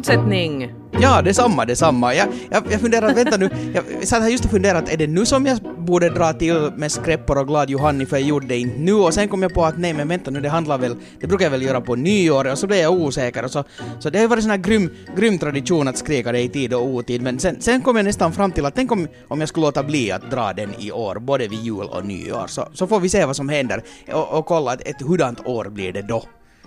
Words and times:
fortsättning! 0.00 0.72
Ja, 1.00 1.22
detsamma, 1.22 1.64
detsamma. 1.64 2.14
Jag, 2.14 2.28
jag, 2.50 2.62
jag 2.70 2.80
funderar, 2.80 3.14
vänta 3.14 3.36
nu, 3.36 3.50
jag 3.74 4.08
satt 4.08 4.22
här 4.22 4.28
just 4.28 4.44
och 4.44 4.50
funderade 4.50 4.78
att 4.78 4.92
är 4.92 4.96
det 4.96 5.06
nu 5.06 5.26
som 5.26 5.46
jag 5.46 5.58
borde 5.78 6.10
dra 6.10 6.32
till 6.32 6.72
med 6.76 6.92
skräppor 6.92 7.38
och 7.38 7.46
glad 7.46 7.70
Johanni 7.70 8.06
för 8.06 8.16
jag 8.16 8.26
gjorde 8.26 8.46
det 8.46 8.58
inte 8.58 8.78
nu 8.78 8.92
och 8.92 9.14
sen 9.14 9.28
kom 9.28 9.42
jag 9.42 9.54
på 9.54 9.64
att 9.64 9.78
nej 9.78 9.92
men 9.92 10.08
vänta 10.08 10.30
nu 10.30 10.40
det 10.40 10.48
handlar 10.48 10.78
väl, 10.78 10.96
det 11.20 11.26
brukar 11.26 11.44
jag 11.44 11.50
väl 11.50 11.62
göra 11.62 11.80
på 11.80 11.94
nyår 11.94 12.52
och 12.52 12.58
så 12.58 12.66
blev 12.66 12.78
jag 12.78 12.92
osäker 12.92 13.44
och 13.44 13.50
så, 13.50 13.64
så 13.98 14.10
det 14.10 14.18
har 14.18 14.22
ju 14.22 14.28
varit 14.28 14.42
sån 14.42 14.50
här 14.50 14.58
grym, 14.58 14.90
grym 15.16 15.38
tradition 15.38 15.88
att 15.88 15.98
skrika 15.98 16.32
det 16.32 16.40
i 16.40 16.48
tid 16.48 16.74
och 16.74 16.86
otid 16.86 17.22
men 17.22 17.38
sen, 17.38 17.60
sen 17.60 17.80
kom 17.80 17.96
jag 17.96 18.04
nästan 18.04 18.32
fram 18.32 18.52
till 18.52 18.66
att 18.66 18.74
tänk 18.74 18.92
om, 18.92 19.08
om 19.28 19.40
jag 19.40 19.48
skulle 19.48 19.66
låta 19.66 19.82
bli 19.82 20.12
att 20.12 20.30
dra 20.30 20.52
den 20.52 20.70
i 20.78 20.92
år, 20.92 21.18
både 21.18 21.48
vid 21.48 21.60
jul 21.60 21.86
och 21.90 22.06
nyår 22.06 22.46
så, 22.46 22.68
så 22.74 22.86
får 22.86 23.00
vi 23.00 23.08
se 23.08 23.24
vad 23.24 23.36
som 23.36 23.48
händer 23.48 23.82
och, 24.12 24.38
och 24.38 24.46
kolla 24.46 24.74
ett, 24.74 24.88
ett 24.88 25.02
hurdant 25.02 25.46
år 25.46 25.64
blir 25.64 25.92
det 25.92 26.02
då 26.02 26.24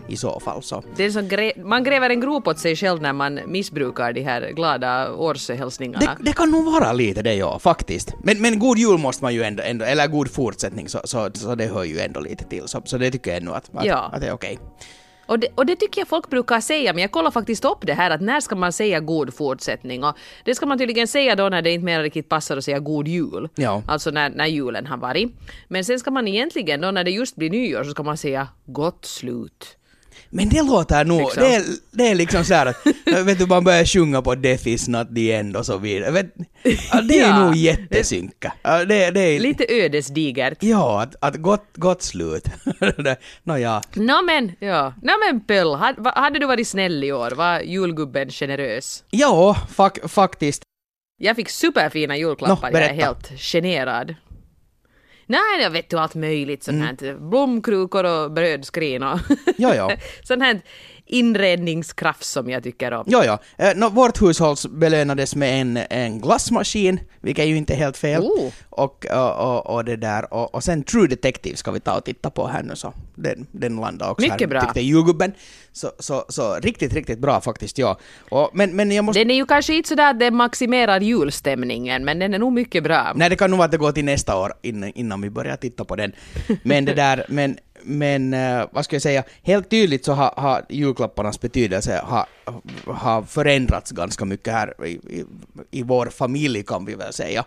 i 0.08 0.18
så 0.18 0.40
fall. 0.40 0.64
Så. 0.64 0.84
Det 0.96 1.04
är 1.06 1.10
så 1.12 1.20
grä- 1.20 1.64
man 1.64 1.84
gräver 1.84 2.10
en 2.10 2.20
grop 2.22 2.48
åt 2.48 2.60
sig 2.60 2.76
själv 2.76 3.02
när 3.02 3.14
man 3.14 3.40
missbrukar 3.48 4.14
de 4.14 4.22
här 4.22 4.52
glada 4.52 5.14
årshälsningarna. 5.14 6.06
Det, 6.20 6.24
det 6.24 6.34
kan 6.34 6.52
nog 6.52 6.66
vara 6.66 6.94
lite 6.94 7.22
det 7.22 7.34
ja, 7.36 7.60
faktiskt. 7.60 8.14
Men, 8.24 8.42
men 8.42 8.60
god 8.60 8.78
jul 8.78 8.98
måste 8.98 9.24
man 9.24 9.34
ju 9.34 9.44
ändå, 9.44 9.64
ändå 9.64 9.86
eller 9.86 10.08
god 10.08 10.32
fortsättning, 10.32 10.90
så, 10.90 11.00
så, 11.04 11.30
så 11.34 11.56
det 11.56 11.66
hör 11.66 11.84
ju 11.84 12.00
ändå 12.00 12.20
lite 12.20 12.44
till. 12.46 12.68
Så, 12.68 12.82
så 12.86 12.98
det 12.98 13.12
tycker 13.12 13.32
jag 13.32 13.38
ändå 13.38 13.52
att, 13.52 13.70
att, 13.76 13.86
Ja. 13.86 13.98
att 14.14 14.22
det 14.22 14.28
är 14.28 14.34
okej. 14.34 14.60
Och 15.26 15.40
det, 15.40 15.48
och 15.56 15.66
det 15.66 15.76
tycker 15.76 16.02
jag 16.02 16.08
folk 16.08 16.30
brukar 16.30 16.60
säga, 16.62 16.94
men 16.94 17.02
jag 17.02 17.12
kollar 17.12 17.32
faktiskt 17.32 17.66
upp 17.66 17.78
det 17.82 17.94
här 17.94 18.12
att 18.12 18.22
när 18.22 18.40
ska 18.42 18.56
man 18.56 18.74
säga 18.74 19.00
god 19.00 19.34
fortsättning? 19.34 20.04
Och 20.04 20.18
det 20.46 20.56
ska 20.56 20.66
man 20.66 20.78
tydligen 20.78 21.08
säga 21.08 21.36
då 21.36 21.50
när 21.50 21.62
det 21.62 21.72
inte 21.72 21.86
mer 21.86 22.04
riktigt 22.04 22.30
passar 22.30 22.58
att 22.58 22.64
säga 22.64 22.80
god 22.80 23.08
jul. 23.08 23.50
Ja. 23.56 23.84
Alltså 23.88 24.12
när, 24.12 24.30
när 24.30 24.46
julen 24.48 24.86
har 24.88 24.98
varit. 24.98 25.32
Men 25.68 25.86
sen 25.86 26.00
ska 26.00 26.12
man 26.12 26.28
egentligen 26.28 26.82
då 26.82 26.92
när 26.92 27.04
det 27.04 27.12
just 27.12 27.36
blir 27.36 27.50
nyår 27.50 27.84
så 27.84 27.90
ska 27.92 28.04
man 28.04 28.18
säga 28.18 28.48
gott 28.66 29.06
slut. 29.06 29.78
Men 30.36 30.50
det 30.50 30.62
låter 30.64 31.06
nog, 31.06 31.20
Liksom. 31.22 31.44
det, 31.44 31.56
är, 31.56 31.64
det 31.92 32.08
är 32.08 32.16
liksom 32.16 32.44
såhär 32.46 32.66
att, 32.66 32.78
vet 33.26 33.40
du, 33.40 33.46
man 33.46 33.64
börjar 33.64 33.86
sjunga 33.86 34.22
på 34.22 34.36
Death 34.36 34.68
is 34.68 34.88
not 34.88 35.16
the 35.16 35.32
end 35.32 35.58
och 35.58 35.66
så 35.66 35.78
vidare. 35.78 36.12
Vet, 36.12 36.34
det 37.08 37.20
är 37.20 37.28
Ja. 37.30 37.46
nog 37.46 37.56
jättesynka. 37.56 38.54
Det, 38.64 39.12
det 39.12 39.20
är, 39.20 39.40
Lite 39.40 39.66
ödesdigert. 39.70 40.58
Ja, 40.60 41.02
att, 41.02 41.16
att 41.20 41.36
gott, 41.36 41.66
gott 41.76 42.02
slut. 42.02 42.46
Nåja. 43.44 43.82
Nå 43.96 44.22
men, 44.22 44.52
ja. 44.60 44.94
Nå 45.02 45.14
men 45.30 45.40
Pöll, 45.42 45.76
hade 46.16 46.40
du 46.40 46.46
varit 46.46 46.68
snäll 46.68 47.04
i 47.04 47.12
år? 47.12 47.32
Var 47.32 47.60
julgubben 47.60 48.30
generös? 48.30 49.04
Ja, 49.10 49.56
fak, 49.76 49.98
faktiskt. 50.08 50.64
Jag 51.22 51.36
fick 51.36 51.50
superfina 51.50 52.18
julklappar, 52.18 52.72
Nå, 52.72 52.78
jag 52.80 52.90
är 52.90 52.94
helt 52.94 53.32
generad. 53.40 54.16
Nej, 55.26 55.62
jag 55.62 55.70
vet 55.70 55.90
du 55.90 55.98
allt 56.00 56.16
möjligt 56.16 56.64
sånt 56.64 56.82
här. 56.84 57.04
Mm. 57.04 57.30
Blomkrukor 57.30 58.04
och 58.04 58.32
brödskrin 58.32 59.04
och 59.04 59.20
Ja, 59.58 59.76
ja. 59.76 59.92
sånt 60.24 60.44
här 60.44 60.62
inredningskraft 61.06 62.24
som 62.24 62.50
jag 62.50 62.64
tycker 62.64 62.92
om. 62.92 63.04
Ja, 63.08 63.26
ja. 63.26 63.40
Eh, 63.58 63.72
nå, 63.76 63.90
vårt 63.90 64.22
hushåll 64.22 64.56
belönades 64.70 65.36
med 65.36 65.62
en, 65.62 65.80
en 65.90 66.22
glassmaskin, 66.22 67.00
vilket 67.22 67.44
är 67.44 67.48
ju 67.48 67.58
inte 67.58 67.76
helt 67.76 67.98
fel. 67.98 68.22
Oh. 68.22 68.52
Och, 68.70 69.06
och, 69.06 69.38
och, 69.38 69.76
och 69.76 69.86
det 69.86 69.96
där, 69.96 70.34
och, 70.34 70.56
och 70.56 70.64
sen 70.64 70.84
True 70.84 71.08
Detective 71.08 71.58
ska 71.58 71.72
vi 71.72 71.80
ta 71.80 71.98
och 71.98 72.04
titta 72.04 72.30
på 72.30 72.48
här 72.48 72.64
nu 72.64 72.76
så. 72.76 72.94
Den, 73.16 73.48
den 73.52 73.76
landade 73.76 74.12
också 74.12 74.24
Mycket 74.24 74.40
här, 74.40 74.48
bra. 74.48 74.62
tyckte 74.62 74.82
julgubben. 74.82 75.34
Så, 75.72 75.92
så, 76.00 76.26
så 76.30 76.56
riktigt, 76.56 76.94
riktigt 76.94 77.20
bra 77.20 77.42
faktiskt, 77.42 77.78
ja. 77.78 78.00
Och, 78.30 78.50
men, 78.54 78.76
men 78.76 78.92
jag 78.92 79.06
måste... 79.06 79.20
Den 79.20 79.32
är 79.32 79.36
ju 79.36 79.46
kanske 79.46 79.74
inte 79.74 79.90
sådär 79.90 80.10
att 80.10 80.20
den 80.20 80.36
maximerar 80.36 81.02
julstämningen, 81.02 82.06
men 82.06 82.20
den 82.20 82.34
är 82.34 82.40
nog 82.40 82.54
mycket 82.54 82.84
bra. 82.84 83.12
Nej, 83.16 83.30
det 83.30 83.36
kan 83.36 83.50
nog 83.50 83.58
vara 83.58 83.66
att 83.66 83.72
det 83.72 83.78
går 83.78 83.92
till 83.92 84.06
nästa 84.06 84.38
år 84.38 84.54
innan, 84.62 84.92
innan 84.96 85.22
vi 85.22 85.30
börjar 85.30 85.56
titta 85.56 85.86
på 85.86 85.96
den. 85.96 86.12
Men 86.64 86.86
det 86.86 86.94
där, 86.94 87.26
men, 87.30 87.58
men 87.84 88.34
eh, 88.34 88.66
vad 88.72 88.86
ska 88.86 88.96
jag 88.96 89.02
säga, 89.02 89.24
helt 89.42 89.70
tydligt 89.70 90.06
så 90.06 90.14
har, 90.14 90.34
har 90.38 90.66
julklapparnas 90.70 91.42
betydelse 91.42 92.02
har, 92.04 92.26
har 92.86 93.24
förändrats 93.24 93.92
ganska 93.92 94.26
mycket 94.26 94.54
här 94.54 94.86
i, 94.86 94.90
i, 94.90 95.26
i 95.72 95.84
vår 95.84 96.06
familj 96.06 96.64
kan 96.64 96.86
vi 96.86 96.96
väl 96.96 97.14
säga. 97.14 97.46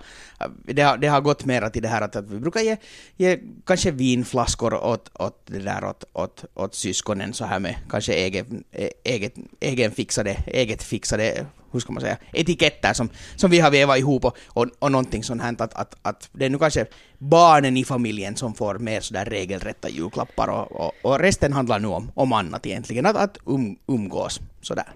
Det 0.65 0.83
har, 0.83 0.97
det 0.97 1.07
har 1.07 1.21
gått 1.21 1.45
mera 1.45 1.71
till 1.71 1.83
det 1.83 1.89
här 1.89 2.03
att, 2.03 2.17
att 2.17 2.31
vi 2.31 2.39
brukar 2.39 2.61
ge, 2.61 2.77
ge 3.17 3.39
kanske 3.67 3.91
vinflaskor 3.91 4.75
åt, 4.75 5.11
åt, 5.15 5.43
det 5.47 5.59
där, 5.59 5.85
åt, 5.85 6.05
åt, 6.13 6.45
åt 6.55 6.75
syskonen 6.75 7.33
så 7.33 7.45
här 7.45 7.59
med 7.59 7.77
kanske 7.91 8.13
egen, 8.13 8.65
e- 8.73 8.91
egen 9.05 9.49
egenfixade, 9.61 10.37
eget 10.47 10.83
fixade 10.83 11.47
hur 11.77 11.81
ska 11.81 11.93
man 11.93 12.01
säga, 12.01 12.17
etiketter 12.33 12.93
som, 12.93 13.09
som 13.37 13.51
vi 13.51 13.61
har 13.61 13.71
vevat 13.71 13.99
ihop 13.99 14.25
och, 14.25 14.37
och, 14.49 14.67
och 14.79 14.93
någonting 14.93 15.23
sånt 15.25 15.43
här 15.43 15.55
att, 15.59 15.75
att, 15.75 15.97
att 16.03 16.29
det 16.33 16.45
är 16.45 16.51
nu 16.51 16.59
kanske 16.59 16.87
barnen 17.19 17.77
i 17.77 17.85
familjen 17.85 18.37
som 18.37 18.55
får 18.55 18.79
mer 18.79 19.01
sådär 19.01 19.25
regelrätta 19.25 19.89
julklappar 19.89 20.49
och, 20.49 20.73
och, 20.73 20.93
och 21.03 21.19
resten 21.19 21.53
handlar 21.53 21.79
nu 21.79 21.89
om, 21.89 22.11
om 22.15 22.33
annat 22.33 22.67
egentligen, 22.67 23.07
att, 23.07 23.17
att 23.17 23.39
um, 23.45 23.77
umgås 23.87 24.41
sådär. 24.63 24.93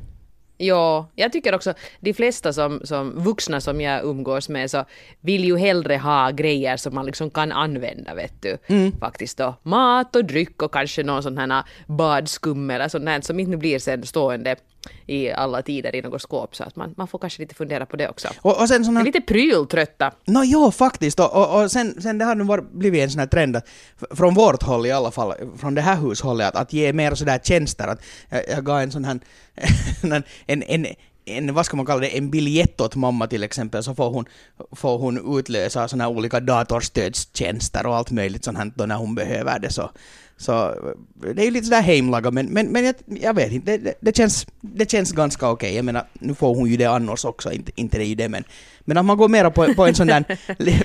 Ja, 0.63 1.09
jag 1.15 1.33
tycker 1.33 1.55
också 1.55 1.75
de 2.01 2.15
flesta 2.15 2.53
som, 2.53 2.81
som 2.85 3.25
vuxna 3.25 3.61
som 3.61 3.81
jag 3.81 4.05
umgås 4.05 4.49
med 4.49 4.71
så 4.71 4.85
vill 5.21 5.45
ju 5.45 5.57
hellre 5.59 5.97
ha 5.97 6.31
grejer 6.31 6.77
som 6.77 6.95
man 6.95 7.07
liksom 7.07 7.31
kan 7.31 7.53
använda 7.53 8.15
vet 8.15 8.43
du. 8.43 8.59
Faktiskt 9.01 9.39
då 9.39 9.55
mat 9.63 10.17
och 10.17 10.25
dryck 10.25 10.63
och 10.63 10.73
kanske 10.73 11.03
någon 11.03 11.23
sån 11.23 11.39
här 11.39 11.65
badskum 11.87 12.71
eller 12.71 12.89
sånt 12.89 13.09
här 13.09 13.21
som 13.21 13.41
inte 13.41 13.57
blir 13.57 13.79
sen 13.79 14.07
stående 14.07 14.57
i 15.07 15.31
alla 15.31 15.63
tider 15.63 15.97
i 15.97 16.03
något 16.03 16.23
skåp 16.23 16.57
så 16.57 16.65
att 16.65 16.77
man, 16.77 16.95
man 16.97 17.09
får 17.09 17.19
kanske 17.19 17.43
lite 17.43 17.55
fundera 17.55 17.87
på 17.87 17.97
det 17.97 18.09
också. 18.09 18.29
Och, 18.41 18.61
och 18.61 18.69
sen 18.69 18.85
sån 18.85 18.95
Vi 18.95 19.01
är 19.01 19.05
här 19.05 19.13
lite 19.13 19.21
pryltrötta. 19.21 20.13
Nå 20.25 20.43
jo, 20.45 20.71
faktiskt. 20.71 21.21
Och, 21.21 21.37
och, 21.37 21.63
och 21.63 21.71
sen, 21.71 22.03
sen 22.03 22.19
det 22.19 22.25
har 22.25 22.35
nu 22.35 22.45
varit, 22.45 22.73
blivit 22.73 23.03
en 23.03 23.11
sån 23.11 23.19
här 23.19 23.27
trend, 23.27 23.57
att, 23.57 23.69
från 24.11 24.35
vårt 24.35 24.63
håll 24.63 24.87
i 24.87 24.93
alla 24.93 25.11
fall, 25.11 25.35
från 25.59 25.75
det 25.75 25.81
här 25.81 25.97
hushållet, 25.97 26.49
att, 26.49 26.57
att 26.57 26.73
ge 26.73 26.93
mer 26.93 27.15
sådär 27.15 27.41
tjänster. 27.43 27.89
Att 27.89 28.03
jag, 28.29 28.49
jag 28.49 28.65
gav 28.65 28.81
en 28.81 28.93
sån 28.93 29.05
här, 29.05 29.21
en, 30.03 30.23
en, 30.47 30.63
en, 30.63 30.87
en, 31.25 31.55
vad 31.55 31.67
ska 31.67 31.77
man 31.77 31.87
kalla 31.87 32.01
det, 32.01 32.19
en 32.19 32.31
biljett 32.31 32.81
åt 32.81 32.97
mamma 32.97 33.27
till 33.27 33.43
exempel, 33.43 33.83
så 33.83 33.95
får 33.95 34.11
hon, 34.11 34.25
får 34.73 34.99
hon 34.99 35.39
utlösa 35.39 35.89
här 35.93 36.07
olika 36.07 36.41
datorstödstjänster 36.41 37.87
och 37.87 37.97
allt 37.97 38.11
möjligt 38.11 38.45
sånt 38.45 38.59
här 38.59 38.73
då 38.75 38.87
när 38.87 38.97
hon 38.97 39.15
behöver 39.15 39.59
det. 39.59 39.71
Så, 39.71 39.91
så 40.37 40.75
det 41.35 41.43
är 41.43 41.45
ju 41.45 41.51
lite 41.51 41.67
sådär 41.67 41.83
hemlaga, 41.83 42.31
men, 42.31 42.47
men, 42.47 42.67
men 42.67 42.85
jag, 42.85 42.95
jag 43.07 43.35
vet 43.35 43.53
inte, 43.53 43.77
det, 43.79 43.95
det, 44.01 44.17
känns, 44.17 44.47
det 44.61 44.91
känns 44.91 45.13
ganska 45.13 45.51
okej. 45.51 45.75
Jag 45.75 45.85
menar, 45.85 46.07
nu 46.13 46.35
får 46.35 46.55
hon 46.55 46.71
ju 46.71 46.77
det 46.77 46.87
annars 46.87 47.25
också, 47.25 47.53
inte, 47.53 47.73
inte 47.75 47.99
det 47.99 48.05
ju 48.05 48.15
det, 48.15 48.29
men, 48.29 48.45
men 48.81 48.97
att 48.97 49.05
man 49.05 49.17
går 49.17 49.29
mera 49.29 49.51
på, 49.51 49.75
på 49.75 49.87
en 49.87 49.95
sån 49.95 50.07
där, 50.07 50.25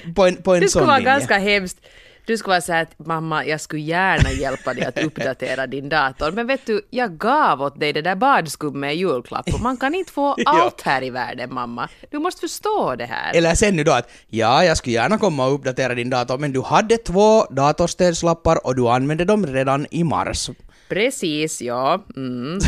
på 0.13 0.25
en, 0.25 0.35
på 0.35 0.55
en 0.55 0.61
Det 0.61 0.67
sån 0.67 0.69
skulle 0.69 0.85
vara 0.85 0.97
linje. 0.97 1.11
ganska 1.11 1.37
hemskt. 1.37 1.77
Du 2.27 2.37
skulle 2.37 2.51
vara 2.51 2.61
så 2.61 2.73
här 2.73 2.81
att 2.81 3.05
mamma, 3.07 3.45
jag 3.45 3.61
skulle 3.61 3.81
gärna 3.81 4.31
hjälpa 4.31 4.73
dig 4.73 4.85
att 4.85 5.03
uppdatera 5.03 5.67
din 5.75 5.89
dator. 5.89 6.31
Men 6.31 6.47
vet 6.47 6.65
du, 6.65 6.81
jag 6.89 7.17
gav 7.17 7.61
åt 7.61 7.79
dig 7.79 7.93
det 7.93 8.01
där 8.01 8.15
badskummet 8.15 8.93
i 8.93 8.97
julklapp 8.97 9.53
och 9.53 9.61
man 9.61 9.77
kan 9.77 9.95
inte 9.95 10.11
få 10.11 10.35
allt 10.45 10.81
här 10.81 11.03
i 11.03 11.09
världen 11.09 11.53
mamma. 11.53 11.89
Du 12.11 12.19
måste 12.19 12.41
förstå 12.41 12.95
det 12.95 13.05
här. 13.05 13.35
Eller 13.35 13.55
sen 13.55 13.75
nu 13.75 13.83
då 13.83 13.91
att 13.91 14.09
ja, 14.27 14.63
jag 14.63 14.77
skulle 14.77 14.95
gärna 14.95 15.17
komma 15.17 15.45
och 15.45 15.53
uppdatera 15.53 15.95
din 15.95 16.09
dator, 16.09 16.37
men 16.37 16.51
du 16.51 16.61
hade 16.61 16.97
två 16.97 17.45
datorstödslappar 17.45 18.67
och 18.67 18.75
du 18.75 18.87
använde 18.87 19.25
dem 19.25 19.45
redan 19.47 19.87
i 19.91 20.03
mars. 20.03 20.49
Precis, 20.89 21.61
ja. 21.61 22.05
Mm. 22.15 22.59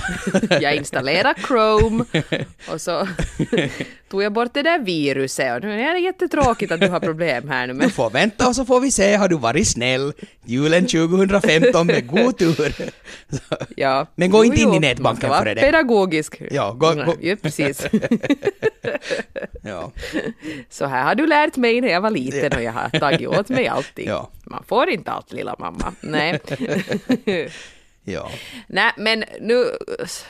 Jag 0.61 0.75
installerade 0.75 1.39
Chrome 1.47 2.05
och 2.71 2.81
så 2.81 3.07
tog 4.09 4.23
jag 4.23 4.33
bort 4.33 4.53
det 4.53 4.61
där 4.61 4.79
viruset 4.79 5.55
och 5.55 5.61
nu 5.69 5.81
är 5.81 5.93
det 5.93 5.99
jättetråkigt 5.99 6.71
att 6.71 6.79
du 6.79 6.87
har 6.87 6.99
problem 6.99 7.49
här 7.49 7.67
nu 7.67 7.73
Du 7.73 7.79
men 7.79 7.89
får 7.89 8.09
vänta 8.09 8.47
och 8.47 8.55
så 8.55 8.65
får 8.65 8.79
vi 8.79 8.91
se, 8.91 9.15
har 9.15 9.27
du 9.27 9.37
varit 9.37 9.67
snäll? 9.67 10.13
Julen 10.45 10.85
2015 10.87 11.87
med 11.87 12.07
god 12.07 12.37
tur. 12.37 12.73
Så. 13.29 13.55
ja. 13.75 14.07
Men 14.15 14.29
gå 14.29 14.45
inte 14.45 14.61
in 14.61 14.67
i 14.67 14.71
man 14.71 14.81
nätbanken 14.81 15.29
före 15.29 15.53
det. 15.53 15.61
pedagogisk. 15.61 16.41
Ja, 16.51 16.71
gå- 16.73 16.93
gå- 16.93 17.15
Ja, 17.21 17.35
precis. 17.41 17.87
Ja. 19.63 19.91
Så 20.69 20.85
här 20.85 21.03
har 21.03 21.15
du 21.15 21.27
lärt 21.27 21.55
mig 21.57 21.81
när 21.81 21.87
jag 21.87 22.01
var 22.01 22.09
liten 22.11 22.53
och 22.57 22.63
jag 22.63 22.71
har 22.71 22.99
tagit 22.99 23.27
åt 23.27 23.49
mig 23.49 23.67
allting. 23.77 24.07
Ja. 24.07 24.29
Man 24.45 24.63
får 24.67 24.89
inte 24.89 25.11
allt 25.11 25.33
lilla 25.33 25.55
mamma. 25.59 25.93
Nej. 26.01 26.39
Ja. 28.09 28.29
Nej, 28.67 28.91
men 28.97 29.23
nu 29.41 29.65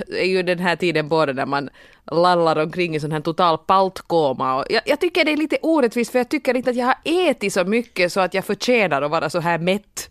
är 0.07 0.25
ju 0.25 0.43
den 0.43 0.59
här 0.59 0.75
tiden 0.75 1.07
både 1.07 1.33
när 1.33 1.45
man 1.45 1.69
lallar 2.11 2.55
omkring 2.55 2.95
i 2.95 2.99
sån 2.99 3.11
här 3.11 3.19
total 3.19 3.57
paltkoma. 3.57 4.55
Och 4.55 4.65
jag, 4.69 4.81
jag 4.85 4.99
tycker 4.99 5.25
det 5.25 5.31
är 5.31 5.37
lite 5.37 5.57
orättvist 5.61 6.11
för 6.11 6.19
jag 6.19 6.29
tycker 6.29 6.57
inte 6.57 6.69
att 6.69 6.75
jag 6.75 6.85
har 6.85 6.97
ätit 7.03 7.53
så 7.53 7.63
mycket 7.63 8.13
så 8.13 8.19
att 8.19 8.33
jag 8.33 8.45
förtjänar 8.45 9.01
att 9.01 9.11
vara 9.11 9.29
så 9.29 9.39
här 9.39 9.57
mätt. 9.57 10.09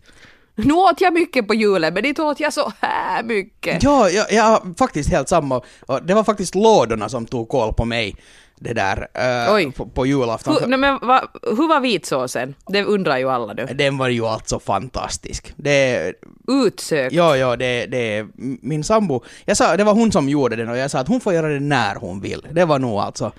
Nu 0.55 0.73
åt 0.73 1.01
jag 1.01 1.13
mycket 1.13 1.47
på 1.47 1.53
julen 1.53 1.93
men 1.93 2.05
inte 2.05 2.21
åt 2.21 2.39
jag 2.39 2.53
så 2.53 2.71
här 2.79 3.23
mycket. 3.23 3.83
Ja, 3.83 4.09
jag, 4.09 4.31
jag 4.31 4.75
faktiskt 4.77 5.09
helt 5.09 5.29
samma. 5.29 5.61
Det 6.01 6.13
var 6.13 6.23
faktiskt 6.23 6.55
lådorna 6.55 7.09
som 7.09 7.25
tog 7.25 7.49
koll 7.49 7.73
på 7.73 7.85
mig. 7.85 8.15
Det 8.59 8.73
där, 8.73 9.07
Oj. 9.53 9.71
på, 9.71 9.85
på 9.85 10.05
julafton. 10.05 10.57
Hur, 10.59 10.77
men 10.77 10.99
va, 10.99 11.23
hur 11.43 11.67
var 11.67 11.79
vitsåsen? 11.79 12.55
Det 12.67 12.83
undrar 12.83 13.17
ju 13.17 13.29
alla 13.29 13.53
nu. 13.53 13.65
Den 13.65 13.97
var 13.97 14.07
ju 14.07 14.25
alltså 14.25 14.59
fantastisk. 14.59 15.53
Det, 15.55 16.13
Utsökt. 16.47 17.13
ja, 17.13 17.37
ja, 17.37 17.55
det, 17.55 17.85
det, 17.85 18.27
min 18.61 18.83
sambo, 18.83 19.23
jag 19.45 19.57
sa, 19.57 19.77
det 19.77 19.83
var 19.83 19.93
hon 19.93 20.11
som 20.11 20.29
gjorde 20.29 20.55
den 20.55 20.69
och 20.69 20.77
jag 20.77 20.91
sa 20.91 20.99
att 20.99 21.07
hon 21.07 21.19
får 21.19 21.33
göra 21.33 21.47
det 21.47 21.59
när 21.59 21.95
hon 21.95 22.21
vill. 22.21 22.47
Det 22.51 22.65
var 22.65 22.79
nog 22.79 22.99
alltså, 22.99 23.31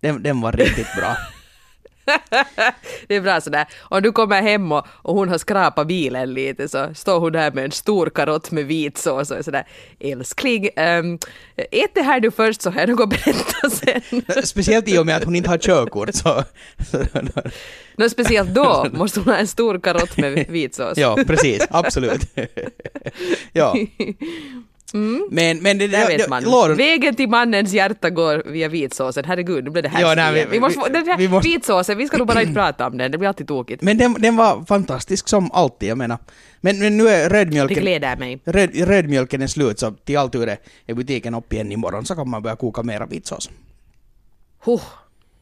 den, 0.00 0.22
den 0.22 0.40
var 0.40 0.52
riktigt 0.52 0.96
bra. 0.96 1.16
det 3.06 3.14
är 3.16 3.20
bra 3.20 3.40
sådär. 3.40 3.66
Om 3.80 4.02
du 4.02 4.12
kommer 4.12 4.42
hem 4.42 4.72
och, 4.72 4.86
och 4.88 5.14
hon 5.14 5.28
har 5.28 5.38
skrapat 5.38 5.86
bilen 5.86 6.34
lite 6.34 6.68
så 6.68 6.94
står 6.94 7.20
hon 7.20 7.32
där 7.32 7.52
med 7.52 7.64
en 7.64 7.70
stor 7.70 8.10
karott 8.10 8.50
med 8.50 8.66
vitsås 8.66 9.30
och 9.30 9.36
är 9.38 9.42
sådär 9.42 9.66
älskling, 10.00 10.68
um, 10.76 11.18
ät 11.56 11.94
det 11.94 12.02
här 12.02 12.20
du 12.20 12.30
först 12.30 12.62
så 12.62 12.70
har 12.70 12.80
jag 12.80 12.88
något 12.88 13.00
att 13.00 13.24
berätta 13.24 13.70
sen. 13.70 14.44
Speciellt 14.44 14.88
i 14.88 14.98
och 14.98 15.06
med 15.06 15.16
att 15.16 15.24
hon 15.24 15.36
inte 15.36 15.50
har 15.50 15.58
körkort 15.58 16.14
så... 16.14 16.44
no, 17.96 18.08
speciellt 18.08 18.54
då 18.54 18.86
måste 18.92 19.20
hon 19.20 19.28
ha 19.28 19.36
en 19.36 19.46
stor 19.46 19.78
karott 19.78 20.16
med 20.16 20.46
vitsås. 20.48 20.98
ja, 20.98 21.18
precis, 21.26 21.66
absolut. 21.70 22.22
ja. 23.52 23.76
Mm. 24.94 25.28
Men, 25.30 25.58
men 25.58 25.78
det, 25.78 25.88
där 25.88 26.06
vet 26.06 26.28
man. 26.28 26.44
Låren... 26.44 26.76
Vägen 26.76 27.14
till 27.14 27.28
mannens 27.28 27.72
hjärta 27.72 28.10
går 28.10 28.42
via 28.46 28.68
vitsåsen. 28.68 29.24
Herregud, 29.24 29.64
nu 29.64 29.70
blev 29.70 29.82
det 29.82 29.88
här 29.88 30.00
ja, 30.00 30.14
nej, 30.14 30.34
vi, 30.34 30.50
vi, 30.50 30.60
måste, 30.60 30.80
vi, 30.86 30.92
den 30.92 31.06
här 31.06 31.18
vi 31.18 31.28
måste... 31.28 31.48
Vitsåsen, 31.48 31.98
vi 31.98 32.06
ska 32.06 32.18
nog 32.18 32.26
bara 32.26 32.42
inte 32.42 32.54
prata 32.54 32.86
om 32.86 32.98
den, 32.98 33.10
det 33.10 33.18
blir 33.18 33.28
alltid 33.28 33.48
tokigt. 33.48 33.82
Men 33.82 33.98
den, 33.98 34.16
den 34.18 34.36
var 34.36 34.64
fantastisk 34.64 35.28
som 35.28 35.52
alltid, 35.52 35.88
jag 35.88 35.98
menar. 35.98 36.18
Men, 36.60 36.78
men 36.78 36.96
nu 36.96 37.08
är 37.08 37.30
rödmjölken... 37.30 37.74
Det 37.74 37.80
gläder 37.80 38.16
mig. 38.16 38.40
Röd, 38.44 38.70
rödmjölken 38.74 39.42
är 39.42 39.46
slut, 39.46 39.78
så 39.78 39.90
till 39.90 40.18
allt 40.18 40.34
är, 40.34 40.58
är 40.86 40.94
butiken 40.94 41.34
upp 41.34 41.52
igen 41.52 41.72
imorgon 41.72 42.04
så 42.04 42.14
kan 42.14 42.28
man 42.28 42.42
börja 42.42 42.56
koka 42.56 42.82
mera 42.82 43.06
vitsås. 43.06 43.50
Huh, 44.64 44.82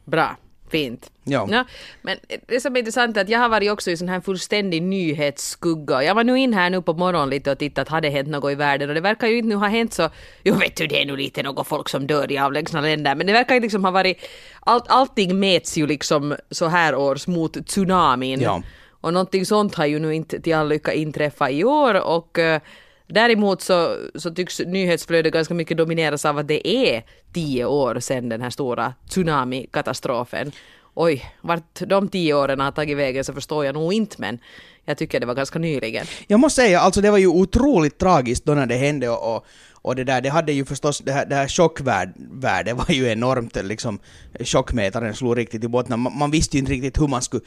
bra. 0.04 0.36
Fint. 0.70 1.10
Ja. 1.24 1.48
ja. 1.50 1.64
Men 2.02 2.18
det 2.46 2.60
som 2.60 2.76
är 2.76 2.78
intressant 2.78 3.16
är 3.16 3.20
att 3.20 3.28
jag 3.28 3.38
har 3.38 3.48
varit 3.48 3.70
också 3.70 3.90
i 3.90 3.96
sån 3.96 4.08
här 4.08 4.20
fullständig 4.20 4.82
nyhetsskugga. 4.82 6.02
Jag 6.02 6.14
var 6.14 6.24
nu 6.24 6.38
in 6.38 6.54
här 6.54 6.70
nu 6.70 6.82
på 6.82 6.92
morgonen 6.92 7.30
lite 7.30 7.52
och 7.52 7.58
tittat, 7.58 7.88
hade 7.88 8.08
det 8.08 8.12
hänt 8.12 8.28
något 8.28 8.52
i 8.52 8.54
världen? 8.54 8.88
Och 8.88 8.94
det 8.94 9.00
verkar 9.00 9.26
ju 9.26 9.38
inte 9.38 9.48
nu 9.48 9.54
ha 9.54 9.68
hänt 9.68 9.92
så, 9.92 10.10
jo 10.44 10.54
vet 10.54 10.76
du 10.76 10.86
det 10.86 11.02
är 11.02 11.06
nu 11.06 11.16
lite 11.16 11.42
något 11.42 11.66
folk 11.66 11.88
som 11.88 12.06
dör 12.06 12.32
i 12.32 12.38
avlägsna 12.38 12.80
länder, 12.80 13.14
men 13.14 13.26
det 13.26 13.32
verkar 13.32 13.54
ju 13.54 13.60
liksom 13.60 13.84
ha 13.84 13.90
varit, 13.90 14.16
all, 14.60 14.82
allting 14.88 15.38
mäts 15.40 15.78
ju 15.78 15.86
liksom 15.86 16.36
så 16.50 16.66
här 16.66 16.94
års 16.94 17.26
mot 17.26 17.66
tsunamin. 17.66 18.40
Ja. 18.40 18.62
Och 19.00 19.12
någonting 19.12 19.46
sånt 19.46 19.74
har 19.74 19.86
ju 19.86 19.98
nu 19.98 20.14
inte 20.14 20.40
till 20.40 20.54
all 20.54 20.68
lycka 20.68 20.92
inträffat 20.92 21.50
i 21.50 21.64
år 21.64 21.94
och 22.06 22.38
uh, 22.38 22.60
Däremot 23.10 23.62
så, 23.62 23.96
så 24.14 24.30
tycks 24.30 24.58
nyhetsflödet 24.58 25.32
ganska 25.32 25.54
mycket 25.54 25.76
domineras 25.76 26.24
av 26.24 26.38
att 26.38 26.48
det 26.48 26.68
är 26.68 27.02
tio 27.32 27.64
år 27.64 28.00
sedan 28.00 28.28
den 28.28 28.42
här 28.42 28.50
stora 28.50 28.94
tsunamikatastrofen. 29.08 30.52
Oj, 30.94 31.24
vart 31.40 31.80
de 31.86 32.08
tio 32.08 32.34
åren 32.34 32.60
har 32.60 32.70
tagit 32.70 32.96
vägen 32.96 33.24
så 33.24 33.32
förstår 33.32 33.64
jag 33.64 33.74
nog 33.74 33.92
inte 33.92 34.16
men 34.18 34.38
jag 34.84 34.98
tycker 34.98 35.20
det 35.20 35.26
var 35.26 35.34
ganska 35.34 35.58
nyligen. 35.58 36.06
Jag 36.26 36.40
måste 36.40 36.62
säga, 36.62 36.80
alltså 36.80 37.00
det 37.00 37.10
var 37.10 37.18
ju 37.18 37.26
otroligt 37.26 37.98
tragiskt 37.98 38.44
då 38.44 38.54
när 38.54 38.66
det 38.66 38.74
hände 38.74 39.08
och, 39.08 39.36
och, 39.36 39.46
och 39.72 39.96
det 39.96 40.04
där, 40.04 40.20
det 40.20 40.28
hade 40.28 40.52
ju 40.52 40.64
förstås, 40.64 40.98
det 40.98 41.12
här, 41.12 41.26
det 41.26 41.34
här 41.34 41.48
chockvärdet 41.48 42.76
var 42.76 42.90
ju 42.90 43.08
enormt 43.08 43.56
liksom, 43.64 43.98
chockmätaren 44.40 45.14
slog 45.14 45.38
riktigt 45.38 45.64
i 45.64 45.68
botten. 45.68 46.00
Man, 46.00 46.18
man 46.18 46.30
visste 46.30 46.56
ju 46.56 46.60
inte 46.60 46.72
riktigt 46.72 47.00
hur 47.00 47.08
man 47.08 47.22
skulle 47.22 47.42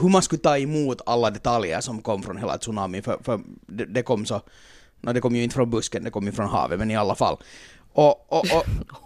hur 0.00 0.08
man 0.08 0.22
skulle 0.22 0.42
ta 0.42 0.58
emot 0.58 1.00
alla 1.06 1.30
detaljer 1.30 1.80
som 1.80 2.02
kom 2.02 2.22
från 2.22 2.36
hela 2.36 2.58
tsunamin, 2.58 3.02
för, 3.02 3.18
för 3.22 3.40
det, 3.66 3.84
det, 3.84 4.02
kom 4.02 4.26
så... 4.26 4.40
No, 5.00 5.12
det 5.12 5.20
kom 5.20 5.36
ju 5.36 5.42
inte 5.42 5.54
från 5.54 5.70
busken, 5.70 6.04
det 6.04 6.10
kom 6.10 6.26
ju 6.26 6.32
från 6.32 6.48
havet, 6.48 6.78
men 6.78 6.90
i 6.90 6.96
alla 6.96 7.14
fall. 7.14 7.36
Och, 7.92 8.32
och, 8.32 8.44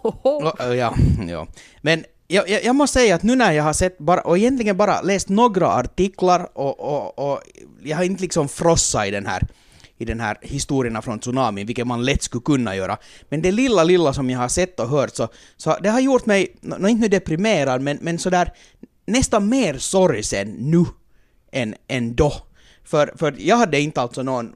och, 0.01 0.25
och 0.25 0.75
ja, 0.75 0.93
ja. 1.27 1.47
Men 1.81 2.05
jag, 2.27 2.49
jag, 2.49 2.63
jag, 2.63 2.75
måste 2.75 2.99
säga 2.99 3.15
att 3.15 3.23
nu 3.23 3.35
när 3.35 3.51
jag 3.51 3.63
har 3.63 3.73
sett 3.73 3.97
bara, 3.97 4.21
och 4.21 4.37
egentligen 4.37 4.77
bara 4.77 5.01
läst 5.01 5.29
några 5.29 5.67
artiklar 5.67 6.49
och, 6.53 6.79
och, 6.79 7.31
och 7.31 7.41
jag 7.83 7.97
har 7.97 8.03
inte 8.03 8.21
liksom 8.21 8.49
frossat 8.49 9.07
i 9.07 9.11
den 9.11 9.25
här 9.25 9.47
i 9.97 10.05
den 10.05 10.19
här 10.19 10.37
historierna 10.41 11.01
från 11.01 11.19
tsunamin, 11.19 11.67
vilket 11.67 11.87
man 11.87 12.05
lätt 12.05 12.23
skulle 12.23 12.41
kunna 12.41 12.75
göra. 12.75 12.97
Men 13.29 13.41
det 13.41 13.51
lilla, 13.51 13.83
lilla 13.83 14.13
som 14.13 14.29
jag 14.29 14.39
har 14.39 14.47
sett 14.47 14.79
och 14.79 14.89
hört 14.89 15.15
så, 15.15 15.27
så 15.57 15.77
det 15.83 15.89
har 15.89 15.99
gjort 15.99 16.25
mig, 16.25 16.55
no, 16.61 16.87
inte 16.87 17.07
deprimerad, 17.07 17.81
men, 17.81 17.97
men 18.01 18.19
sådär 18.19 18.53
nästan 19.05 19.49
mer 19.49 19.77
sorgsen 19.77 20.47
nu 20.47 20.85
än, 21.51 21.75
än 21.87 22.15
då. 22.15 22.33
För, 22.83 23.13
för 23.15 23.35
jag 23.37 23.57
hade 23.57 23.79
inte 23.79 24.01
alltså 24.01 24.23
någon, 24.23 24.53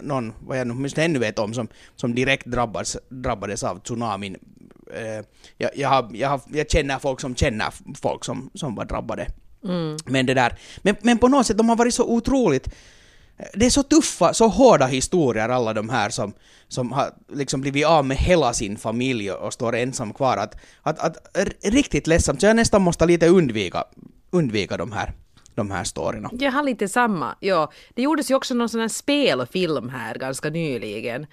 någon 0.00 0.32
vad 0.40 0.58
jag 0.58 0.66
nu 0.66 0.88
ännu 0.96 1.18
vet 1.18 1.38
om, 1.38 1.54
som, 1.54 1.68
som 1.96 2.14
direkt 2.14 2.46
drabbades, 2.46 2.96
drabbades 3.08 3.64
av 3.64 3.80
tsunamin. 3.80 4.36
Eh, 4.94 5.24
jag, 5.56 5.70
jag, 5.74 5.88
har, 5.88 6.10
jag, 6.12 6.28
har, 6.28 6.40
jag 6.52 6.70
känner 6.70 6.98
folk 6.98 7.20
som 7.20 7.34
känner 7.34 7.74
folk 8.00 8.24
som, 8.24 8.50
som 8.54 8.74
var 8.74 8.84
drabbade. 8.84 9.26
Mm. 9.64 9.96
Men 10.04 10.26
det 10.26 10.34
där, 10.34 10.58
men, 10.82 10.96
men 11.02 11.18
på 11.18 11.28
något 11.28 11.46
sätt, 11.46 11.58
de 11.58 11.68
har 11.68 11.76
varit 11.76 11.94
så 11.94 12.04
otroligt 12.04 12.68
det 13.54 13.66
är 13.66 13.70
så 13.70 13.82
tuffa, 13.82 14.34
så 14.34 14.48
hårda 14.48 14.86
historier 14.86 15.48
alla 15.48 15.74
de 15.74 15.88
här 15.88 16.10
som, 16.10 16.32
som 16.68 16.92
har 16.92 17.14
liksom 17.32 17.60
blivit 17.60 17.86
av 17.86 18.04
med 18.04 18.16
hela 18.16 18.52
sin 18.52 18.76
familj 18.76 19.32
och 19.32 19.52
står 19.52 19.76
ensam 19.76 20.12
kvar. 20.12 20.36
Att, 20.36 20.56
att, 20.82 20.98
att 20.98 21.34
riktigt 21.62 22.06
ledsamt, 22.06 22.40
så 22.40 22.46
jag 22.46 22.56
nästan 22.56 22.82
måste 22.82 23.06
lite 23.06 23.28
undvika, 23.28 23.84
undvika 24.30 24.76
de 24.76 24.92
här 24.92 25.12
de 25.54 25.70
här 25.70 25.84
storyna. 25.84 26.30
Jag 26.32 26.52
har 26.52 26.62
lite 26.62 26.88
samma, 26.88 27.36
ja. 27.40 27.72
Det 27.94 28.02
gjordes 28.02 28.30
ju 28.30 28.34
också 28.34 28.54
någon 28.54 28.68
sån 28.68 28.80
här 28.80 28.88
spelfilm 28.88 29.88
här 29.88 30.14
ganska 30.14 30.50
nyligen. 30.50 31.26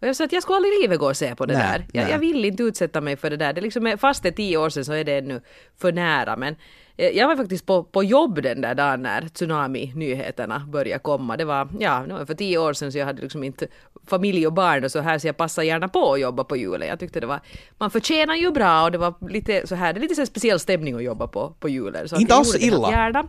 Och 0.00 0.08
jag 0.08 0.16
sa 0.16 0.24
att 0.24 0.32
jag 0.32 0.42
skulle 0.42 0.56
aldrig 0.56 0.74
i 0.74 0.82
livet 0.82 0.98
gå 0.98 1.08
och 1.08 1.16
se 1.16 1.34
på 1.34 1.46
det 1.46 1.54
nej, 1.54 1.66
där. 1.92 2.00
Jag, 2.00 2.10
jag, 2.10 2.18
vill 2.18 2.44
inte 2.44 2.62
utsätta 2.62 3.00
mig 3.00 3.16
för 3.16 3.30
det 3.30 3.36
där. 3.36 3.52
Det 3.52 3.60
liksom 3.60 3.96
fast 4.00 4.22
det 4.22 4.28
är 4.28 4.32
tio 4.32 4.56
år 4.56 4.70
sedan 4.70 4.84
så 4.84 4.92
är 4.92 5.04
det 5.04 5.18
ännu 5.18 5.40
för 5.78 5.92
nära. 5.92 6.36
Men 6.36 6.56
jag 6.98 7.28
var 7.28 7.36
faktiskt 7.36 7.66
på, 7.66 7.84
på 7.84 8.04
jobb 8.04 8.42
den 8.42 8.60
där 8.60 8.74
dagen 8.74 9.02
när 9.02 9.22
tsunami-nyheterna 9.22 10.66
började 10.68 11.02
komma. 11.02 11.36
Det 11.36 11.44
var, 11.44 11.68
ja, 11.80 12.04
det 12.08 12.14
var 12.14 12.24
för 12.24 12.34
tio 12.34 12.58
år 12.58 12.72
sedan 12.72 12.92
så 12.92 12.98
jag 12.98 13.06
hade 13.06 13.22
liksom 13.22 13.44
inte 13.44 13.66
familj 14.06 14.46
och 14.46 14.52
barn 14.52 14.84
och 14.84 14.90
så 14.90 15.00
här 15.00 15.18
så 15.18 15.26
jag 15.26 15.36
passade 15.36 15.66
gärna 15.66 15.88
på 15.88 16.12
att 16.12 16.20
jobba 16.20 16.44
på 16.44 16.56
julen. 16.56 16.88
Jag 16.88 17.00
tyckte 17.00 17.20
det 17.20 17.26
var, 17.26 17.40
man 17.78 17.90
förtjänar 17.90 18.34
ju 18.34 18.50
bra 18.50 18.84
och 18.84 18.92
det 18.92 18.98
var 18.98 19.14
lite 19.30 19.66
så 19.66 19.74
här, 19.74 19.92
det 19.92 19.98
är 19.98 20.02
lite 20.02 20.14
så 20.14 20.26
speciell 20.26 20.58
stämning 20.58 20.94
att 20.94 21.02
jobba 21.02 21.26
på, 21.26 21.54
på 21.60 21.68
julen. 21.68 22.08
Så 22.08 22.16
inte 22.16 22.34
alls 22.34 22.56
illa. 22.56 22.90
Gärna. 22.90 23.28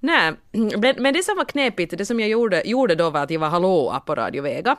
Nej, 0.00 0.32
men 0.98 1.14
det 1.14 1.22
som 1.22 1.36
var 1.36 1.44
knepigt, 1.44 1.98
det 1.98 2.06
som 2.06 2.20
jag 2.20 2.28
gjorde, 2.28 2.62
gjorde 2.64 2.94
då 2.94 3.10
var 3.10 3.20
att 3.20 3.30
jag 3.30 3.40
var 3.40 3.48
hallåa 3.48 4.00
på 4.00 4.14
Radio 4.14 4.42
Vega. 4.42 4.76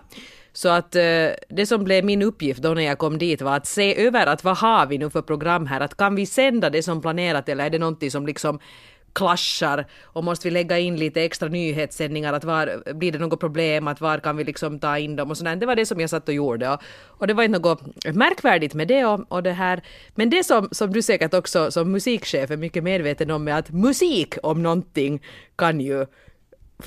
Så 0.54 0.70
att 0.70 0.96
eh, 0.96 1.30
det 1.50 1.66
som 1.66 1.84
blev 1.84 2.06
min 2.06 2.22
uppgift 2.22 2.62
då 2.62 2.74
när 2.74 2.82
jag 2.82 2.98
kom 2.98 3.18
dit 3.18 3.42
var 3.42 3.56
att 3.56 3.68
se 3.68 4.06
över 4.06 4.28
att 4.28 4.44
vad 4.44 4.58
har 4.58 4.86
vi 4.86 4.98
nu 4.98 5.10
för 5.10 5.22
program 5.22 5.66
här, 5.66 5.82
att 5.82 5.98
kan 5.98 6.16
vi 6.16 6.26
sända 6.26 6.70
det 6.70 6.84
som 6.84 7.02
planerat 7.02 7.50
eller 7.50 7.66
är 7.66 7.70
det 7.70 7.80
någonting 7.80 8.12
som 8.12 8.26
liksom 8.26 8.60
klaschar 9.14 9.86
och 10.04 10.24
måste 10.24 10.48
vi 10.48 10.52
lägga 10.52 10.80
in 10.80 10.98
lite 10.98 11.24
extra 11.24 11.50
nyhetssändningar, 11.50 12.34
att 12.34 12.44
var 12.44 12.94
blir 12.94 13.12
det 13.12 13.20
något 13.20 13.40
problem, 13.40 13.88
att 13.88 14.02
var 14.02 14.18
kan 14.18 14.38
vi 14.38 14.44
liksom 14.44 14.80
ta 14.80 14.98
in 14.98 15.16
dem? 15.16 15.32
Och 15.32 15.38
sådär. 15.38 15.56
Det 15.56 15.66
var 15.66 15.76
det 15.76 15.86
som 15.86 16.00
jag 16.00 16.10
satt 16.10 16.28
och 16.28 16.34
gjorde. 16.34 16.70
Och, 16.70 16.82
och 17.08 17.28
det 17.28 17.34
var 17.34 17.44
inte 17.44 17.60
något 17.60 17.82
märkvärdigt 18.16 18.74
med 18.74 18.88
det 18.88 19.06
och, 19.06 19.32
och 19.32 19.44
det 19.44 19.52
här. 19.52 19.82
Men 20.16 20.30
det 20.30 20.44
som, 20.44 20.70
som 20.72 20.94
du 20.94 21.02
säkert 21.02 21.34
också 21.34 21.72
som 21.72 21.92
musikchef 21.92 22.52
är 22.52 22.58
mycket 22.58 22.84
medveten 22.84 23.32
om 23.32 23.48
är 23.48 23.54
att 23.54 23.72
musik 23.72 24.36
om 24.44 24.64
någonting 24.64 25.22
kan 25.56 25.82
ju 25.82 26.06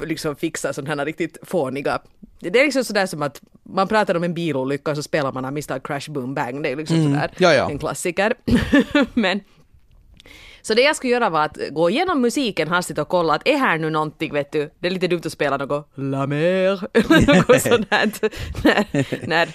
liksom 0.01 0.37
fixa 0.37 0.73
sådana 0.73 1.01
här 1.01 1.07
riktigt 1.07 1.39
fåniga... 1.43 1.99
Det 2.41 2.61
är 2.61 2.65
liksom 2.65 2.85
sådär 2.85 3.07
som 3.07 3.23
att 3.23 3.41
man 3.63 3.89
pratar 3.89 4.15
om 4.15 4.25
en 4.25 4.35
bilolycka 4.35 4.91
och 4.91 4.97
så 4.97 5.03
spelar 5.03 5.33
man 5.33 5.45
av 5.45 5.53
misstag 5.53 5.83
Crash 5.83 6.11
Boom 6.11 6.35
Bang. 6.35 6.63
Det 6.63 6.73
är 6.73 6.77
liksom 6.77 6.97
mm. 6.97 7.13
sådär 7.13 7.31
ja, 7.39 7.55
ja. 7.55 7.71
en 7.71 7.79
klassiker. 7.79 8.35
Men 9.15 9.41
så 10.67 10.75
det 10.75 10.83
jag 10.83 10.97
skulle 10.97 11.13
göra 11.13 11.31
var 11.31 11.45
att 11.45 11.59
gå 11.71 11.91
igenom 11.91 12.21
musiken 12.21 12.69
hastigt 12.69 12.99
och 12.99 13.09
kolla 13.09 13.35
att 13.35 13.49
är 13.49 13.57
här 13.57 13.79
nu 13.79 13.91
någonting, 13.91 14.33
vet 14.33 14.53
du, 14.53 14.71
det 14.79 14.87
är 14.87 14.91
lite 14.91 15.09
dumt 15.09 15.23
att 15.25 15.33
spela 15.33 15.57
något 15.57 15.91
La 15.95 16.27
Mer, 16.27 16.71
något 17.49 17.63
sånt 17.63 17.91
när, 18.65 19.27
när 19.29 19.49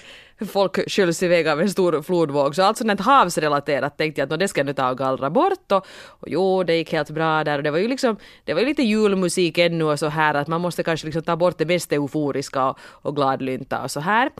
folk 0.46 0.90
sköljs 0.90 1.22
iväg 1.22 1.48
av 1.48 1.60
en 1.60 1.70
stor 1.70 2.02
flodvåg. 2.02 2.54
Så 2.54 2.62
allt 2.62 2.78
sånt 2.78 3.00
havsrelaterat 3.00 3.98
tänkte 3.98 4.20
jag 4.20 4.32
att 4.32 4.40
det 4.40 4.48
ska 4.48 4.60
jag 4.60 4.66
nu 4.66 4.72
ta 4.72 4.90
och 4.90 4.98
gallra 4.98 5.30
bort. 5.30 5.72
Och, 5.72 5.86
och 6.06 6.28
jo, 6.28 6.62
det 6.62 6.76
gick 6.76 6.92
helt 6.92 7.10
bra 7.10 7.44
där. 7.44 7.58
Och 7.58 7.62
det 7.62 7.70
var 7.70 7.78
ju 7.78 7.88
liksom, 7.88 8.16
det 8.44 8.54
var 8.54 8.60
ju 8.60 8.66
lite 8.66 8.82
julmusik 8.82 9.58
ännu 9.58 9.84
och 9.84 9.98
så 9.98 10.06
här 10.06 10.34
att 10.34 10.48
man 10.48 10.60
måste 10.60 10.82
kanske 10.82 11.06
liksom 11.06 11.22
ta 11.22 11.36
bort 11.36 11.58
det 11.58 11.66
mest 11.66 11.92
euforiska 11.92 12.64
och, 12.68 12.78
och 12.80 13.16
gladlynta 13.16 13.82
och 13.82 13.90
så 13.90 14.00
här. 14.00 14.30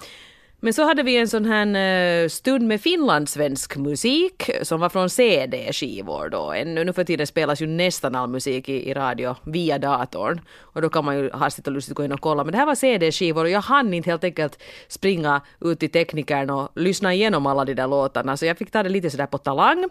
Men 0.62 0.74
så 0.74 0.84
hade 0.84 1.02
vi 1.02 1.16
en 1.16 1.28
sån 1.28 1.44
här 1.44 2.22
eh, 2.22 2.28
stund 2.28 2.66
med 2.66 2.80
finlandssvensk 2.80 3.76
musik 3.76 4.50
som 4.62 4.80
var 4.80 4.88
från 4.88 5.10
CD-skivor 5.10 6.28
då. 6.28 6.54
Nu 6.66 6.92
för 6.92 7.04
tiden 7.04 7.26
spelas 7.26 7.62
ju 7.62 7.66
nästan 7.66 8.14
all 8.14 8.28
musik 8.28 8.68
i, 8.68 8.90
i 8.90 8.94
radio 8.94 9.36
via 9.44 9.78
datorn. 9.78 10.40
Och 10.58 10.82
då 10.82 10.88
kan 10.88 11.04
man 11.04 11.16
ju 11.16 11.30
hastigt 11.30 11.66
och 11.66 11.72
lustigt 11.72 11.96
gå 11.96 12.04
in 12.04 12.12
och 12.12 12.20
kolla. 12.20 12.44
Men 12.44 12.52
det 12.52 12.58
här 12.58 12.66
var 12.66 12.74
CD-skivor 12.74 13.44
och 13.44 13.50
jag 13.50 13.60
hann 13.60 13.94
inte 13.94 14.10
helt 14.10 14.24
enkelt 14.24 14.62
springa 14.88 15.40
ut 15.60 15.80
till 15.80 15.90
teknikern 15.90 16.50
och 16.50 16.68
lyssna 16.74 17.14
igenom 17.14 17.46
alla 17.46 17.64
de 17.64 17.74
där 17.74 17.88
låtarna. 17.88 18.36
Så 18.36 18.46
jag 18.46 18.58
fick 18.58 18.70
ta 18.70 18.82
det 18.82 18.88
lite 18.88 19.10
sådär 19.10 19.26
på 19.26 19.38
talang. 19.38 19.88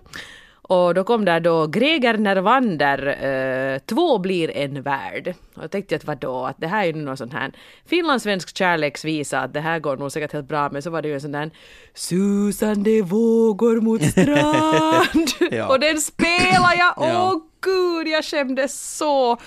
Och 0.69 0.93
då 0.93 1.03
kom 1.03 1.25
där 1.25 1.39
då 1.39 1.67
Greger 1.67 2.17
Nervander, 2.17 3.07
eh, 3.07 3.79
Två 3.79 4.17
blir 4.17 4.57
en 4.57 4.81
värld. 4.81 5.33
Och 5.55 5.63
jag 5.63 5.71
tänkte 5.71 5.95
att 5.95 6.05
vadå, 6.05 6.45
att 6.45 6.55
det 6.57 6.67
här 6.67 6.83
är 6.83 6.85
ju 6.85 6.93
någon 6.93 7.17
sån 7.17 7.31
här 7.31 7.51
finlandssvensk 7.85 8.57
kärleksvisa, 8.57 9.39
att 9.39 9.53
det 9.53 9.59
här 9.59 9.79
går 9.79 9.97
nog 9.97 10.11
säkert 10.11 10.33
helt 10.33 10.47
bra, 10.47 10.69
men 10.71 10.81
så 10.81 10.89
var 10.89 11.01
det 11.01 11.07
ju 11.07 11.13
en 11.13 11.21
sån 11.21 11.31
där 11.31 11.51
susande 11.93 13.01
vågor 13.01 13.81
mot 13.81 14.03
strand. 14.11 15.51
ja. 15.51 15.67
Och 15.67 15.79
den 15.79 15.97
spelar 15.97 16.75
jag, 16.77 16.93
åh 16.97 17.07
ja. 17.07 17.41
gud, 17.61 18.07
jag 18.07 18.25
skämdes 18.25 18.97
så. 18.97 19.37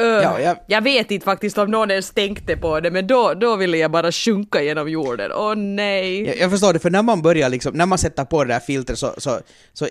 Uh, 0.00 0.06
ja, 0.06 0.40
jag... 0.40 0.56
jag... 0.66 0.82
vet 0.82 1.10
inte 1.10 1.24
faktiskt 1.24 1.58
om 1.58 1.70
någon 1.70 1.90
ens 1.90 2.10
tänkte 2.10 2.56
på 2.56 2.80
det, 2.80 2.90
men 2.90 3.06
då, 3.06 3.34
då 3.34 3.56
ville 3.56 3.78
jag 3.78 3.90
bara 3.90 4.12
sjunka 4.12 4.62
genom 4.62 4.88
jorden. 4.88 5.32
Åh 5.32 5.52
oh, 5.52 5.56
nej! 5.56 6.26
Jag, 6.26 6.36
jag, 6.36 6.50
förstår 6.50 6.72
det, 6.72 6.78
för 6.78 6.90
när 6.90 7.02
man 7.02 7.22
börjar 7.22 7.48
liksom, 7.48 7.74
när 7.74 7.86
man 7.86 7.98
sätter 7.98 8.24
på 8.24 8.44
det 8.44 8.54
där 8.54 8.60
filtret 8.60 8.98
så, 8.98 9.14
så, 9.18 9.40
så 9.72 9.86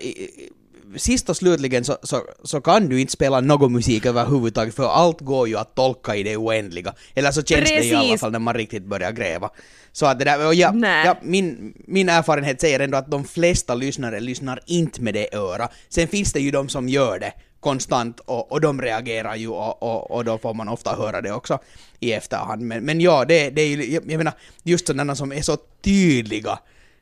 sist 0.96 1.28
och 1.28 1.36
slutligen 1.36 1.84
så, 1.84 1.96
så, 2.02 2.22
så 2.42 2.60
kan 2.60 2.88
du 2.88 3.00
inte 3.00 3.12
spela 3.12 3.40
någon 3.40 3.72
musik 3.72 4.06
överhuvudtaget 4.06 4.74
för 4.74 4.88
allt 4.88 5.20
går 5.20 5.48
ju 5.48 5.56
att 5.56 5.74
tolka 5.74 6.16
i 6.16 6.22
det 6.22 6.36
oändliga. 6.36 6.94
Eller 7.14 7.30
så 7.30 7.42
känns 7.42 7.68
det 7.68 7.84
i 7.84 7.94
alla 7.94 8.02
Precis. 8.02 8.20
fall 8.20 8.32
när 8.32 8.38
man 8.38 8.54
riktigt 8.54 8.84
börjar 8.84 9.12
gräva. 9.12 9.50
Så 9.92 10.06
att 10.06 10.18
det 10.18 10.24
där, 10.24 10.46
och 10.46 10.54
ja, 10.54 10.72
Nej. 10.72 11.06
ja, 11.06 11.18
min, 11.22 11.74
min 11.86 12.08
erfarenhet 12.08 12.60
säger 12.60 12.80
ändå 12.80 12.98
att 12.98 13.10
de 13.10 13.24
flesta 13.24 13.74
lyssnare 13.74 14.20
lyssnar 14.20 14.60
inte 14.66 15.02
med 15.02 15.14
det 15.14 15.34
öra. 15.34 15.68
Sen 15.88 16.08
finns 16.08 16.32
det 16.32 16.40
ju 16.40 16.50
de 16.50 16.68
som 16.68 16.88
gör 16.88 17.18
det 17.18 17.32
konstant 17.64 18.20
och, 18.20 18.52
och 18.52 18.60
de 18.60 18.82
reagerar 18.82 19.36
ju 19.36 19.48
och, 19.48 19.82
och, 19.82 20.10
och 20.10 20.24
då 20.24 20.38
får 20.38 20.54
man 20.54 20.68
ofta 20.68 20.96
höra 20.96 21.20
det 21.20 21.32
också 21.32 21.58
i 22.00 22.12
efterhand. 22.12 22.62
Men, 22.62 22.84
men 22.84 23.00
ja, 23.00 23.24
det, 23.24 23.50
det 23.50 23.62
är 23.62 23.68
ju, 23.68 23.92
jag, 23.92 24.18
menar, 24.18 24.32
just 24.62 24.86
sådana 24.86 25.14
som 25.16 25.32
är 25.32 25.42
så 25.42 25.56
tydliga, 25.82 26.58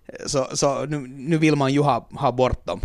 eh, 0.07 0.27
så, 0.27 0.49
så 0.53 0.85
nu, 0.85 0.99
nu 0.99 1.39
vill 1.39 1.57
man 1.57 1.73
ju 1.73 1.81
ha, 1.81 2.09
ha 2.15 2.33
bort 2.33 2.67
dem. 2.67 2.81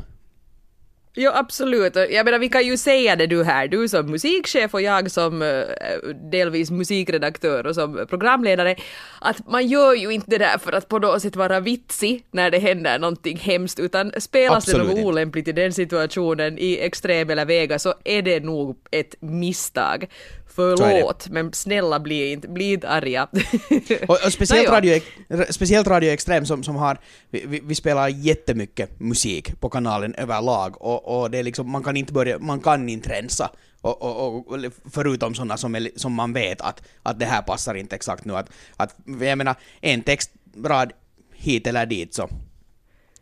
Jo, 1.19 1.31
absolut. 1.33 1.95
Jag 1.95 2.25
menar, 2.25 2.39
vi 2.39 2.49
kan 2.49 2.65
ju 2.65 2.77
säga 2.77 3.15
det 3.15 3.27
du 3.27 3.43
här, 3.43 3.67
du 3.67 3.87
som 3.87 4.11
musikchef 4.11 4.73
och 4.73 4.81
jag 4.81 5.11
som 5.11 5.41
eh, 5.41 5.63
delvis 6.31 6.71
musikredaktör 6.71 7.67
och 7.67 7.75
som 7.75 8.05
programledare, 8.09 8.75
att 9.21 9.47
man 9.47 9.67
gör 9.67 9.93
ju 9.93 10.11
inte 10.11 10.29
det 10.29 10.37
där 10.37 10.57
för 10.57 10.73
att 10.73 10.87
på 10.87 10.99
något 10.99 11.21
sätt 11.21 11.35
vara 11.35 11.59
vitsig 11.59 12.23
när 12.31 12.51
det 12.51 12.59
händer 12.59 12.99
någonting 12.99 13.37
hemskt, 13.37 13.79
utan 13.79 14.11
spelas 14.17 14.65
det 14.65 14.71
Absolut 14.71 14.87
något 14.87 14.97
inte. 14.97 15.07
olämpligt 15.07 15.47
i 15.47 15.51
den 15.51 15.73
situationen 15.73 16.57
i 16.57 16.79
extrem 16.81 17.29
eller 17.29 17.45
väga 17.45 17.79
så 17.79 17.93
är 18.03 18.21
det 18.21 18.39
nog 18.43 18.77
ett 18.91 19.15
misstag. 19.19 20.07
Förlåt, 20.47 21.29
men 21.29 21.53
snälla 21.53 21.99
bli 21.99 22.31
inte, 22.31 22.47
bli 22.47 22.73
inte 22.73 22.89
arga. 22.89 23.27
Och, 24.07 24.17
och 24.25 24.33
speciellt, 24.33 24.69
radio, 24.69 25.01
speciellt 25.49 25.87
Radio 25.87 26.11
Extrem 26.11 26.45
som, 26.45 26.63
som 26.63 26.75
har, 26.75 26.97
vi, 27.29 27.61
vi, 27.63 27.75
spelar 27.75 28.07
jättemycket 28.07 28.99
musik 28.99 29.59
på 29.59 29.69
kanalen 29.69 30.15
överlag 30.15 30.81
och, 30.81 31.21
och 31.21 31.31
det 31.31 31.37
är 31.37 31.43
liksom, 31.43 31.71
man 31.71 31.83
kan 31.83 31.97
inte 31.97 32.13
börja, 32.13 32.39
man 32.39 32.59
kan 32.59 32.89
inte 32.89 33.09
rensa. 33.09 33.51
Och, 33.81 34.01
och, 34.01 34.51
och, 34.51 34.59
förutom 34.91 35.35
sådana 35.35 35.57
som, 35.57 35.75
är, 35.75 35.89
som 35.95 36.13
man 36.13 36.33
vet 36.33 36.61
att, 36.61 36.83
att 37.03 37.19
det 37.19 37.25
här 37.25 37.41
passar 37.41 37.75
inte 37.75 37.95
exakt 37.95 38.25
nu. 38.25 38.35
Att, 38.35 38.49
att, 38.77 38.95
jag 39.21 39.37
menar, 39.37 39.55
en 39.81 40.01
textrad 40.01 40.91
hit 41.33 41.67
eller 41.67 41.85
dit 41.85 42.13
så 42.13 42.29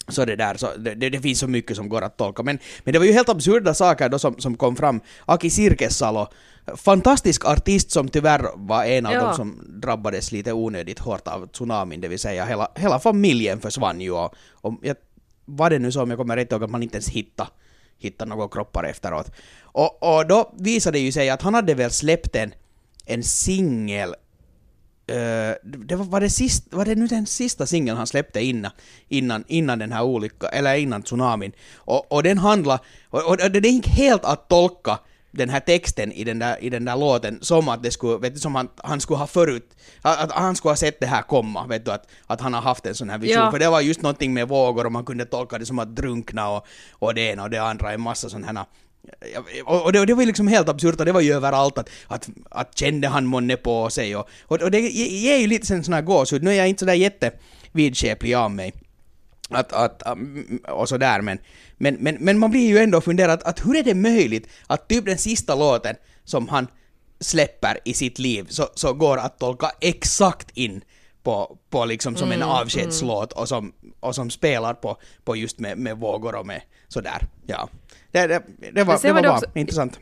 så 0.07 0.25
det 0.25 0.35
där, 0.35 0.57
så 0.57 0.67
det, 0.77 0.95
det, 0.95 1.19
finns 1.19 1.39
så 1.39 1.47
mycket 1.47 1.75
som 1.75 1.89
går 1.89 2.01
att 2.01 2.17
tolka. 2.17 2.43
Men, 2.43 2.59
men 2.83 2.93
det 2.93 3.00
var 3.00 3.05
ju 3.05 3.12
helt 3.12 3.29
absurda 3.29 3.74
saker 3.74 4.09
då 4.09 4.19
som, 4.19 4.39
som 4.39 4.57
kom 4.57 4.75
fram. 4.75 5.01
Aki 5.25 5.50
Sirkesalo, 5.50 6.27
fantastisk 6.75 7.45
artist 7.45 7.91
som 7.91 8.09
tyvärr 8.09 8.50
var 8.55 8.85
en 8.85 9.05
av 9.05 9.13
Ja. 9.13 9.21
dem 9.21 9.35
som 9.35 9.79
drabbades 9.81 10.31
lite 10.31 10.53
onödigt 10.53 11.00
hårt 11.00 11.27
av 11.27 11.47
tsunamin, 11.47 12.01
det 12.01 12.07
vill 12.07 12.19
säga 12.19 12.45
hela, 12.45 12.71
hela 12.75 13.00
familjen 13.00 13.59
försvann 13.59 14.01
ju 14.01 14.12
och, 14.12 14.35
och 14.51 14.74
jag, 14.81 14.95
var 15.45 15.69
det 15.69 15.79
nu 15.79 15.91
så 15.91 16.01
om 16.01 16.09
jag 16.09 16.19
kommer 16.19 16.35
rätt 16.35 16.51
ihåg 16.51 16.63
att 16.63 16.69
man 16.69 16.83
inte 16.83 16.95
ens 16.95 17.09
hittade 17.09 17.50
hitta 17.97 18.25
några 18.25 18.47
kroppar 18.47 18.83
efteråt. 18.83 19.31
Och, 19.62 20.17
och 20.17 20.27
då 20.27 20.53
visade 20.59 20.97
det 20.97 21.01
ju 21.01 21.12
sig 21.12 21.29
att 21.29 21.41
han 21.41 21.53
hade 21.53 21.74
väl 21.74 21.91
släppt 21.91 22.35
en, 22.35 22.53
en 23.05 23.24
singel 23.24 24.15
det 25.07 25.95
var, 25.95 26.05
var, 26.05 26.21
det 26.21 26.29
sist, 26.29 26.74
var 26.74 26.85
det 26.85 26.95
nu 26.95 27.07
den 27.07 27.25
sista 27.25 27.65
singeln 27.65 27.97
han 27.97 28.07
släppte 28.07 28.41
innan, 28.41 28.71
innan, 29.07 29.43
innan 29.47 29.79
den 29.79 29.91
här 29.91 30.03
olyckan, 30.03 30.50
eller 30.53 30.75
innan 30.75 31.03
tsunamin. 31.03 31.51
Och, 31.75 32.12
och 32.12 32.24
den 32.24 32.38
handlar, 32.38 32.79
och, 33.09 33.29
och 33.29 33.38
det, 33.38 33.69
gick 33.69 33.88
helt 33.88 34.25
att 34.25 34.50
tolka 34.50 35.00
den 35.31 35.50
här 35.50 35.59
texten 35.59 36.12
i 36.12 36.24
den 36.24 36.39
där, 36.39 36.63
i 36.63 36.69
den 36.69 36.85
där 36.85 36.95
låten 36.95 37.39
som 37.41 37.69
att 37.69 37.83
det 37.83 37.91
skulle, 37.91 38.17
vet 38.17 38.33
du, 38.33 38.39
som 38.39 38.55
han, 38.55 38.69
han 38.77 39.01
skulle 39.01 39.17
ha 39.17 39.27
förut, 39.27 39.75
att, 40.01 40.31
han 40.31 40.55
skulle 40.55 40.71
ha 40.71 40.77
sett 40.77 41.00
det 41.00 41.07
här 41.07 41.21
komma, 41.21 41.67
vet 41.67 41.85
du, 41.85 41.91
att, 41.91 42.07
att 42.27 42.41
han 42.41 42.53
har 42.53 42.62
haft 42.62 42.85
en 42.85 42.95
sån 42.95 43.09
här 43.09 43.17
vision. 43.17 43.43
Ja. 43.43 43.51
För 43.51 43.59
det 43.59 43.69
var 43.69 43.81
just 43.81 44.01
någonting 44.01 44.33
med 44.33 44.47
vågor 44.47 44.85
och 44.85 44.91
man 44.91 45.05
kunde 45.05 45.25
tolka 45.25 45.57
det 45.57 45.65
som 45.65 45.79
att 45.79 45.95
drunkna 45.95 46.50
och, 46.50 46.67
och 46.91 47.13
det 47.13 47.21
ena 47.21 47.43
och 47.43 47.50
det 47.50 47.57
andra, 47.57 47.93
en 47.93 48.01
massa 48.01 48.29
sådana 48.29 48.47
här 48.47 48.65
och 49.65 49.85
och 49.85 49.93
det, 49.93 50.05
det 50.05 50.13
var 50.13 50.21
ju 50.21 50.27
liksom 50.27 50.47
helt 50.47 50.69
absurt 50.69 51.00
och 51.00 51.05
det 51.05 51.12
var 51.12 51.21
ju 51.21 51.33
överallt 51.33 51.77
att, 51.77 51.89
att, 52.07 52.29
att 52.50 52.77
kände 52.77 53.07
han 53.07 53.25
månne 53.25 53.57
på 53.57 53.89
sig 53.89 54.15
och, 54.15 54.29
och, 54.43 54.62
och 54.62 54.71
det 54.71 54.79
ger 54.79 55.38
ju 55.38 55.47
lite 55.47 55.65
sen 55.65 55.83
sån 55.83 55.93
här 55.93 56.01
gåshud. 56.01 56.43
Nu 56.43 56.51
är 56.51 56.55
jag 56.55 56.67
inte 56.67 56.79
sådär 56.79 56.93
jättevidskeplig 56.93 58.33
av 58.33 58.51
mig. 58.51 58.74
Att, 59.50 59.74
att, 59.74 60.03
um, 60.05 60.59
och 60.67 60.89
sådär 60.89 61.21
men, 61.21 61.39
men, 61.77 61.97
men, 62.00 62.17
men 62.19 62.39
man 62.39 62.51
blir 62.51 62.67
ju 62.67 62.77
ändå 62.77 63.01
funderad 63.01 63.43
att 63.43 63.65
hur 63.65 63.75
är 63.75 63.83
det 63.83 63.95
möjligt 63.95 64.50
att 64.67 64.88
typ 64.88 65.05
den 65.05 65.17
sista 65.17 65.55
låten 65.55 65.95
som 66.24 66.50
han 66.50 66.67
släpper 67.19 67.79
i 67.85 67.93
sitt 67.93 68.19
liv 68.19 68.45
så, 68.50 68.67
så 68.75 68.93
går 68.93 69.17
att 69.17 69.39
tolka 69.39 69.71
exakt 69.81 70.51
in 70.53 70.81
på, 71.25 71.58
på 71.70 71.86
liksom 71.86 72.15
som 72.15 72.32
en 72.32 72.44
avskedslåt 72.44 73.34
och 73.34 73.48
som, 73.48 73.74
och 74.00 74.15
som 74.15 74.29
spelar 74.29 74.74
på, 74.74 74.98
på 75.24 75.36
just 75.36 75.60
med, 75.60 75.77
med 75.77 75.98
vågor 75.98 76.36
och 76.36 76.46
med 76.46 76.62
sådär. 76.88 77.27
Ja. 77.48 77.70
Det, 78.12 78.27
det, 78.27 78.44
det 78.74 78.84
var, 78.84 79.00
det 79.01 79.12
var 79.13 79.24
var 79.24 79.29
också- 79.34 79.46
intressant. 79.55 80.00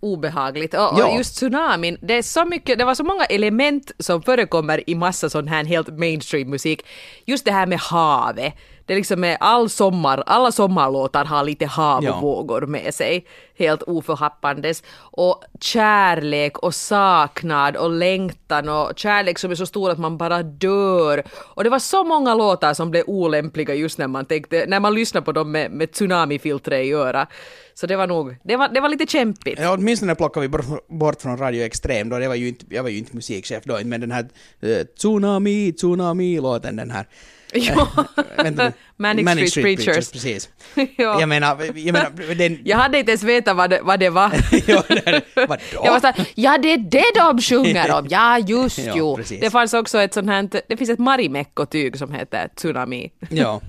obehagligt. 0.00 0.74
Och, 0.74 0.80
Ja. 0.80 1.06
och 1.10 1.16
just 1.16 1.34
tsunamin, 1.36 1.98
det 2.02 2.14
är 2.14 2.22
så 2.22 2.44
mycket, 2.44 2.78
det 2.78 2.84
var 2.84 2.94
så 2.94 3.04
många 3.04 3.24
element 3.24 3.90
som 3.98 4.22
förekommer 4.22 4.90
i 4.90 4.94
massa 4.94 5.30
sån 5.30 5.48
här 5.48 5.64
helt 5.64 5.88
mainstream 5.98 6.50
musik. 6.50 6.82
Just 7.26 7.44
det 7.44 7.52
här 7.52 7.66
med 7.66 7.78
havet. 7.80 8.54
Det 8.86 8.92
är 8.92 8.96
liksom 8.96 9.20
med 9.20 9.36
all 9.40 9.70
sommar, 9.70 10.22
alla 10.26 10.52
sommarlåtar 10.52 11.24
har 11.24 11.44
lite 11.44 11.66
havvågor 11.66 12.66
med 12.66 12.94
sig. 12.94 13.26
Helt 13.58 13.82
oförhappandes. 13.82 14.82
Och 14.96 15.44
kärlek 15.60 16.58
och 16.58 16.74
saknad 16.74 17.76
och 17.76 17.90
längtan 17.90 18.68
och 18.68 18.92
kärlek 18.96 19.38
som 19.38 19.50
är 19.50 19.54
så 19.54 19.66
stor 19.66 19.90
att 19.90 19.98
man 19.98 20.18
bara 20.18 20.42
dör. 20.42 21.24
Och 21.54 21.64
det 21.64 21.70
var 21.70 21.78
så 21.78 22.04
många 22.04 22.34
låtar 22.34 22.74
som 22.74 22.90
blev 22.90 23.04
olämpliga 23.06 23.74
just 23.74 23.98
när 23.98 24.08
man 24.08 24.26
tänkte, 24.26 24.64
när 24.68 24.80
man 24.80 24.94
lyssnar 24.94 25.20
på 25.20 25.32
dem 25.32 25.52
med, 25.52 25.70
med 25.70 25.92
tsunamifiltret 25.92 26.86
i 26.86 26.92
öra. 26.92 27.26
Så 27.74 27.86
det 27.86 27.96
var 27.96 28.06
nog, 28.06 28.36
det 28.44 28.56
var, 28.56 28.68
det 28.68 28.80
var 28.80 28.88
lite 28.88 29.06
kämpigt. 29.06 29.60
Ja, 29.60 29.74
åtminstone 29.74 30.14
plockade 30.14 30.46
vi 30.46 30.48
bort, 30.48 30.88
bort 30.88 31.22
från 31.22 31.38
Radio 31.38 31.64
Extrem 31.64 32.08
då, 32.08 32.18
det 32.18 32.28
var 32.28 32.34
ju 32.34 32.48
inte, 32.48 32.64
jag 32.68 32.82
var 32.82 32.90
ju 32.90 32.98
inte 32.98 33.16
musikchef 33.16 33.64
då, 33.64 33.78
men 33.84 34.00
den 34.00 34.10
här 34.10 34.28
eh, 34.60 34.86
Tsunami, 34.96 35.72
Tsunami-låten, 35.72 36.76
den 36.76 36.90
här. 36.90 37.06
Ja. 37.54 37.88
vänta 38.36 38.64
nu. 38.64 39.22
Manic 39.22 39.50
Street 39.50 39.84
Preachers. 39.84 40.10
precis. 40.12 40.48
Ja. 40.96 41.20
Jag 41.20 41.28
menar, 41.28 41.64
jag 41.78 41.92
menar, 41.92 42.34
den... 42.34 42.58
Jag 42.64 42.76
hade 42.76 42.98
inte 42.98 43.10
ens 43.12 43.22
vetat 43.22 43.56
vad 43.56 43.70
det, 43.70 43.80
vad 43.82 44.00
det 44.00 44.10
var. 44.10 44.32
ja, 44.66 44.82
det, 44.88 45.22
vadå? 45.34 45.62
Jag 45.72 45.92
var 45.92 46.00
såhär, 46.00 46.28
ja 46.34 46.58
det 46.58 46.72
är 46.72 46.78
det 46.78 47.04
de 47.14 47.40
sjunger 47.40 47.90
om, 47.98 48.06
ja 48.10 48.38
just 48.38 48.78
Ja, 48.78 48.92
jo. 48.96 49.16
precis. 49.16 49.40
Det 49.40 49.50
fanns 49.50 49.74
också 49.74 49.98
ett 49.98 50.14
sånt 50.14 50.28
här, 50.28 50.48
det 50.68 50.76
finns 50.76 50.90
ett 50.90 50.98
Marimekko-tyg 50.98 51.98
som 51.98 52.12
heter 52.12 52.48
Tsunami. 52.56 53.12
ja. 53.30 53.60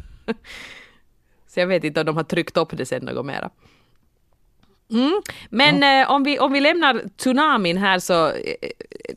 Så 1.47 1.59
jag 1.59 1.67
vet 1.67 1.83
inte 1.83 1.99
om 1.99 2.05
de 2.05 2.15
har 2.17 2.23
tryckt 2.23 2.57
upp 2.57 2.77
det 2.77 2.85
sen 2.85 3.05
något 3.05 3.25
mera. 3.25 3.49
Mm. 4.91 5.21
Men 5.49 5.83
eh, 5.83 6.11
om, 6.11 6.23
vi, 6.23 6.39
om 6.39 6.51
vi 6.53 6.59
lämnar 6.59 7.01
tsunamin 7.17 7.77
här 7.77 7.99
så, 7.99 8.27
eh, 8.27 8.33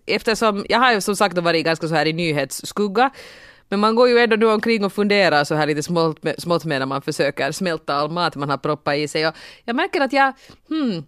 eftersom 0.07 0.65
jag 0.69 0.79
har 0.79 0.93
ju 0.93 1.01
som 1.01 1.17
sagt 1.17 1.39
varit 1.39 1.65
ganska 1.65 1.89
så 1.89 1.95
här 1.95 2.07
i 2.07 2.13
nyhetsskugga, 2.13 3.11
men 3.69 3.81
man 3.81 3.95
går 3.95 4.09
ju 4.09 4.19
ändå 4.19 4.37
nu 4.37 4.47
omkring 4.47 4.85
och 4.85 4.93
funderar 4.93 5.45
så 5.45 5.55
här 5.55 5.67
lite 5.67 5.83
smått 5.83 6.19
smått 6.39 6.65
med 6.65 6.79
när 6.79 6.87
man 6.87 7.03
försöker 7.03 7.53
smälta 7.53 7.95
all 7.95 8.11
mat 8.11 8.37
man 8.37 8.51
har 8.51 8.57
proppat 8.59 8.97
i 8.97 9.09
sig. 9.09 9.29
Och 9.29 9.35
jag 9.65 9.77
märker 9.77 10.01
att 10.01 10.13
jag, 10.13 10.33
hmm, 10.69 11.05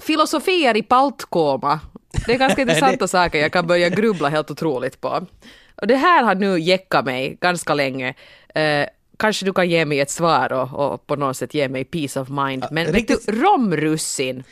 filosofier 0.00 0.76
i 0.76 0.82
paltkoma, 0.82 1.80
det 2.26 2.32
är 2.34 2.38
ganska 2.38 2.62
intressanta 2.62 3.08
saker 3.08 3.38
jag 3.38 3.52
kan 3.52 3.66
börja 3.66 3.88
grubbla 3.88 4.28
helt 4.28 4.50
otroligt 4.50 5.00
på. 5.00 5.26
Och 5.74 5.86
det 5.86 5.96
här 5.96 6.22
har 6.22 6.34
nu 6.34 6.58
jäckat 6.60 7.04
mig 7.04 7.38
ganska 7.40 7.74
länge. 7.74 8.14
Eh, 8.54 8.86
kanske 9.16 9.44
du 9.44 9.52
kan 9.52 9.70
ge 9.70 9.84
mig 9.84 10.00
ett 10.00 10.10
svar 10.10 10.52
och, 10.52 10.92
och 10.92 11.06
på 11.06 11.16
något 11.16 11.36
sätt 11.36 11.54
ge 11.54 11.68
mig 11.68 11.84
peace 11.84 12.20
of 12.20 12.28
mind. 12.28 12.66
Men 12.70 12.86
vet 12.86 12.94
riktigt- 12.94 13.26
du, 13.26 13.32
romrussin. 13.42 14.44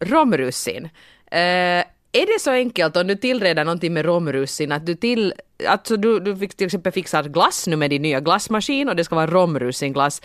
Romrussin. 0.00 0.88
Eh, 1.30 1.84
är 2.12 2.26
det 2.26 2.40
så 2.40 2.50
enkelt 2.50 2.96
om 2.96 3.06
du 3.06 3.16
tillreder 3.16 3.64
någonting 3.64 3.92
med 3.92 4.04
romrussin 4.04 4.72
att 4.72 4.86
du 4.86 4.94
till, 4.94 5.34
alltså 5.68 5.96
du, 5.96 6.20
du 6.20 6.36
fick 6.36 6.54
till 6.54 6.66
exempel 6.66 6.92
fixar 6.92 7.22
glass 7.22 7.66
nu 7.66 7.76
med 7.76 7.90
din 7.90 8.02
nya 8.02 8.20
glassmaskin 8.20 8.88
och 8.88 8.96
det 8.96 9.04
ska 9.04 9.14
vara 9.14 9.26
romrussinglass. 9.26 10.22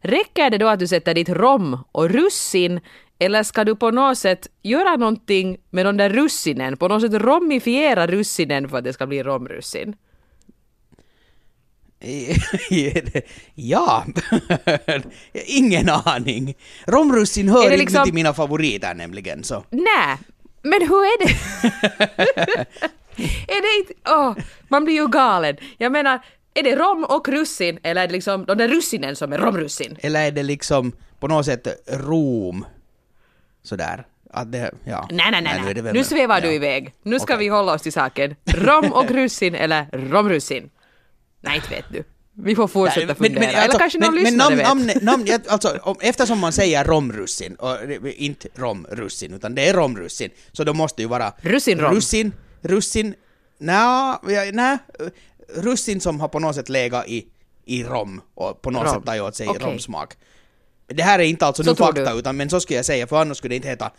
Räcker 0.00 0.50
det 0.50 0.58
då 0.58 0.68
att 0.68 0.78
du 0.78 0.86
sätter 0.86 1.14
dit 1.14 1.28
rom 1.28 1.84
och 1.92 2.10
russin 2.10 2.80
eller 3.18 3.42
ska 3.42 3.64
du 3.64 3.76
på 3.76 3.90
något 3.90 4.18
sätt 4.18 4.48
göra 4.62 4.96
någonting 4.96 5.56
med 5.70 5.86
de 5.86 5.96
där 5.96 6.10
russinen, 6.10 6.76
på 6.76 6.88
något 6.88 7.02
sätt 7.02 7.22
romifiera 7.22 8.06
russinen 8.06 8.68
för 8.68 8.78
att 8.78 8.84
det 8.84 8.92
ska 8.92 9.06
bli 9.06 9.22
romrussin? 9.22 9.96
ja, 13.54 14.04
ingen 15.46 15.88
aning. 15.88 16.54
Romrussin 16.86 17.48
hör 17.48 17.58
det 17.58 17.64
inte 17.64 17.76
liksom- 17.76 18.04
till 18.04 18.14
mina 18.14 18.34
favoriter 18.34 18.94
nämligen, 18.94 19.44
så. 19.44 19.64
Nej, 19.70 20.18
men 20.64 20.88
hur 20.88 21.04
är 21.04 21.26
det? 21.26 21.32
är 23.48 23.62
det 23.62 23.78
inte... 23.78 24.10
Åh, 24.10 24.36
man 24.68 24.84
blir 24.84 24.94
ju 24.94 25.08
galen. 25.08 25.56
Jag 25.78 25.92
menar, 25.92 26.20
är 26.54 26.62
det 26.62 26.76
rom 26.76 27.04
och 27.04 27.28
russin 27.28 27.78
eller 27.82 28.02
är 28.02 28.06
det 28.06 28.12
liksom 28.12 28.44
de 28.44 28.58
där 28.58 28.68
russinen 28.68 29.16
som 29.16 29.32
är 29.32 29.38
romrussin? 29.38 29.96
Eller 30.00 30.26
är 30.26 30.30
det 30.30 30.42
liksom 30.42 30.92
på 31.20 31.28
något 31.28 31.46
sätt 31.46 31.84
Rom? 31.86 32.64
Sådär. 33.62 34.06
Att 34.30 34.52
det, 34.52 34.70
ja. 34.84 35.08
Nej, 35.10 35.30
nej, 35.30 35.42
nej, 35.42 35.74
nej. 35.82 35.92
Nu 35.92 36.04
svävar 36.04 36.40
du 36.40 36.46
ja. 36.46 36.52
iväg. 36.52 36.94
Nu 37.02 37.18
ska 37.18 37.34
Okej. 37.34 37.38
vi 37.38 37.48
hålla 37.48 37.72
oss 37.72 37.82
till 37.82 37.92
saken. 37.92 38.36
Rom 38.44 38.92
och 38.92 39.10
russin 39.10 39.54
eller 39.54 39.86
romrussin? 39.92 40.70
Nej, 41.40 41.56
inte 41.56 41.68
vet 41.70 41.84
du. 41.88 42.04
Vi 42.36 42.54
får 42.54 42.68
fortsätta 42.68 43.06
Nej, 43.06 43.14
fundera. 43.16 43.44
Eller 43.50 43.62
alltså, 43.62 43.78
kanske 43.78 43.98
någon 43.98 44.14
men, 44.14 44.22
men 44.22 44.32
lyssnare 44.32 44.62
namn, 44.62 44.86
vet. 44.86 45.02
namn, 45.02 45.24
namn, 45.26 45.42
alltså, 45.48 45.78
om, 45.82 45.96
eftersom 46.00 46.38
man 46.38 46.52
säger 46.52 46.84
romrussin, 46.84 47.54
och 47.54 47.76
inte 48.16 48.48
romrussin, 48.54 49.34
utan 49.34 49.54
det 49.54 49.68
är 49.68 49.74
romrussin, 49.74 50.30
så 50.52 50.64
då 50.64 50.74
måste 50.74 51.02
ju 51.02 51.08
vara 51.08 51.32
Russinrom. 51.38 51.94
russin, 51.94 52.32
russin, 52.62 53.14
nja, 53.58 54.20
ja, 54.28 54.44
nä, 54.52 54.78
russin 55.54 56.00
som 56.00 56.20
har 56.20 56.28
på 56.28 56.38
något 56.38 56.54
sätt 56.54 56.68
legat 56.68 57.08
i, 57.08 57.26
i 57.64 57.84
rom 57.84 58.20
och 58.34 58.62
på 58.62 58.70
något 58.70 58.84
Rom. 58.86 58.94
sätt 58.94 59.04
tagit 59.06 59.22
åt 59.22 59.36
sig 59.36 59.48
Okej. 59.48 59.62
romsmak. 59.66 60.14
Det 60.86 61.02
här 61.02 61.18
är 61.18 61.22
inte 61.24 61.46
alltså 61.46 61.64
Så 61.64 61.70
nu 61.70 61.76
fakta, 61.76 62.12
du? 62.12 62.18
utan 62.18 62.36
men 62.36 62.50
så 62.50 62.60
skulle 62.60 62.76
jag 62.76 62.84
säga, 62.86 63.06
för 63.06 63.20
annars 63.20 63.36
skulle 63.38 63.52
det 63.52 63.56
inte 63.56 63.68
heta 63.68 63.90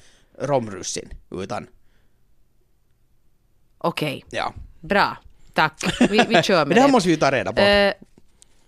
romrussin, 0.42 1.10
utan 1.32 1.68
Okej, 3.78 4.26
ja. 4.30 4.54
bra. 4.82 5.18
Tack. 5.54 5.84
Vi, 6.10 6.26
vi 6.30 6.44
kör 6.44 6.66
Men 6.66 6.68
med 6.68 6.78
det 6.78 6.82
här 6.82 6.88
det. 6.88 6.92
måste 6.92 7.08
vi 7.10 7.14
ju 7.14 7.20
ta 7.20 7.32
reda 7.32 7.54
på. 7.54 7.62
Eh, 7.62 7.94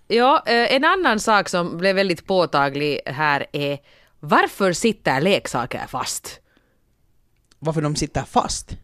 ja, 0.08 0.42
eh, 0.46 0.74
en 0.74 0.84
annan 0.84 1.20
sak 1.20 1.48
som 1.48 1.78
blev 1.78 1.96
väldigt 1.96 2.26
påtaglig 2.26 3.00
här 3.06 3.46
är 3.52 3.78
varför 4.20 4.72
sitter 4.72 5.20
leksaker 5.20 5.86
fast? 5.88 6.40
Varför 7.58 7.82
de 7.82 7.96
sitter 7.96 8.22
fast? 8.22 8.76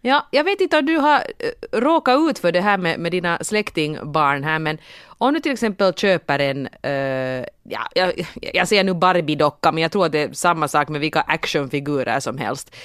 Ja, 0.00 0.28
jag 0.30 0.44
vet 0.44 0.60
inte 0.60 0.78
om 0.78 0.86
du 0.86 0.96
har 0.96 1.16
eh, 1.16 1.80
råkat 1.80 2.18
ut 2.30 2.38
för 2.38 2.52
det 2.52 2.60
här 2.60 2.78
med, 2.78 3.00
med 3.00 3.12
dina 3.12 3.38
släktingbarn 3.40 4.44
här, 4.44 4.58
men 4.58 4.78
om 5.06 5.34
du 5.34 5.40
till 5.40 5.52
exempel 5.52 5.94
köper 5.94 6.38
en, 6.38 6.68
eh, 6.82 7.46
ja, 7.62 7.88
jag, 7.94 8.26
jag 8.34 8.68
säger 8.68 8.84
nu 8.84 8.94
Barbie-docka, 8.94 9.72
men 9.72 9.82
jag 9.82 9.92
tror 9.92 10.06
att 10.06 10.12
det 10.12 10.18
är 10.18 10.32
samma 10.32 10.68
sak 10.68 10.88
med 10.88 11.00
vilka 11.00 11.20
actionfigurer 11.20 12.20
som 12.20 12.38
helst. 12.38 12.76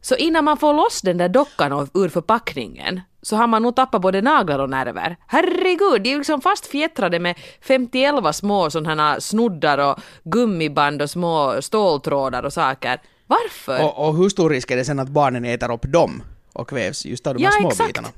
Så 0.00 0.16
innan 0.16 0.44
man 0.44 0.56
får 0.56 0.74
loss 0.74 1.02
den 1.02 1.18
där 1.18 1.28
dockan 1.28 1.88
ur 1.94 2.08
förpackningen 2.08 3.00
så 3.22 3.36
har 3.36 3.46
man 3.46 3.62
nog 3.62 3.76
tappat 3.76 4.02
både 4.02 4.22
naglar 4.22 4.58
och 4.58 4.70
nerver. 4.70 5.16
Herregud, 5.26 6.02
de 6.02 6.08
är 6.08 6.12
ju 6.12 6.18
liksom 6.18 6.40
fast 6.40 6.66
fjättrade 6.66 7.18
med 7.18 7.36
51 7.60 8.34
små 8.34 8.70
sådana 8.70 9.02
här 9.02 9.20
snoddar 9.20 9.78
och 9.78 9.98
gummiband 10.24 11.02
och 11.02 11.10
små 11.10 11.62
ståltrådar 11.62 12.42
och 12.42 12.52
saker. 12.52 13.00
Varför? 13.26 13.84
Och, 13.84 14.08
och 14.08 14.16
hur 14.16 14.28
stor 14.28 14.50
risk 14.50 14.70
är 14.70 14.76
det 14.76 14.84
sen 14.84 14.98
att 14.98 15.08
barnen 15.08 15.44
äter 15.44 15.70
upp 15.72 15.92
dem 15.92 16.22
och 16.52 16.68
kvävs 16.68 17.06
just 17.06 17.26
av 17.26 17.34
de 17.34 17.42
Ja, 17.42 17.50
här 17.50 17.60
små 17.60 17.70
exakt. 17.70 17.88
bitarna? 17.88 18.08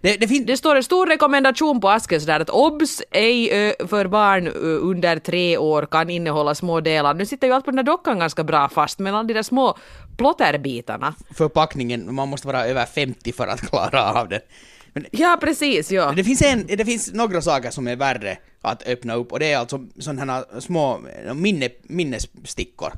Det, 0.00 0.16
det 0.16 0.28
finns... 0.28 0.46
Det 0.46 0.56
står 0.56 0.76
en 0.76 0.82
stor 0.82 1.06
rekommendation 1.06 1.80
på 1.80 1.90
asken 1.90 2.20
sådär 2.20 2.40
att 2.40 2.50
obs 2.50 3.02
ej 3.10 3.74
för 3.88 4.06
barn 4.06 4.48
under 4.48 5.18
tre 5.18 5.56
år 5.58 5.86
kan 5.90 6.10
innehålla 6.10 6.54
små 6.54 6.80
delar. 6.80 7.14
Nu 7.14 7.26
sitter 7.26 7.46
ju 7.46 7.52
allt 7.52 7.64
på 7.64 7.70
den 7.70 7.76
där 7.76 7.92
dockan 7.92 8.18
ganska 8.18 8.44
bra 8.44 8.68
fast 8.68 8.98
mellan 8.98 9.26
de 9.26 9.34
där 9.34 9.42
små 9.42 9.78
plotterbitarna. 10.16 11.14
förpackningen, 11.34 12.14
man 12.14 12.28
måste 12.28 12.46
vara 12.46 12.66
över 12.66 12.86
50 12.86 13.32
för 13.32 13.46
att 13.46 13.60
klara 13.60 14.12
av 14.12 14.28
den. 14.28 14.40
Men 14.92 15.06
Ja 15.10 15.38
precis, 15.40 15.90
ja. 15.92 16.12
det 16.16 16.24
finns, 16.24 16.42
en, 16.42 16.66
det 16.66 16.84
finns 16.84 17.12
några 17.12 17.42
saker 17.42 17.70
som 17.70 17.88
är 17.88 17.96
värre 17.96 18.38
att 18.62 18.88
öppna 18.88 19.14
upp 19.14 19.32
och 19.32 19.38
det 19.38 19.52
är 19.52 19.58
alltså 19.58 19.86
sådana 19.98 20.32
här 20.32 20.60
små 20.60 21.00
minne, 21.34 21.68
minnesstickor. 21.82 22.92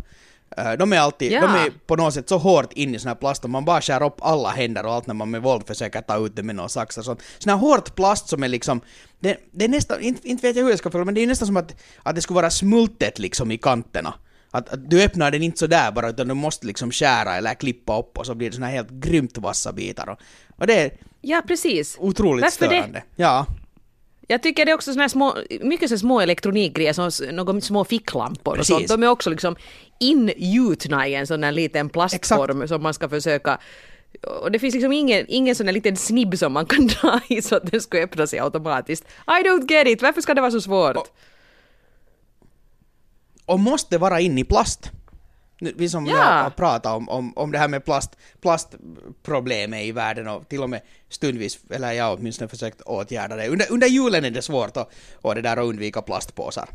De 0.77 0.93
är 0.93 0.99
alltid, 0.99 1.33
Ja. 1.33 1.41
de 1.41 1.55
är 1.55 1.71
på 1.87 1.97
något 1.97 2.15
sätt 2.15 2.29
så 2.29 2.39
hårt 2.39 2.73
in 2.73 2.95
i 2.95 2.99
sån 2.99 3.09
här 3.09 3.15
plast 3.15 3.45
och 3.45 3.51
man 3.51 3.65
bara 3.65 3.81
skär 3.81 4.03
upp 4.03 4.17
alla 4.23 4.49
händer 4.49 4.87
och 4.87 4.93
allt 4.93 5.07
när 5.07 5.15
man 5.15 5.31
med 5.31 5.43
våld 5.43 5.67
försöker 5.67 6.01
ta 6.01 6.27
ut 6.27 6.37
det 6.37 6.43
med 6.43 6.57
någon 6.57 6.69
sax 6.69 6.99
och 6.99 7.05
sånt. 7.05 7.23
Sån 7.39 7.51
här 7.51 7.57
hårt 7.59 7.95
plast 7.95 8.29
som 8.29 8.43
är 8.43 8.49
liksom, 8.49 8.81
det, 9.21 9.37
det 9.51 9.65
är 9.65 9.69
nästan, 9.69 10.01
inte, 10.01 10.29
inte 10.29 10.47
vet 10.47 10.57
jag 10.57 10.63
hur 10.63 10.71
jag 10.71 10.79
ska 10.79 10.87
förklara 10.87 11.05
men 11.05 11.15
det 11.15 11.21
är 11.23 11.27
nästan 11.27 11.47
som 11.47 11.57
att, 11.57 11.75
att 12.03 12.15
det 12.15 12.23
skulle 12.23 12.35
vara 12.35 12.51
smultet 12.51 13.19
liksom 13.19 13.51
i 13.51 13.59
kanterna. 13.59 14.15
Att, 14.51 14.69
att 14.73 14.91
du 14.91 15.03
öppnar 15.05 15.31
den 15.31 15.43
inte 15.43 15.59
så 15.59 15.67
där 15.67 15.93
bara 15.93 16.09
utan 16.09 16.29
du 16.29 16.35
måste 16.35 16.67
liksom 16.67 16.91
skära 16.91 17.37
eller 17.37 17.55
klippa 17.55 17.99
upp 17.99 18.19
och 18.19 18.27
så 18.27 18.35
blir 18.35 18.49
det 18.51 18.55
såna 18.55 18.67
här 18.67 18.75
helt 18.75 18.91
grymt 18.91 19.39
vassa 19.39 19.73
bitar. 19.73 20.09
Och, 20.09 20.19
och 20.59 20.67
det 20.67 20.75
är 20.81 20.91
Ja 21.21 21.43
precis. 21.47 21.97
otroligt 22.01 22.43
Varför 22.45 22.69
det? 22.69 22.75
störande. 22.77 23.03
Ja. 23.17 23.47
Jag 24.31 24.43
tycker 24.43 24.65
det 24.65 24.71
är 24.71 24.75
också 24.75 24.93
såna 24.93 25.09
små, 25.09 25.37
mycket 25.61 25.89
så 25.91 25.99
små 25.99 26.21
elektronikgrejer, 26.21 26.93
som 26.93 27.11
några 27.37 27.61
små 27.61 27.85
ficklampor 27.85 28.59
och 28.59 28.67
sånt. 28.67 28.89
De 28.89 29.03
är 29.03 29.09
också 29.09 29.31
liksom 29.31 29.57
ingjutna 29.99 31.09
i 31.09 31.15
en 31.15 31.27
sån 31.27 31.43
här 31.43 31.53
liten 31.53 31.89
plastform 31.89 32.69
som 32.69 32.83
man 32.83 32.95
ska 32.95 33.09
försöka 33.09 33.59
och 34.43 34.51
det 34.53 34.59
finns 34.59 34.75
liksom 34.75 34.93
ingen, 34.93 35.25
ingen 35.29 35.55
sån 35.55 35.67
här 35.67 35.73
liten 35.73 35.97
snibb 35.97 36.39
som 36.39 36.53
man 36.53 36.67
kan 36.67 36.87
dra 37.03 37.21
i 37.29 37.43
så 37.43 37.57
att 37.57 37.71
den 37.71 37.81
ska 37.81 37.99
öppna 37.99 38.27
sig 38.27 38.39
automatiskt. 38.39 39.05
I 39.27 39.47
don't 39.49 39.71
get 39.73 39.87
it, 39.89 40.03
varför 40.03 40.21
ska 40.21 40.35
det 40.35 40.41
vara 40.41 40.51
så 40.51 40.61
svårt? 40.61 40.97
Och- 40.97 41.09
och 43.47 43.61
måste 43.61 43.99
vara 43.99 44.21
in 44.21 44.39
i 44.39 44.45
plast. 44.45 44.91
Vi 45.61 45.89
som 45.89 46.07
Ja. 46.07 46.17
har 46.23 46.51
pratat 46.51 46.93
om, 46.97 47.09
om, 47.09 47.33
om 47.37 47.53
det 47.53 47.59
här 47.59 47.69
med 47.69 47.85
plast, 47.85 48.17
plastproblemet 48.41 49.85
i 49.85 49.93
världen 49.93 50.29
och 50.29 50.49
till 50.49 50.63
och 50.63 50.71
med 50.71 50.81
stundvis, 51.09 51.59
eller 51.71 51.93
jag 51.93 52.19
åtminstone 52.19 52.49
försökt 52.49 52.81
åtgärda 52.81 53.37
det. 53.37 53.49
Under, 53.49 53.73
under 53.73 53.87
julen 53.87 54.25
är 54.25 54.31
det 54.31 54.43
svårt 54.43 54.77
att, 54.77 54.93
och 55.15 55.35
det 55.35 55.43
där 55.43 55.57
att 55.57 55.65
undvika 55.65 56.03
plastpåsar. 56.03 56.69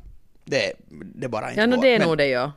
Det, 0.45 0.73
det 1.15 1.27
bara 1.27 1.49
inte 1.49 1.61
Ja, 1.61 1.67
no, 1.67 1.75
går. 1.75 1.83
det 1.83 1.89
är 1.95 1.99
Men- 1.99 2.07
nog 2.07 2.17
det 2.17 2.27
ja. 2.27 2.51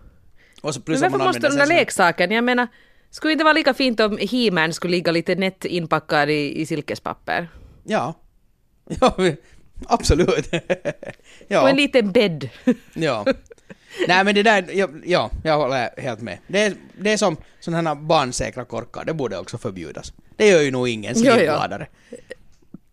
Och 0.63 0.75
så 0.75 0.81
Men 0.81 0.85
plus 0.85 1.03
att 1.03 1.13
varför 1.13 1.27
måste 1.27 1.41
de 1.41 1.47
använder 1.47 1.67
där 1.75 1.81
leksakerna, 1.81 2.35
jag 2.35 2.45
menar, 2.45 2.67
skulle 3.11 3.31
det 3.31 3.33
inte 3.33 3.45
vara 3.45 3.53
lika 3.53 3.75
fint 3.75 4.01
om 4.01 4.19
He-Man 4.31 4.73
skulle 4.73 4.91
ligga 4.91 5.13
lite 5.13 5.35
nätt 5.35 5.65
inpackad 5.65 6.31
i, 6.31 6.61
i 6.61 6.67
silkespapper? 6.67 7.49
Ja. 7.85 8.15
Ja, 9.01 9.15
absolut. 9.87 10.49
ja. 11.49 11.63
Och 11.63 11.69
en 11.71 11.77
liten 11.77 12.13
bädd. 12.13 12.49
Ja. 12.95 13.25
Nej 14.09 14.25
men 14.25 14.35
det 14.35 14.43
där, 14.43 14.65
ja, 14.73 14.89
ja 15.05 15.31
jag 15.45 15.57
håller 15.57 16.01
helt 16.01 16.21
med. 16.21 16.39
Det 16.47 16.63
är, 16.63 16.75
det 16.99 17.13
är 17.13 17.17
som 17.17 17.37
sådana 17.61 17.91
här 17.91 17.97
barnsäkra 17.97 18.65
korkar, 18.65 19.05
det 19.05 19.15
borde 19.15 19.39
också 19.39 19.59
förbjudas. 19.59 20.13
Det 20.37 20.49
gör 20.49 20.61
ju 20.61 20.71
nog 20.71 20.89
ingen 20.89 21.15
gladare. 21.15 21.87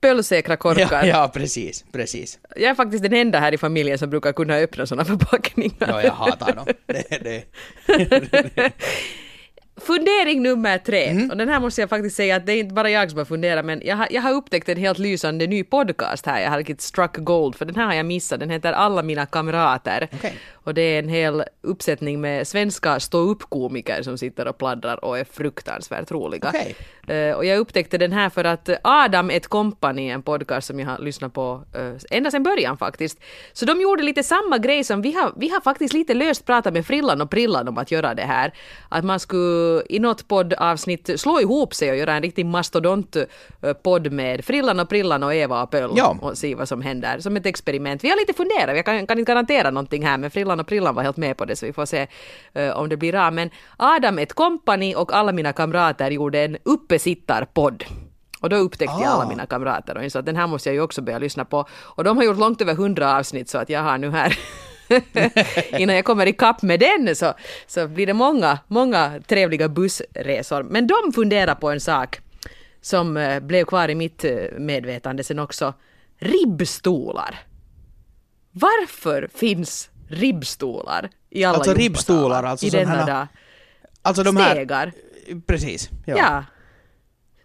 Pölsäkra 0.02 0.58
korkar. 0.58 1.06
Ja, 1.06 1.06
ja, 1.06 1.32
precis, 1.34 1.86
precis. 1.92 2.40
Jag 2.56 2.70
är 2.70 2.76
faktiskt 2.76 3.04
den 3.04 3.14
enda 3.14 3.40
här 3.40 3.54
i 3.54 3.58
familjen 3.58 3.98
som 3.98 4.10
brukar 4.10 4.34
kunna 4.34 4.56
öppna 4.56 4.86
sådana 4.86 5.06
förpackningar. 5.06 5.76
Ja, 5.80 6.04
jag 6.04 6.12
hatar 6.12 6.56
dem. 6.56 6.66
Det, 6.86 7.24
det. 7.24 8.72
Fundering 9.78 10.44
nummer 10.44 10.78
tre, 10.78 11.04
Mm. 11.10 11.30
och 11.30 11.38
den 11.38 11.50
här 11.50 11.60
måste 11.60 11.82
jag 11.82 11.90
faktiskt 11.90 12.16
säga 12.16 12.36
att 12.36 12.46
det 12.46 12.54
är 12.54 12.58
inte 12.60 12.74
bara 12.74 12.90
jag 12.90 13.10
som 13.10 13.18
har 13.18 13.26
funderat 13.26 13.66
men 13.66 13.82
jag 13.86 13.96
har, 13.96 14.08
jag 14.12 14.22
har 14.22 14.32
upptäckt 14.34 14.70
en 14.70 14.78
helt 14.78 15.00
lysande 15.00 15.48
ny 15.48 15.64
podcast 15.64 16.26
här, 16.26 16.42
jag 16.42 16.50
har 16.50 16.58
riktigt 16.58 16.82
struck 16.82 17.18
gold 17.18 17.56
för 17.56 17.66
den 17.66 17.76
här 17.76 17.86
har 17.86 17.94
jag 17.94 18.06
missat, 18.06 18.40
den 18.40 18.50
heter 18.50 18.74
Alla 18.74 19.04
mina 19.04 19.26
kamrater. 19.26 20.08
Okej. 20.14 20.34
Och 20.54 20.74
det 20.74 20.82
är 20.82 21.00
en 21.00 21.10
hel 21.10 21.44
uppsättning 21.62 22.22
med 22.22 22.48
svenska 22.48 23.00
stå-upp-komiker 23.00 24.02
som 24.04 24.18
sitter 24.18 24.48
och 24.48 24.58
pladdrar 24.58 25.06
och 25.06 25.20
är 25.20 25.24
fruktansvärt 25.24 26.12
roliga. 26.12 26.50
Okej. 26.50 26.76
Eh, 27.08 27.36
och 27.36 27.46
jag 27.46 27.58
upptäckte 27.58 27.98
den 27.98 28.12
här 28.12 28.30
för 28.30 28.44
att 28.44 28.70
Adam 28.84 29.30
ett 29.30 29.48
Company, 29.48 30.10
en 30.10 30.22
podcast 30.22 30.68
som 30.68 30.80
jag 30.80 30.88
har 30.88 31.00
lyssnat 31.00 31.34
på 31.34 31.64
uh, 31.78 31.94
ända 32.10 32.32
sedan 32.32 32.44
början 32.44 32.78
faktiskt, 32.78 33.20
så 33.54 33.66
de 33.66 33.82
gjorde 33.82 34.04
lite 34.04 34.24
samma 34.24 34.58
grej 34.58 34.84
som 34.84 35.02
vi 35.02 35.14
har, 35.14 35.34
vi 35.38 35.50
har 35.50 35.62
faktiskt 35.62 35.94
lite 35.94 36.14
löst 36.14 36.46
pratat 36.46 36.74
med 36.74 36.86
Frillan 36.86 37.22
och 37.22 37.30
Prillan 37.30 37.68
om 37.68 37.78
att 37.78 37.92
göra 37.92 38.14
det 38.14 38.26
här. 38.26 38.54
Att 38.90 39.06
man 39.06 39.20
skulle 39.20 39.65
i 39.90 40.00
något 40.00 40.28
poddavsnitt 40.28 41.20
slå 41.20 41.40
ihop 41.42 41.74
sig 41.74 41.92
och 41.92 41.98
göra 41.98 42.14
en 42.14 42.22
riktig 42.22 42.46
mastodont-podd 42.46 44.12
med 44.12 44.46
Frillan 44.46 44.80
och 44.80 44.90
Prillan 44.90 45.24
och 45.24 45.34
Eva 45.36 45.64
och 45.64 45.72
Pöll 45.72 45.92
Ja. 45.96 46.18
och 46.22 46.38
se 46.38 46.56
vad 46.56 46.68
som 46.68 46.82
händer 46.82 47.20
som 47.20 47.38
ett 47.38 47.46
experiment. 47.46 48.04
Vi 48.04 48.10
har 48.10 48.18
lite 48.18 48.34
funderat, 48.34 48.76
jag 48.76 48.86
kan, 48.86 49.08
kan 49.08 49.20
inte 49.20 49.32
garantera 49.32 49.72
någonting 49.72 50.06
här 50.06 50.18
men 50.18 50.32
Frillan 50.32 50.60
och 50.60 50.68
Prillan 50.68 50.96
var 50.96 51.04
helt 51.04 51.18
med 51.18 51.38
på 51.38 51.46
det 51.46 51.56
så 51.56 51.66
vi 51.66 51.74
får 51.74 51.86
se 51.86 52.08
eh, 52.54 52.70
om 52.78 52.90
det 52.90 52.98
blir 52.98 53.12
bra. 53.12 53.32
Men 53.32 53.50
Adam 53.78 54.20
ett 54.20 54.34
kompani 54.34 54.96
och 54.96 55.14
alla 55.14 55.32
mina 55.32 55.54
kamrater 55.54 56.12
gjorde 56.12 56.40
en 56.40 56.58
uppesittarpodd. 56.64 57.84
Och 58.42 58.50
då 58.50 58.56
upptäckte 58.56 58.96
jag 59.02 59.10
Ah. 59.12 59.14
alla 59.16 59.30
mina 59.30 59.46
kamrater 59.46 59.98
och 59.98 60.04
insåg 60.04 60.20
att 60.20 60.26
den 60.26 60.36
här 60.36 60.48
måste 60.48 60.70
jag 60.70 60.74
ju 60.74 60.82
också 60.82 61.02
börja 61.02 61.20
lyssna 61.20 61.46
på. 61.46 61.66
Och 61.72 62.04
de 62.04 62.18
har 62.18 62.24
gjort 62.24 62.38
långt 62.38 62.62
över 62.62 62.74
hundra 62.74 63.18
avsnitt 63.18 63.50
så 63.50 63.58
att 63.58 63.70
jag 63.70 63.82
har 63.84 63.98
nu 63.98 64.10
här 64.12 64.38
Innan 65.80 65.96
jag 65.96 66.06
kommer 66.06 66.26
ikapp 66.28 66.62
med 66.62 66.80
den 66.80 67.16
så, 67.16 67.34
så 67.68 67.88
blir 67.88 68.06
det 68.06 68.14
många, 68.14 68.60
många 68.68 69.22
trevliga 69.28 69.70
bussresor. 69.70 70.64
Men 70.64 70.88
de 70.88 70.96
funderar 71.16 71.56
på 71.56 71.70
en 71.70 71.80
sak 71.80 72.20
som 72.82 73.18
eh, 73.18 73.40
blev 73.40 73.66
kvar 73.66 73.90
i 73.90 73.96
mitt 73.96 74.24
eh, 74.24 74.32
medvetande 74.58 75.24
sen 75.24 75.40
också. 75.40 75.74
Ribbstolar. 76.20 77.40
Varför 78.52 79.30
finns 79.36 79.90
ribbstolar 80.10 81.10
i 81.30 81.44
alla 81.44 81.58
Alltså 81.58 81.74
ribbstolar, 81.74 82.44
alltså 82.44 82.66
i 82.66 82.70
denna 82.70 83.06
dag? 83.06 83.28
Alltså 84.02 84.24
de 84.24 84.38
här... 84.38 84.52
Stegar. 84.52 84.92
Precis. 85.48 85.90
Ja. 86.06 86.18
Ja. 86.18 86.44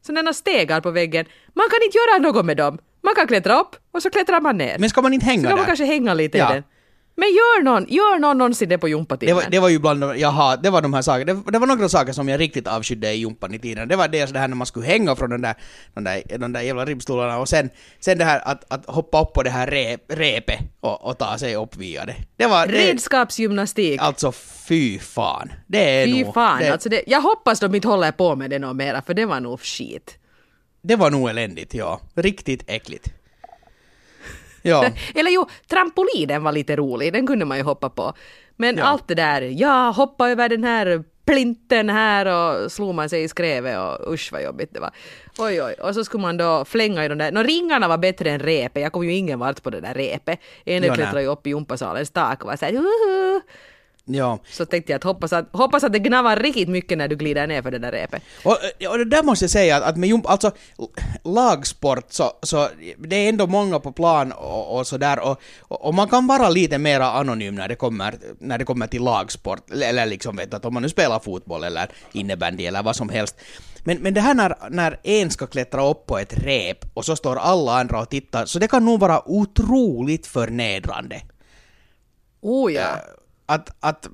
Sådana 0.03 0.33
stegar 0.33 0.81
på 0.81 0.90
väggen. 0.90 1.26
Man 1.55 1.66
kan 1.70 1.79
inte 1.85 1.98
göra 1.98 2.18
något 2.18 2.44
med 2.46 2.57
dem. 2.57 2.79
Man 3.03 3.14
kan 3.14 3.26
klättra 3.26 3.61
upp 3.61 3.76
och 3.92 4.03
så 4.03 4.11
klättrar 4.11 4.40
man 4.40 4.57
ner. 4.59 4.79
Men 4.79 4.90
ska 4.90 5.03
man 5.03 5.12
inte 5.12 5.26
så 5.26 5.31
hänga 5.31 5.42
kan 5.42 5.50
man 5.50 5.59
där? 5.59 5.66
kanske 5.66 5.85
hänga 5.85 6.14
lite 6.14 6.38
Ja. 6.38 6.50
i 6.50 6.55
den. 6.55 6.64
Men 7.20 7.28
gör 7.28 7.62
någon, 7.62 7.87
gör 7.88 8.18
någon 8.18 8.38
någonsin 8.38 8.68
det 8.68 8.78
på 8.78 8.87
Det 8.87 8.90
gympatimmen? 8.90 9.35
var, 9.37 9.44
det 9.50 9.59
var 9.59 9.68
ju 9.68 9.78
bland 9.78 10.00
de, 10.00 10.18
jaha, 10.18 10.56
det 10.56 10.70
var 10.70 10.83
de 10.83 10.94
här 10.94 11.02
sakerna, 11.02 11.35
det, 11.35 11.52
det 11.52 11.59
var 11.59 11.66
några 11.66 11.88
saker 11.88 12.12
som 12.12 12.28
jag 12.28 12.40
riktigt 12.40 12.66
avskydde 12.66 13.12
i 13.12 13.16
jumpan 13.16 13.54
i 13.54 13.59
tiden. 13.59 13.88
Det 13.88 13.96
var 13.96 14.09
dels 14.09 14.30
det 14.30 14.38
här 14.38 14.48
när 14.48 14.56
man 14.56 14.66
skulle 14.66 14.87
hänga 14.87 15.16
från 15.16 15.30
den 15.30 15.42
där, 15.42 15.54
den 15.94 16.04
där, 16.04 16.22
de 16.38 16.52
där 16.52 16.61
jävla 16.61 16.85
ribbstolarna 16.85 17.38
och 17.38 17.48
sen, 17.48 17.70
sen 18.00 18.18
det 18.18 18.24
här 18.24 18.40
att, 18.44 18.72
att 18.72 18.87
hoppa 18.87 19.22
upp 19.22 19.33
på 19.33 19.42
det 19.42 19.50
här 19.50 19.66
rep, 19.66 20.00
repet 20.09 20.61
och, 20.80 21.06
och 21.09 21.18
ta 21.18 21.38
sig 21.38 21.56
upp 21.56 21.76
via 21.76 22.04
det. 22.04 22.16
Det 22.37 22.46
var... 22.46 22.66
Det, 22.66 22.72
Redskapsgymnastik. 22.72 24.00
alltså 24.00 24.33
fy 24.68 24.98
fan. 24.98 25.52
Det 25.66 26.02
är 26.02 26.06
Fy 26.06 26.24
nog... 26.24 26.35
fan, 26.35 26.59
det, 26.59 26.68
alltså 26.72 26.88
det, 26.88 27.02
jag 27.06 27.20
hoppas 27.20 27.61
de 27.61 27.74
inte 27.74 27.88
håller 27.88 28.12
på 28.12 28.37
med 28.37 28.50
det 28.50 28.59
något 28.59 28.76
mera, 28.76 29.02
för 29.02 29.14
det 29.14 29.26
var 29.26 29.40
nog 29.40 29.61
skit. 29.61 30.18
det 30.83 30.96
var 30.96 31.11
nog 31.11 31.30
eländigt, 31.30 31.74
ja. 31.74 32.00
Riktigt 32.14 32.64
äckligt. 32.66 33.09
Ja. 34.62 34.86
Eller 35.14 35.30
jo, 35.30 35.46
trampolinen 35.68 36.42
var 36.42 36.52
lite 36.52 36.76
rolig, 36.76 37.12
den 37.12 37.26
kunde 37.26 37.44
man 37.44 37.56
ju 37.56 37.62
hoppa 37.64 37.90
på. 37.90 38.12
Men 38.56 38.76
Ja. 38.76 38.84
allt 38.84 39.08
det 39.08 39.14
där, 39.14 39.42
ja, 39.42 39.90
hoppa 39.90 40.30
över 40.30 40.48
den 40.48 40.64
här 40.64 41.04
plinten 41.26 41.88
här 41.88 42.26
och 42.26 42.72
slog 42.72 42.94
man 42.94 43.08
sig 43.08 43.22
i 43.22 43.28
skrevet 43.28 43.78
och 43.78 44.12
usch 44.12 44.28
vad 44.32 44.42
jobbigt 44.42 44.74
det 44.74 44.80
var. 44.80 44.90
Oj 45.38 45.62
oj, 45.62 45.74
och 45.82 45.94
så 45.94 46.04
skulle 46.04 46.22
man 46.22 46.36
då 46.36 46.64
flänga 46.64 47.04
i 47.04 47.08
de 47.08 47.18
där, 47.18 47.32
nå 47.32 47.42
ringarna 47.42 47.88
var 47.88 47.98
bättre 47.98 48.30
än 48.30 48.38
repet, 48.38 48.82
jag 48.82 48.92
kom 48.92 49.04
ju 49.04 49.12
ingen 49.14 49.38
vart 49.38 49.62
på 49.62 49.70
det 49.70 49.80
där 49.80 49.94
repet. 49.94 50.40
En 50.64 50.82
Ja, 50.82 50.94
klättrade 50.94 51.22
ju 51.22 51.28
upp 51.28 51.46
i 51.46 51.50
gympasalens 51.50 52.10
tak 52.10 52.42
och 52.42 52.48
var 52.50 52.56
såhär. 52.56 52.72
Ja. 54.04 54.38
Så 54.50 54.66
tänkte 54.66 54.92
jag 54.92 54.96
att 54.96 55.04
hoppas, 55.04 55.32
att 55.32 55.48
hoppas 55.52 55.84
att 55.84 55.92
det 55.92 55.98
gnavar 55.98 56.36
riktigt 56.36 56.68
mycket 56.68 56.98
när 56.98 57.08
du 57.08 57.16
glider 57.16 57.46
ner 57.46 57.62
för 57.62 57.70
det 57.70 57.78
där 57.78 57.92
repet. 57.92 58.22
Och, 58.44 58.56
och 58.90 58.98
det 58.98 59.04
där 59.04 59.22
måste 59.22 59.44
jag 59.44 59.50
säga 59.50 59.76
att, 59.76 59.82
att 59.82 59.96
med 59.96 60.08
jump, 60.08 60.30
alltså 60.30 60.50
lagsport 61.24 62.12
så, 62.12 62.32
så 62.42 62.68
det 62.98 63.16
är 63.16 63.28
ändå 63.28 63.46
många 63.46 63.80
på 63.80 63.92
plan 63.92 64.32
och, 64.32 64.78
och 64.78 64.86
sådär 64.86 65.20
och, 65.20 65.40
och, 65.58 65.94
man 65.94 66.08
kan 66.08 66.26
vara 66.26 66.48
lite 66.48 66.78
mera 66.78 67.10
anonym 67.10 67.54
när 67.54 67.68
det 67.68 67.76
kommer, 67.76 68.14
när 68.38 68.58
det 68.58 68.64
kommer 68.64 68.86
till 68.86 69.02
lagsport 69.02 69.70
eller 69.70 70.06
liksom 70.06 70.36
vet 70.36 70.54
att 70.54 70.64
om 70.64 70.74
man 70.74 70.82
nu 70.82 70.88
spelar 70.88 71.18
fotboll 71.18 71.64
eller 71.64 71.88
innebandy 72.12 72.66
eller 72.66 72.82
vad 72.82 72.96
som 72.96 73.08
helst. 73.08 73.36
Men, 73.84 73.98
men 73.98 74.14
det 74.14 74.20
här 74.20 74.34
när, 74.34 74.56
när 74.70 75.00
en 75.02 75.30
ska 75.30 75.46
klättra 75.46 75.88
upp 75.88 76.06
på 76.06 76.18
ett 76.18 76.38
rep 76.38 76.78
och 76.94 77.04
så 77.04 77.16
står 77.16 77.36
alla 77.36 77.80
andra 77.80 78.00
och 78.00 78.10
tittar 78.10 78.46
så 78.46 78.58
det 78.58 78.68
kan 78.68 78.84
nog 78.84 79.00
vara 79.00 79.28
otroligt 79.28 80.26
förnedrande. 80.26 81.22
Oh 82.40 82.72
ja 82.72 83.00
att, 83.50 83.70
att 83.80 84.08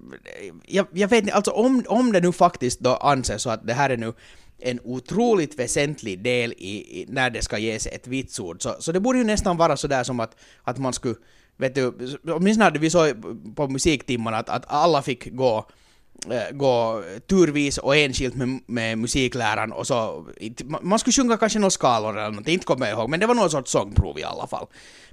jag, 0.67 0.87
jag 0.93 1.09
vet 1.09 1.23
inte, 1.23 1.35
alltså 1.35 1.51
om, 1.51 1.85
om 1.89 2.13
det 2.13 2.21
nu 2.21 2.33
faktiskt 2.33 2.81
då 2.81 2.97
anses 2.97 3.43
så 3.43 3.51
att 3.51 3.67
det 3.67 3.73
här 3.73 3.91
är 3.91 3.97
nu 3.97 4.13
en 4.59 4.81
otroligt 4.85 5.59
väsentlig 5.59 6.23
del 6.23 6.53
i, 6.53 7.01
i 7.01 7.07
när 7.09 7.31
det 7.31 7.43
ska 7.43 7.59
ges 7.59 7.87
ett 7.87 8.07
vitsord, 8.07 8.63
så, 8.63 8.77
så 8.79 8.93
det 8.93 9.01
borde 9.01 9.19
ju 9.19 9.25
nästan 9.25 9.57
vara 9.57 9.77
sådär 9.77 10.05
som 10.05 10.21
att, 10.21 10.37
att 10.65 10.79
man 10.79 10.93
skulle, 10.93 11.15
vet 11.57 11.75
du, 11.75 11.93
åtminstone 12.29 12.65
hade 12.65 12.79
vi 12.79 12.91
så 12.91 13.13
på 13.55 13.69
musiktimmarna 13.69 14.37
att, 14.37 14.49
att 14.49 14.65
alla 14.69 15.03
fick 15.03 15.31
gå 15.33 15.69
gå 16.53 17.03
turvis 17.29 17.79
och 17.79 17.97
enskilt 17.97 18.35
med, 18.35 18.61
med 18.67 18.99
musikläraren 18.99 19.73
och 19.73 19.87
så, 19.87 20.27
man- 20.83 20.99
skulle 20.99 21.13
sjunga 21.13 21.37
kanske 21.37 21.59
några 21.59 21.71
skalor 21.71 22.17
eller 22.19 22.29
någonting, 22.31 22.55
inte 22.55 22.67
kommer 22.67 22.87
jag 22.87 22.99
ihåg, 22.99 23.11
men 23.11 23.21
det 23.21 23.27
var 23.27 23.35
någon 23.35 23.51
sorts 23.51 23.71
sångprov 23.71 24.19
i 24.19 24.25
alla 24.25 24.47
fall. 24.47 24.67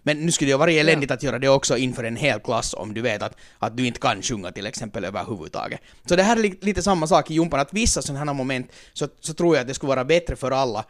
Men 0.06 0.26
nu 0.26 0.32
skulle 0.32 0.48
det 0.48 0.54
ju 0.54 0.58
vara 0.58 0.72
eländigt 0.72 1.12
att 1.12 1.24
göra 1.24 1.40
det 1.40 1.50
också 1.50 1.78
inför 1.78 2.04
en 2.04 2.16
hel 2.16 2.40
klass 2.40 2.74
om 2.74 2.94
du 2.94 3.02
vet 3.02 3.22
att, 3.24 3.36
att 3.60 3.78
du 3.78 3.88
inte 3.88 4.00
kan 4.00 4.22
sjunga 4.22 4.52
till 4.52 4.66
exempel 4.66 5.06
överhuvudtaget. 5.06 5.80
Så 6.06 6.16
det 6.16 6.24
här 6.24 6.38
är 6.38 6.42
li- 6.42 6.60
lite 6.62 6.84
samma 6.84 7.08
sak 7.08 7.32
i 7.32 7.34
jumpan, 7.34 7.60
att 7.60 7.74
vissa 7.74 8.02
sådana 8.02 8.26
här 8.26 8.34
moment 8.34 8.72
så, 8.94 9.08
så 9.20 9.34
tror 9.34 9.56
jag 9.56 9.62
att 9.62 9.68
det 9.68 9.74
skulle 9.74 9.88
vara 9.88 10.06
bättre 10.06 10.36
för 10.36 10.52
alla 10.52 10.86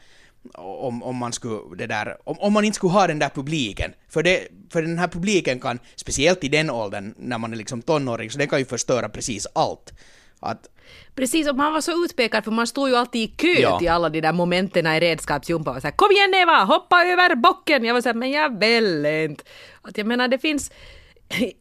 om, 0.54 1.04
om 1.04 1.16
man 1.16 1.34
skulle 1.34 1.76
det 1.78 1.88
där, 1.88 2.18
om, 2.24 2.40
om 2.40 2.54
man 2.54 2.66
inte 2.66 2.76
skulle 2.76 2.94
ha 2.94 3.08
den 3.08 3.20
där 3.20 3.30
publiken. 3.30 3.94
För, 4.10 4.24
det, 4.24 4.48
för 4.70 4.82
den 4.82 5.00
här 5.00 5.08
publiken 5.08 5.60
kan, 5.60 5.80
speciellt 5.96 6.44
i 6.44 6.48
den 6.48 6.70
åldern, 6.70 7.14
när 7.18 7.38
man 7.38 7.54
är 7.54 7.58
liksom 7.58 7.82
tonåring, 7.82 8.32
så 8.32 8.38
den 8.38 8.48
kan 8.48 8.60
ju 8.60 8.66
förstöra 8.66 9.10
precis 9.10 9.48
allt. 9.56 9.94
Att, 10.40 10.70
Precis, 11.16 11.50
och 11.50 11.56
man 11.56 11.74
var 11.74 11.82
så 11.82 12.06
utpekad 12.06 12.44
för 12.44 12.52
man 12.52 12.68
stod 12.68 12.90
ju 12.90 12.96
alltid 12.96 13.22
i 13.22 13.28
kö 13.28 13.62
Ja. 13.62 13.80
till 13.80 13.90
alla 13.90 14.10
de 14.10 14.22
där 14.22 14.34
momenten 14.34 14.88
i 14.88 15.00
redskapsjumpan. 15.00 15.76
Och 15.76 15.82
så 15.82 15.88
här, 15.88 15.96
Kom 15.96 16.12
igen 16.12 16.34
Eva, 16.34 16.64
hoppa 16.64 17.06
över 17.06 17.36
bocken! 17.36 17.84
Jag 17.86 17.94
var 17.94 18.02
såhär, 18.02 18.14
men 18.14 18.32
jag 18.32 18.60
vill 18.60 19.06
inte. 19.06 19.44
Att 19.82 19.98
jag 19.98 20.08
menar, 20.08 20.28
det 20.28 20.38
finns... 20.38 20.72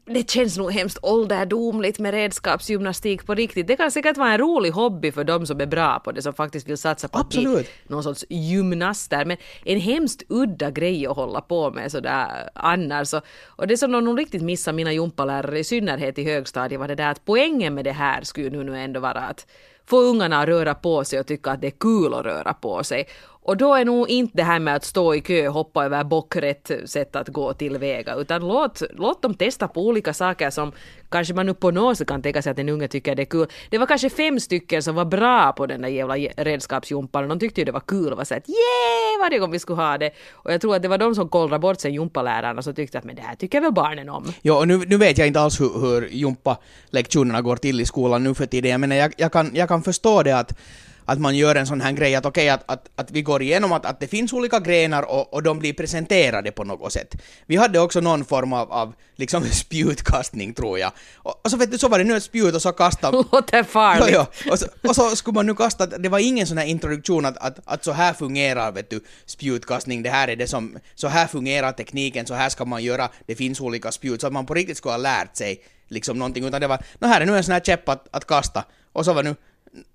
Det 0.04 0.30
känns 0.30 0.58
nog 0.58 0.72
hemskt 0.72 0.98
ålderdomligt 1.02 1.98
med 1.98 2.14
redskapsgymnastik 2.14 3.26
på 3.26 3.34
riktigt. 3.34 3.66
Det 3.66 3.76
kan 3.76 3.90
säkert 3.90 4.16
vara 4.16 4.32
en 4.32 4.38
rolig 4.38 4.70
hobby 4.70 5.12
för 5.12 5.24
de 5.24 5.46
som 5.46 5.60
är 5.60 5.66
bra 5.66 5.98
på 6.04 6.12
det, 6.12 6.22
som 6.22 6.34
faktiskt 6.34 6.68
vill 6.68 6.78
satsa 6.78 7.08
på 7.08 7.18
att 7.18 7.28
bli 7.28 7.38
Absolut. 7.38 7.70
någon 7.86 8.02
sorts 8.02 8.24
gymnaster. 8.28 9.24
Men 9.24 9.36
en 9.64 9.80
hemskt 9.80 10.22
udda 10.28 10.70
grej 10.70 11.06
att 11.06 11.16
hålla 11.16 11.40
på 11.40 11.70
med 11.70 11.92
sådär 11.92 12.50
annars. 12.54 13.14
Och, 13.14 13.22
och 13.46 13.66
det 13.66 13.76
som 13.76 13.92
de 13.92 14.04
nog 14.04 14.18
riktigt 14.18 14.42
missar 14.42 14.72
mina 14.72 14.92
gympalärare, 14.92 15.58
i 15.58 15.64
synnerhet 15.64 16.18
i 16.18 16.24
högstadiet, 16.24 16.80
var 16.80 16.88
det 16.88 16.94
där 16.94 17.10
att 17.10 17.24
poängen 17.24 17.74
med 17.74 17.84
det 17.84 17.92
här 17.92 18.22
skulle 18.22 18.64
nu 18.64 18.78
ändå 18.78 19.00
vara 19.00 19.20
att 19.20 19.46
få 19.86 20.00
ungarna 20.00 20.40
att 20.40 20.48
röra 20.48 20.74
på 20.74 21.04
sig 21.04 21.20
och 21.20 21.26
tycka 21.26 21.50
att 21.50 21.60
det 21.60 21.66
är 21.66 21.78
kul 21.80 22.14
att 22.14 22.24
röra 22.24 22.54
på 22.54 22.84
sig. 22.84 23.06
Och 23.44 23.56
då 23.56 23.74
är 23.74 23.84
nog 23.84 24.10
inte 24.10 24.36
det 24.36 24.42
här 24.42 24.58
med 24.58 24.76
att 24.76 24.84
stå 24.84 25.14
i 25.14 25.20
kö 25.20 25.48
och 25.48 25.54
hoppa 25.54 25.84
över 25.84 26.04
bock 26.04 26.36
rätt 26.36 26.70
sätt 26.84 27.16
att 27.16 27.28
gå 27.28 27.52
tillväga, 27.52 28.14
utan 28.14 28.48
låt, 28.48 28.82
låt 28.94 29.22
dem 29.22 29.34
testa 29.34 29.68
på 29.68 29.86
olika 29.86 30.14
saker 30.14 30.50
som 30.50 30.72
kanske 31.08 31.34
man 31.34 31.46
nu 31.46 31.54
på 31.54 31.70
något 31.70 31.98
sätt 31.98 32.08
kan 32.08 32.22
tänka 32.22 32.42
sig 32.42 32.50
att 32.52 32.58
en 32.58 32.68
unge 32.68 32.88
tycker 32.88 33.14
det 33.14 33.22
är 33.22 33.26
kul. 33.26 33.46
Det 33.70 33.78
var 33.78 33.86
kanske 33.86 34.10
fem 34.10 34.40
stycken 34.40 34.82
som 34.82 34.94
var 34.94 35.04
bra 35.04 35.52
på 35.52 35.66
den 35.66 35.82
där 35.82 35.88
jävla 35.88 36.16
redskapsjumpan 36.16 37.22
och 37.22 37.28
de 37.28 37.38
tyckte 37.38 37.60
ju 37.60 37.64
det 37.64 37.72
var 37.72 37.80
kul 37.86 38.12
och 38.12 38.18
var 38.18 38.24
såhär 38.24 38.40
att 38.40 38.48
yeah 38.48 39.02
varje 39.20 39.38
gång 39.38 39.50
vi 39.50 39.58
skulle 39.58 39.82
ha 39.82 39.98
det. 39.98 40.10
Och 40.32 40.52
jag 40.52 40.60
tror 40.60 40.76
att 40.76 40.82
det 40.82 40.88
var 40.88 40.98
de 40.98 41.14
som 41.14 41.28
kollrade 41.28 41.60
bort 41.60 41.80
sen 41.80 41.94
jumpalärarna 41.94 42.58
och 42.58 42.64
som 42.64 42.74
tyckte 42.74 42.98
att 42.98 43.04
men 43.04 43.16
det 43.16 43.22
här 43.22 43.34
tycker 43.34 43.60
väl 43.60 43.72
barnen 43.72 44.08
om. 44.08 44.32
Ja, 44.42 44.58
och 44.58 44.68
nu, 44.68 44.78
nu 44.86 44.96
vet 44.96 45.18
jag 45.18 45.26
inte 45.26 45.40
alls 45.40 45.60
hur, 45.60 45.80
hur 45.80 46.08
jumpa-lektionerna 46.08 47.42
går 47.42 47.56
till 47.56 47.80
i 47.80 47.86
skolan 47.86 48.24
nu 48.24 48.34
för 48.34 48.46
tiden. 48.46 48.70
Jag 48.70 48.80
menar, 48.80 48.96
jag, 48.96 49.12
jag, 49.16 49.32
kan, 49.32 49.50
jag 49.54 49.68
kan 49.68 49.82
förstå 49.82 50.22
det 50.22 50.38
att, 50.38 50.58
att 51.04 51.20
man 51.20 51.36
gör 51.36 51.54
en 51.54 51.66
sån 51.66 51.80
här 51.80 51.92
grej 51.92 52.14
att 52.14 52.26
okej, 52.26 52.48
att, 52.48 52.70
att, 52.70 52.90
att 52.96 53.10
vi 53.10 53.22
går 53.22 53.42
igenom 53.42 53.72
att, 53.72 53.86
att 53.86 54.00
det 54.00 54.06
finns 54.06 54.32
olika 54.32 54.60
grenar 54.60 55.02
och, 55.02 55.34
och 55.34 55.42
de 55.42 55.58
blir 55.58 55.72
presenterade 55.72 56.52
på 56.52 56.64
något 56.64 56.92
sätt. 56.92 57.14
Vi 57.46 57.56
hade 57.56 57.78
också 57.78 58.00
någon 58.00 58.24
form 58.24 58.52
av, 58.52 58.72
av 58.72 58.94
liksom 59.16 59.44
spjutkastning, 59.50 60.54
tror 60.54 60.78
jag. 60.78 60.92
Och, 61.14 61.40
och 61.44 61.50
så 61.50 61.56
vet 61.56 61.70
du, 61.70 61.78
så 61.78 61.88
var 61.88 61.98
det 61.98 62.04
nu 62.04 62.16
ett 62.16 62.22
spjut 62.22 62.54
och 62.54 62.62
så 62.62 62.72
kastade 62.72 63.16
Låter 63.32 63.56
Ja, 63.56 63.64
farligt. 63.64 64.14
ja. 64.14 64.26
Och, 64.50 64.58
så, 64.58 64.66
och 64.82 64.96
så 64.96 65.16
skulle 65.16 65.34
man 65.34 65.46
nu 65.46 65.54
kasta, 65.54 65.86
det 65.86 66.08
var 66.08 66.18
ingen 66.18 66.46
sån 66.46 66.58
här 66.58 66.66
introduktion 66.66 67.26
att, 67.26 67.36
att, 67.36 67.58
att 67.64 67.84
så 67.84 67.92
här 67.92 68.12
fungerar 68.12 68.72
vet 68.72 68.90
du, 68.90 69.00
spjutkastning, 69.26 70.02
det 70.02 70.10
här 70.10 70.28
är 70.28 70.36
det 70.36 70.46
som, 70.46 70.78
så 70.94 71.08
här 71.08 71.26
fungerar 71.26 71.72
tekniken, 71.72 72.26
så 72.26 72.34
här 72.34 72.48
ska 72.48 72.64
man 72.64 72.82
göra, 72.82 73.08
det 73.26 73.34
finns 73.34 73.60
olika 73.60 73.92
spjut, 73.92 74.20
så 74.20 74.26
att 74.26 74.32
man 74.32 74.46
på 74.46 74.54
riktigt 74.54 74.76
skulle 74.76 74.92
ha 74.92 74.98
lärt 74.98 75.36
sig 75.36 75.62
liksom 75.88 76.18
någonting, 76.18 76.44
utan 76.44 76.60
det 76.60 76.66
var, 76.66 76.84
nå 76.98 77.08
här 77.08 77.20
är 77.20 77.26
nu 77.26 77.36
en 77.36 77.44
sån 77.44 77.52
här 77.52 77.60
käpp 77.60 77.88
att, 77.88 78.08
att 78.10 78.24
kasta, 78.26 78.64
och 78.92 79.04
så 79.04 79.12
var 79.12 79.22
nu, 79.22 79.34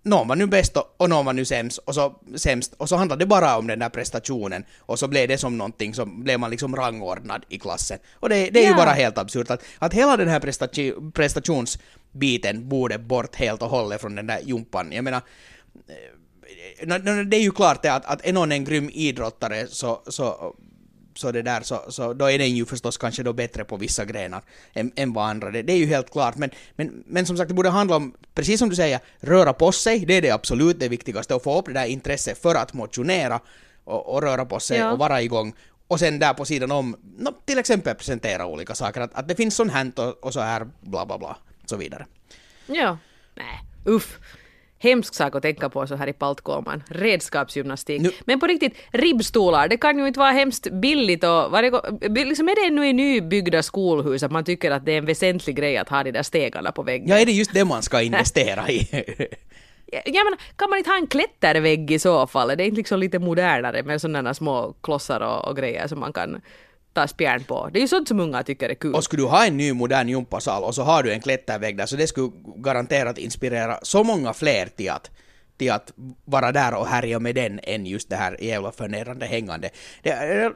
någon 0.03 0.27
var 0.27 0.35
nu 0.35 0.45
bäst 0.47 0.77
och, 0.97 1.09
någon 1.09 1.25
var 1.25 1.33
nu 1.33 1.45
sämst, 1.45 1.77
och 1.77 1.95
så, 1.95 2.15
sämst, 2.35 2.73
och 2.77 2.89
så 2.89 2.95
handlade 2.95 3.21
det 3.25 3.27
bara 3.27 3.57
om 3.57 3.67
den 3.67 3.79
där 3.79 3.89
prestationen, 3.89 4.65
och 4.79 4.99
så 4.99 5.07
blev 5.07 5.27
det 5.27 5.37
som 5.37 5.57
någonting, 5.57 5.93
så 5.93 6.05
blev 6.05 6.39
man 6.39 6.51
liksom 6.51 6.75
rangordnad 6.75 7.45
i 7.49 7.59
klassen. 7.59 7.97
Och 8.13 8.29
det, 8.29 8.49
det 8.49 8.59
är 8.59 8.63
ju 8.63 8.69
Ja. 8.69 8.75
bara 8.75 8.91
helt 8.91 9.17
absurt 9.17 9.51
att, 9.51 9.63
att 9.79 9.93
hela 9.93 10.17
den 10.17 10.27
här 10.27 10.39
prestaci- 10.39 11.11
prestationsbiten 11.11 12.69
borde 12.69 12.97
bort 12.99 13.35
helt 13.35 13.61
och 13.61 13.69
hållet 13.69 14.01
från 14.01 14.15
den 14.15 14.27
där 14.27 14.39
jumpan. 14.45 14.91
Jag 14.91 15.03
menar, 15.03 15.21
eh, 15.87 17.25
det 17.25 17.37
är 17.37 17.41
ju 17.41 17.51
klart 17.51 17.81
det 17.83 17.93
att, 17.93 18.05
att 18.05 18.25
är 18.25 18.33
någon 18.33 18.51
en 18.51 18.65
grym 18.65 18.89
idrottare 18.93 19.67
så, 19.67 20.01
så, 20.07 20.55
så 21.17 21.31
det 21.31 21.41
där 21.41 21.61
så, 21.61 21.81
så 21.89 22.13
då 22.13 22.25
är 22.25 22.37
den 22.37 22.55
ju 22.55 22.65
förstås 22.65 22.97
kanske 22.97 23.23
då 23.23 23.33
bättre 23.33 23.63
på 23.63 23.77
vissa 23.77 24.05
grenar 24.05 24.41
än, 24.73 24.91
än 24.95 25.13
vad 25.13 25.29
andra 25.29 25.51
det, 25.51 25.61
det 25.61 25.73
är 25.73 25.77
ju 25.77 25.85
helt 25.85 26.11
klart 26.11 26.35
men, 26.35 26.49
men, 26.75 27.03
men 27.07 27.25
som 27.25 27.37
sagt 27.37 27.47
det 27.47 27.53
borde 27.53 27.69
handla 27.69 27.95
om, 27.95 28.13
precis 28.33 28.59
som 28.59 28.69
du 28.69 28.75
säger, 28.75 28.99
röra 29.19 29.53
på 29.53 29.71
sig, 29.71 30.05
det 30.05 30.13
är 30.13 30.21
det 30.21 30.31
absolut 30.31 30.79
det 30.79 30.87
viktigaste 30.89 31.35
och 31.35 31.43
få 31.43 31.59
upp 31.59 31.65
det 31.65 31.73
där 31.73 31.85
intresset 31.85 32.41
för 32.41 32.55
att 32.55 32.73
motionera 32.73 33.39
och, 33.83 34.13
och 34.13 34.21
röra 34.21 34.45
på 34.45 34.59
sig 34.59 34.77
Ja. 34.77 34.91
och 34.91 34.99
vara 34.99 35.21
igång 35.21 35.53
och 35.87 35.99
sen 35.99 36.19
där 36.19 36.33
på 36.33 36.45
sidan 36.45 36.71
om, 36.71 36.95
nå, 37.17 37.31
till 37.45 37.57
exempel 37.57 37.95
presentera 37.95 38.45
olika 38.45 38.75
saker, 38.75 39.01
att, 39.01 39.13
att 39.13 39.27
det 39.27 39.35
finns 39.35 39.55
sånt 39.55 39.71
här 39.71 39.91
och, 39.95 40.23
och 40.25 40.33
så 40.33 40.39
här 40.39 40.67
bla 40.81 41.05
bla 41.05 41.17
bla, 41.17 41.37
så 41.65 41.77
vidare. 41.77 42.05
Ja. 42.67 42.97
Nej, 43.35 43.63
uff. 43.85 44.19
Hemsk 44.79 45.13
sak 45.13 45.35
att 45.35 45.41
tänka 45.41 45.69
på 45.69 45.87
så 45.87 45.95
här 45.95 46.07
i 46.07 46.13
Paltkoman. 46.13 46.83
Redskapsgymnastik. 46.87 48.01
Nu- 48.01 48.11
Men 48.25 48.39
på 48.39 48.47
riktigt, 48.47 48.77
ribbstolar, 48.91 49.67
det 49.67 49.77
kan 49.77 49.99
ju 49.99 50.07
inte 50.07 50.19
vara 50.19 50.31
hemskt 50.31 50.71
billigt 50.71 51.23
och 51.23 51.51
varje 51.51 51.69
gång, 51.69 51.81
liksom 52.15 52.49
är 52.49 52.55
det 52.55 52.67
ännu 52.67 52.87
i 52.87 52.93
nybyggda 52.93 53.63
skolhus 53.63 54.23
att 54.23 54.31
man 54.31 54.43
tycker 54.43 54.71
att 54.71 54.85
det 54.85 54.91
är 54.91 54.97
en 54.97 55.05
väsentlig 55.05 55.55
grej 55.55 55.77
att 55.77 55.89
ha 55.89 56.03
de 56.03 56.11
där 56.11 56.23
stegarna 56.23 56.71
på 56.71 56.83
väggen? 56.83 57.07
Ja, 57.07 57.19
är 57.19 57.25
det 57.25 57.31
just 57.31 57.53
det 57.53 57.65
man 57.65 57.81
ska 57.83 58.01
investera 58.01 58.69
i? 58.69 58.87
Jag, 59.91 60.23
menar, 60.25 60.37
kan 60.55 60.69
man 60.69 60.77
inte 60.77 60.89
ha 60.89 60.97
en 60.97 61.07
klättervägg 61.07 61.91
i 61.91 61.99
så 61.99 62.27
fall? 62.27 62.49
Är 62.49 62.55
det 62.55 62.65
inte 62.65 62.75
liksom 62.77 62.99
lite 62.99 63.19
modernare 63.19 63.83
med 63.83 64.01
sådana 64.01 64.33
små 64.33 64.73
klossar 64.83 65.19
och, 65.21 65.47
och 65.47 65.57
grejer 65.57 65.87
som 65.87 65.99
man 65.99 66.13
kan 66.13 66.41
ta 66.97 67.07
spjärn 67.07 67.43
på? 67.43 67.69
Det 67.73 67.79
är 67.79 67.81
ju 67.81 67.87
sånt 67.87 68.07
som 68.07 68.19
unga 68.19 68.43
tycker 68.43 68.69
är 68.69 68.75
kul. 68.75 68.95
Och 68.95 69.03
skulle 69.03 69.23
du 69.23 69.27
ha 69.27 69.45
en 69.45 69.57
ny 69.57 69.73
modern 69.73 70.09
gympasal 70.09 70.63
och 70.63 70.75
så 70.75 70.83
har 70.83 71.03
du 71.03 71.13
en 71.13 71.21
klättervägg 71.21 71.77
där 71.77 71.85
så 71.85 71.95
det 71.95 72.07
skulle 72.07 72.31
garanterat 72.55 73.17
inspirera 73.17 73.79
så 73.81 74.03
många 74.03 74.33
fler 74.33 74.65
till 74.65 74.89
att, 74.89 75.11
till 75.57 75.71
att 75.71 75.91
vara 76.25 76.51
där 76.51 76.73
och 76.73 76.87
härja 76.87 77.19
med 77.19 77.35
den 77.35 77.59
än 77.63 77.85
just 77.85 78.09
det 78.09 78.15
här 78.15 78.43
jävla 78.43 78.71
förnedrande 78.71 79.25
hängande. 79.25 79.69
Det, 80.03 80.09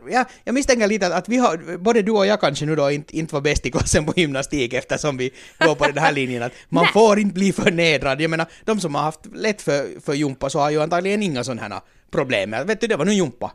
ja, 0.09 0.25
jag 0.43 0.53
misstänker 0.53 0.87
lite 0.87 1.07
att, 1.07 1.13
att 1.13 1.29
vi 1.29 1.37
har, 1.37 1.77
både 1.77 2.01
du 2.01 2.11
och 2.11 2.25
jag 2.25 2.41
kanske 2.41 2.65
nu 2.65 2.75
då 2.75 2.91
inte, 2.91 3.17
inte 3.17 3.33
var 3.33 3.41
bäst 3.41 3.65
i 3.65 3.71
klassen 3.71 4.05
på 4.05 4.13
gymnastik 4.15 4.73
eftersom 4.73 5.17
vi 5.17 5.31
går 5.59 5.75
på 5.75 5.87
den 5.87 5.97
här 5.97 6.11
linjen 6.11 6.43
att 6.43 6.53
man 6.69 6.83
Nej. 6.83 6.93
får 6.93 7.19
inte 7.19 7.33
bli 7.33 7.53
förnedrad. 7.53 8.21
Jag 8.21 8.29
menar, 8.29 8.47
de 8.65 8.79
som 8.79 8.95
har 8.95 9.01
haft 9.01 9.25
lätt 9.35 9.61
för, 9.61 10.01
för 10.01 10.13
jumpa 10.13 10.49
så 10.49 10.59
har 10.59 10.69
ju 10.69 10.81
antagligen 10.81 11.23
inga 11.23 11.43
sådana 11.43 11.61
här 11.61 11.81
problem. 12.11 12.55
Vet 12.65 12.81
du, 12.81 12.87
det 12.87 12.95
var 12.95 13.05
nu 13.05 13.13
jumpa. 13.13 13.51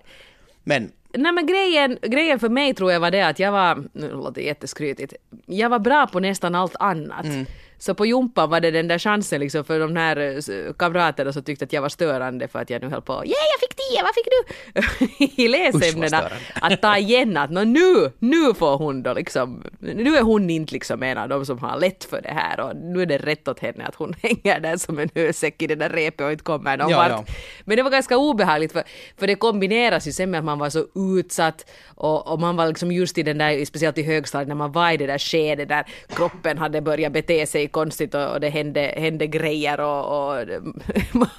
Men 0.64 0.92
Nej 1.16 1.32
men 1.32 1.46
grejen, 1.46 1.98
grejen 2.02 2.38
för 2.38 2.48
mig 2.48 2.74
tror 2.74 2.92
jag 2.92 3.00
var 3.00 3.10
det 3.10 3.22
att 3.22 3.38
jag 3.38 3.52
var, 3.52 3.84
nu 3.92 4.10
låter 4.10 4.32
det 4.32 4.46
jätteskrytigt, 4.46 5.14
jag 5.46 5.68
var 5.68 5.78
bra 5.78 6.06
på 6.06 6.20
nästan 6.20 6.54
allt 6.54 6.76
annat. 6.76 7.24
Mm. 7.24 7.46
Så 7.78 7.94
på 7.94 8.06
jumpan 8.06 8.50
var 8.50 8.60
det 8.60 8.70
den 8.70 8.88
där 8.88 8.98
chansen 8.98 9.40
liksom 9.40 9.64
för 9.64 9.80
de 9.80 9.96
här 9.96 10.16
eh, 10.16 10.72
kamraterna 10.72 11.32
som 11.32 11.42
tyckte 11.42 11.64
att 11.64 11.72
jag 11.72 11.82
var 11.82 11.88
störande 11.88 12.48
för 12.48 12.58
att 12.58 12.70
jag 12.70 12.82
nu 12.82 12.88
höll 12.88 13.02
på, 13.02 13.12
yeah 13.12 13.26
jag 13.26 13.60
fick 13.60 13.76
Mia, 13.90 14.02
vad 14.02 14.14
fick 14.14 14.28
du? 14.34 15.42
I 15.42 15.48
läsämnena. 15.48 16.26
Usch, 16.26 16.32
att 16.54 16.82
ta 16.82 16.98
igen 16.98 17.36
att 17.36 17.50
nu, 17.50 18.10
nu 18.18 18.54
får 18.54 18.78
hon 18.78 19.02
då 19.02 19.12
liksom, 19.12 19.64
nu 19.78 20.16
är 20.16 20.22
hon 20.22 20.50
inte 20.50 20.72
liksom 20.72 21.02
en 21.02 21.18
av 21.18 21.28
de 21.28 21.46
som 21.46 21.58
har 21.58 21.80
lätt 21.80 22.04
för 22.04 22.22
det 22.22 22.32
här 22.32 22.60
och 22.60 22.76
nu 22.76 23.02
är 23.02 23.06
det 23.06 23.18
rätt 23.18 23.48
åt 23.48 23.58
henne 23.58 23.84
att 23.84 23.94
hon 23.94 24.14
hänger 24.22 24.60
där 24.60 24.76
som 24.76 24.98
en 24.98 25.10
hösäck 25.14 25.62
i 25.62 25.66
det 25.66 25.74
där 25.74 25.88
repet 25.88 26.20
och 26.20 26.32
inte 26.32 26.44
kommer 26.44 26.76
någon 26.76 26.90
Ja, 26.90 27.08
ja. 27.08 27.24
Men 27.64 27.76
det 27.76 27.82
var 27.82 27.90
ganska 27.90 28.16
obehagligt 28.16 28.72
för, 28.72 28.82
för 29.18 29.26
det 29.26 29.34
kombineras 29.34 30.06
ju 30.06 30.12
sen 30.12 30.30
med 30.30 30.38
att 30.38 30.44
man 30.44 30.58
var 30.58 30.70
så 30.70 30.86
utsatt 31.18 31.70
och, 31.86 32.32
och 32.32 32.40
man 32.40 32.56
var 32.56 32.66
liksom 32.66 32.92
just 32.92 33.18
i 33.18 33.22
den 33.22 33.38
där, 33.38 33.64
speciellt 33.64 33.98
i 33.98 34.02
högstadiet 34.02 34.48
när 34.48 34.54
man 34.54 34.72
var 34.72 34.90
i 34.90 34.96
det 34.96 35.06
där 35.06 35.18
skedet 35.18 35.68
där 35.68 35.84
kroppen 36.08 36.58
hade 36.58 36.80
börjat 36.80 37.12
bete 37.12 37.46
sig 37.46 37.65
konstigt 37.68 38.14
och, 38.14 38.32
och 38.32 38.40
det 38.40 38.48
hände, 38.48 38.94
hände 38.96 39.26
grejer 39.26 39.80
och, 39.80 40.28
och 40.28 40.46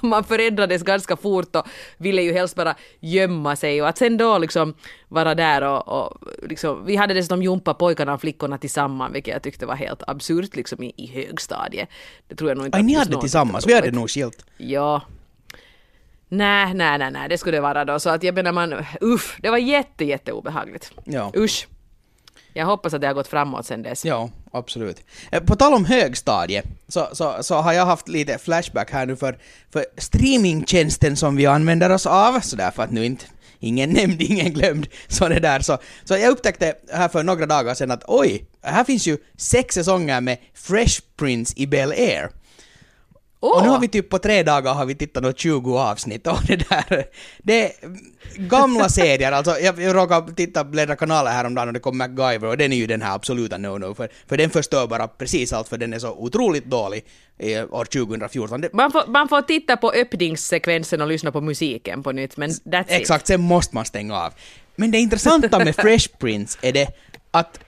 man 0.00 0.24
förändrades 0.24 0.82
ganska 0.82 1.16
fort 1.16 1.56
och 1.56 1.66
ville 1.96 2.22
ju 2.22 2.32
helst 2.32 2.56
bara 2.56 2.74
gömma 3.00 3.56
sig 3.56 3.82
och 3.82 3.88
att 3.88 3.98
sen 3.98 4.16
då 4.16 4.38
liksom 4.38 4.74
vara 5.08 5.34
där 5.34 5.62
och, 5.62 5.88
och 5.88 6.18
liksom, 6.42 6.86
vi 6.86 6.96
hade 6.96 7.14
dessutom 7.14 7.42
jumpa 7.42 7.74
pojkarna 7.74 8.14
och 8.14 8.20
flickorna 8.20 8.58
tillsammans 8.58 9.14
vilket 9.14 9.32
jag 9.32 9.42
tyckte 9.42 9.66
var 9.66 9.74
helt 9.74 10.02
absurt 10.06 10.56
liksom 10.56 10.82
i, 10.82 10.92
i 10.96 11.06
högstadiet. 11.06 11.88
Det 12.28 12.34
tror 12.34 12.50
jag 12.50 12.56
nog 12.56 12.66
inte 12.66 12.78
Aj, 12.78 12.84
ni 12.84 12.94
hade 12.94 13.20
tillsammans, 13.20 13.66
vi 13.66 13.74
hade 13.74 13.90
nog 13.90 14.10
skilt. 14.10 14.46
Ja. 14.56 15.02
Nej, 16.28 16.74
nej, 16.74 16.98
nej, 16.98 17.10
nej, 17.10 17.28
det 17.28 17.38
skulle 17.38 17.56
det 17.56 17.60
vara 17.60 17.84
då. 17.84 18.00
Så 18.00 18.10
att 18.10 18.22
jag 18.22 18.34
menar 18.34 18.52
man, 18.52 18.74
uff, 19.00 19.38
det 19.42 19.50
var 19.50 19.58
jätte, 19.58 20.04
jätte 20.04 20.32
obehagligt. 20.32 20.92
Ja. 21.04 21.32
Usch. 21.36 21.66
Jag 22.52 22.66
hoppas 22.66 22.94
att 22.94 23.00
det 23.00 23.06
har 23.06 23.14
gått 23.14 23.28
framåt 23.28 23.66
sen 23.66 23.82
dess. 23.82 24.04
Ja, 24.04 24.30
absolut. 24.52 25.02
Eh, 25.32 25.42
på 25.42 25.56
tal 25.56 25.74
om 25.74 25.84
högstadie, 25.84 26.62
så, 26.88 27.08
så, 27.12 27.36
så 27.40 27.54
har 27.54 27.72
jag 27.72 27.86
haft 27.86 28.08
lite 28.08 28.38
flashback 28.38 28.90
här 28.90 29.06
nu 29.06 29.16
för, 29.16 29.38
för 29.72 29.86
streamingtjänsten 29.96 31.16
som 31.16 31.36
vi 31.36 31.46
använder 31.46 31.90
oss 31.90 32.06
av, 32.06 32.40
så 32.40 32.56
därför 32.56 32.82
att 32.82 32.90
nu 32.90 33.04
inte 33.04 33.24
ingen 33.60 33.90
nämnd, 33.94 34.22
ingen 34.22 34.52
glömd, 34.52 34.86
så 35.08 35.28
det 35.28 35.40
där 35.40 35.60
så. 35.60 35.78
Så 36.04 36.14
jag 36.14 36.30
upptäckte 36.30 36.74
här 36.92 37.08
för 37.08 37.22
några 37.22 37.46
dagar 37.46 37.74
sedan 37.74 37.90
att 37.90 38.04
oj, 38.06 38.44
här 38.62 38.84
finns 38.84 39.06
ju 39.06 39.18
sex 39.36 39.74
säsonger 39.74 40.20
med 40.20 40.38
Fresh 40.54 41.00
Prince 41.16 41.54
i 41.56 41.66
Bel 41.66 41.90
Air. 41.90 42.30
Åh! 43.40 43.56
Och 43.56 43.62
nu 43.62 43.68
har 43.68 43.80
vi 43.80 43.88
typ 43.88 44.08
på 44.10 44.18
tre 44.18 44.42
dagar 44.42 44.74
har 44.74 44.86
vi 44.86 44.94
tittat 44.94 45.22
på 45.22 45.32
20 45.32 45.78
avsnitt 45.78 46.26
och 46.26 46.38
det 46.46 46.56
där, 46.56 47.04
det 47.38 47.64
är 47.64 47.72
gamla 48.36 48.88
serier, 48.98 49.32
alltså 49.32 49.58
jag, 49.60 49.80
jag 49.82 49.96
råkade 49.96 50.32
titta, 50.32 50.64
bläddra 50.64 50.96
kanaler 50.96 51.30
häromdagen 51.30 51.68
och 51.68 51.74
det 51.74 51.80
kom 51.80 51.98
MacGyver 51.98 52.44
och 52.44 52.56
den 52.56 52.72
är 52.72 52.76
ju 52.76 52.86
den 52.86 53.02
här 53.02 53.14
absoluta 53.14 53.56
no-no 53.56 53.94
för, 53.94 54.08
för 54.26 54.36
den 54.36 54.50
förstör 54.50 54.86
bara 54.86 55.08
precis 55.08 55.52
allt 55.52 55.68
för 55.68 55.78
den 55.78 55.92
är 55.92 55.98
så 55.98 56.12
otroligt 56.12 56.64
dålig 56.64 57.04
i 57.38 57.58
år 57.58 57.84
2014. 57.84 58.60
Det, 58.60 58.72
Man 58.72 58.92
får, 58.92 59.06
man 59.06 59.28
får 59.28 59.42
titta 59.42 59.76
på 59.76 59.92
öppningssekvensen 59.92 61.00
och 61.00 61.08
lyssna 61.08 61.32
på 61.32 61.40
musiken 61.40 62.02
på 62.02 62.12
nytt, 62.12 62.36
men 62.36 62.50
that's 62.50 62.80
it. 62.82 62.86
exakt, 62.90 63.26
sen 63.26 63.40
måste 63.40 63.74
man 63.74 63.84
stänga 63.84 64.14
av. 64.16 64.32
Men 64.76 64.90
det 64.90 64.98
intressanta 64.98 65.58
med 65.58 65.76
Fresh 65.84 66.08
Prince 66.18 66.58
är 66.62 66.72
det 66.72 66.88
att 67.30 67.60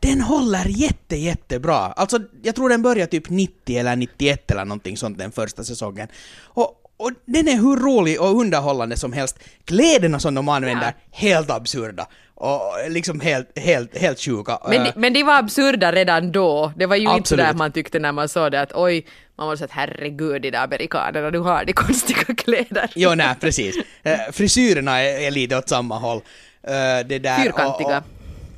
den 0.00 0.20
håller 0.20 0.64
jätte, 0.68 1.16
jättebra. 1.16 1.76
Alltså, 1.76 2.18
jag 2.42 2.54
tror 2.54 2.68
den 2.68 2.82
börjar 2.82 3.06
typ 3.06 3.30
90 3.30 3.78
eller 3.78 3.96
91 3.96 4.50
eller 4.50 4.64
någonting 4.64 4.96
sånt 4.96 5.18
den 5.18 5.32
första 5.32 5.64
säsongen. 5.64 6.08
Och, 6.44 6.74
och 6.96 7.10
den 7.24 7.48
är 7.48 7.56
hur 7.56 7.76
rolig 7.76 8.20
och 8.20 8.40
underhållande 8.40 8.96
som 8.96 9.12
helst. 9.12 9.38
Kläderna 9.64 10.18
som 10.20 10.34
de 10.34 10.48
använder, 10.48 10.94
helt 11.10 11.50
absurda. 11.50 12.06
Och 12.34 12.60
liksom 12.88 13.20
helt, 13.20 13.58
helt, 13.58 13.98
helt 13.98 14.20
sjuka. 14.20 14.58
Men, 14.68 14.72
Eh, 14.72 14.84
de- 14.84 15.00
men 15.00 15.12
de 15.12 15.22
var 15.22 15.38
absurda 15.38 15.92
redan 15.92 16.32
då. 16.32 16.72
Det 16.76 16.86
var 16.86 16.96
ju 16.96 17.02
inte 17.02 17.14
Absolut. 17.14 17.44
sådär 17.46 17.54
man 17.58 17.72
tyckte 17.72 17.98
när 17.98 18.12
man 18.12 18.28
såg 18.28 18.52
det 18.52 18.60
att 18.60 18.72
oj, 18.74 19.06
man 19.36 19.46
var 19.46 19.56
så 19.56 19.64
att 19.64 19.70
herregud 19.70 20.42
de 20.42 20.50
där 20.50 20.58
amerikanerna, 20.64 21.30
nu 21.30 21.38
har 21.38 21.64
de 21.64 21.72
konstiga 21.72 22.34
kläder. 22.36 22.90
Jo, 22.94 23.14
nej, 23.14 23.34
precis. 23.40 23.76
Eh, 24.02 24.18
frisyrerna 24.32 24.98
är, 25.02 25.20
är 25.26 25.30
lite 25.30 25.56
åt 25.58 25.68
samma 25.68 25.98
håll. 25.98 26.20
Eh, 26.62 26.72
det 27.06 27.18
där, 27.18 27.36
Fyrkantiga. 27.42 27.88
Och, 27.88 27.96
och, 27.96 28.02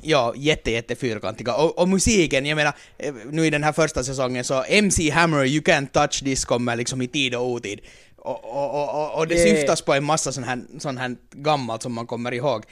ja, 0.01 0.33
jätte, 0.35 0.71
jätte 0.71 0.95
fyrkantiga. 0.95 1.55
Och, 1.55 1.79
och 1.79 1.89
musiken, 1.89 2.45
jag 2.45 2.55
menar, 2.55 2.73
eh, 2.97 3.13
nu 3.31 3.45
i 3.45 3.49
den 3.49 3.63
här 3.63 3.73
första 3.73 4.03
säsongen 4.03 4.43
så 4.43 4.63
MC 4.63 5.09
Hammer, 5.09 5.45
You 5.45 5.61
Can't 5.63 5.87
Touch 5.87 6.23
This 6.23 6.45
kommer 6.45 6.75
liksom 6.75 7.01
i 7.01 7.07
tid 7.07 7.35
och 7.35 7.49
otid. 7.49 7.79
Och, 8.17 8.45
och, 8.45 8.95
och, 8.95 9.17
och, 9.17 9.27
det 9.27 9.35
Det- 9.35 9.41
syftas 9.41 9.81
på 9.81 9.93
en 9.93 10.03
massa 10.03 10.31
sån 10.31 10.43
här, 10.43 10.61
sån 10.79 10.97
här 10.97 11.15
gammalt 11.31 11.81
som 11.83 11.93
man 11.93 12.07
kommer 12.07 12.33
ihåg. 12.33 12.63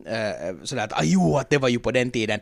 Uh, 0.00 0.64
sådär 0.64 0.84
att, 0.84 0.92
ah, 0.92 1.02
jo, 1.02 1.36
att 1.36 1.50
det 1.50 1.58
var 1.58 1.68
ju 1.68 1.78
på 1.78 1.90
den 1.90 2.10
tiden. 2.10 2.40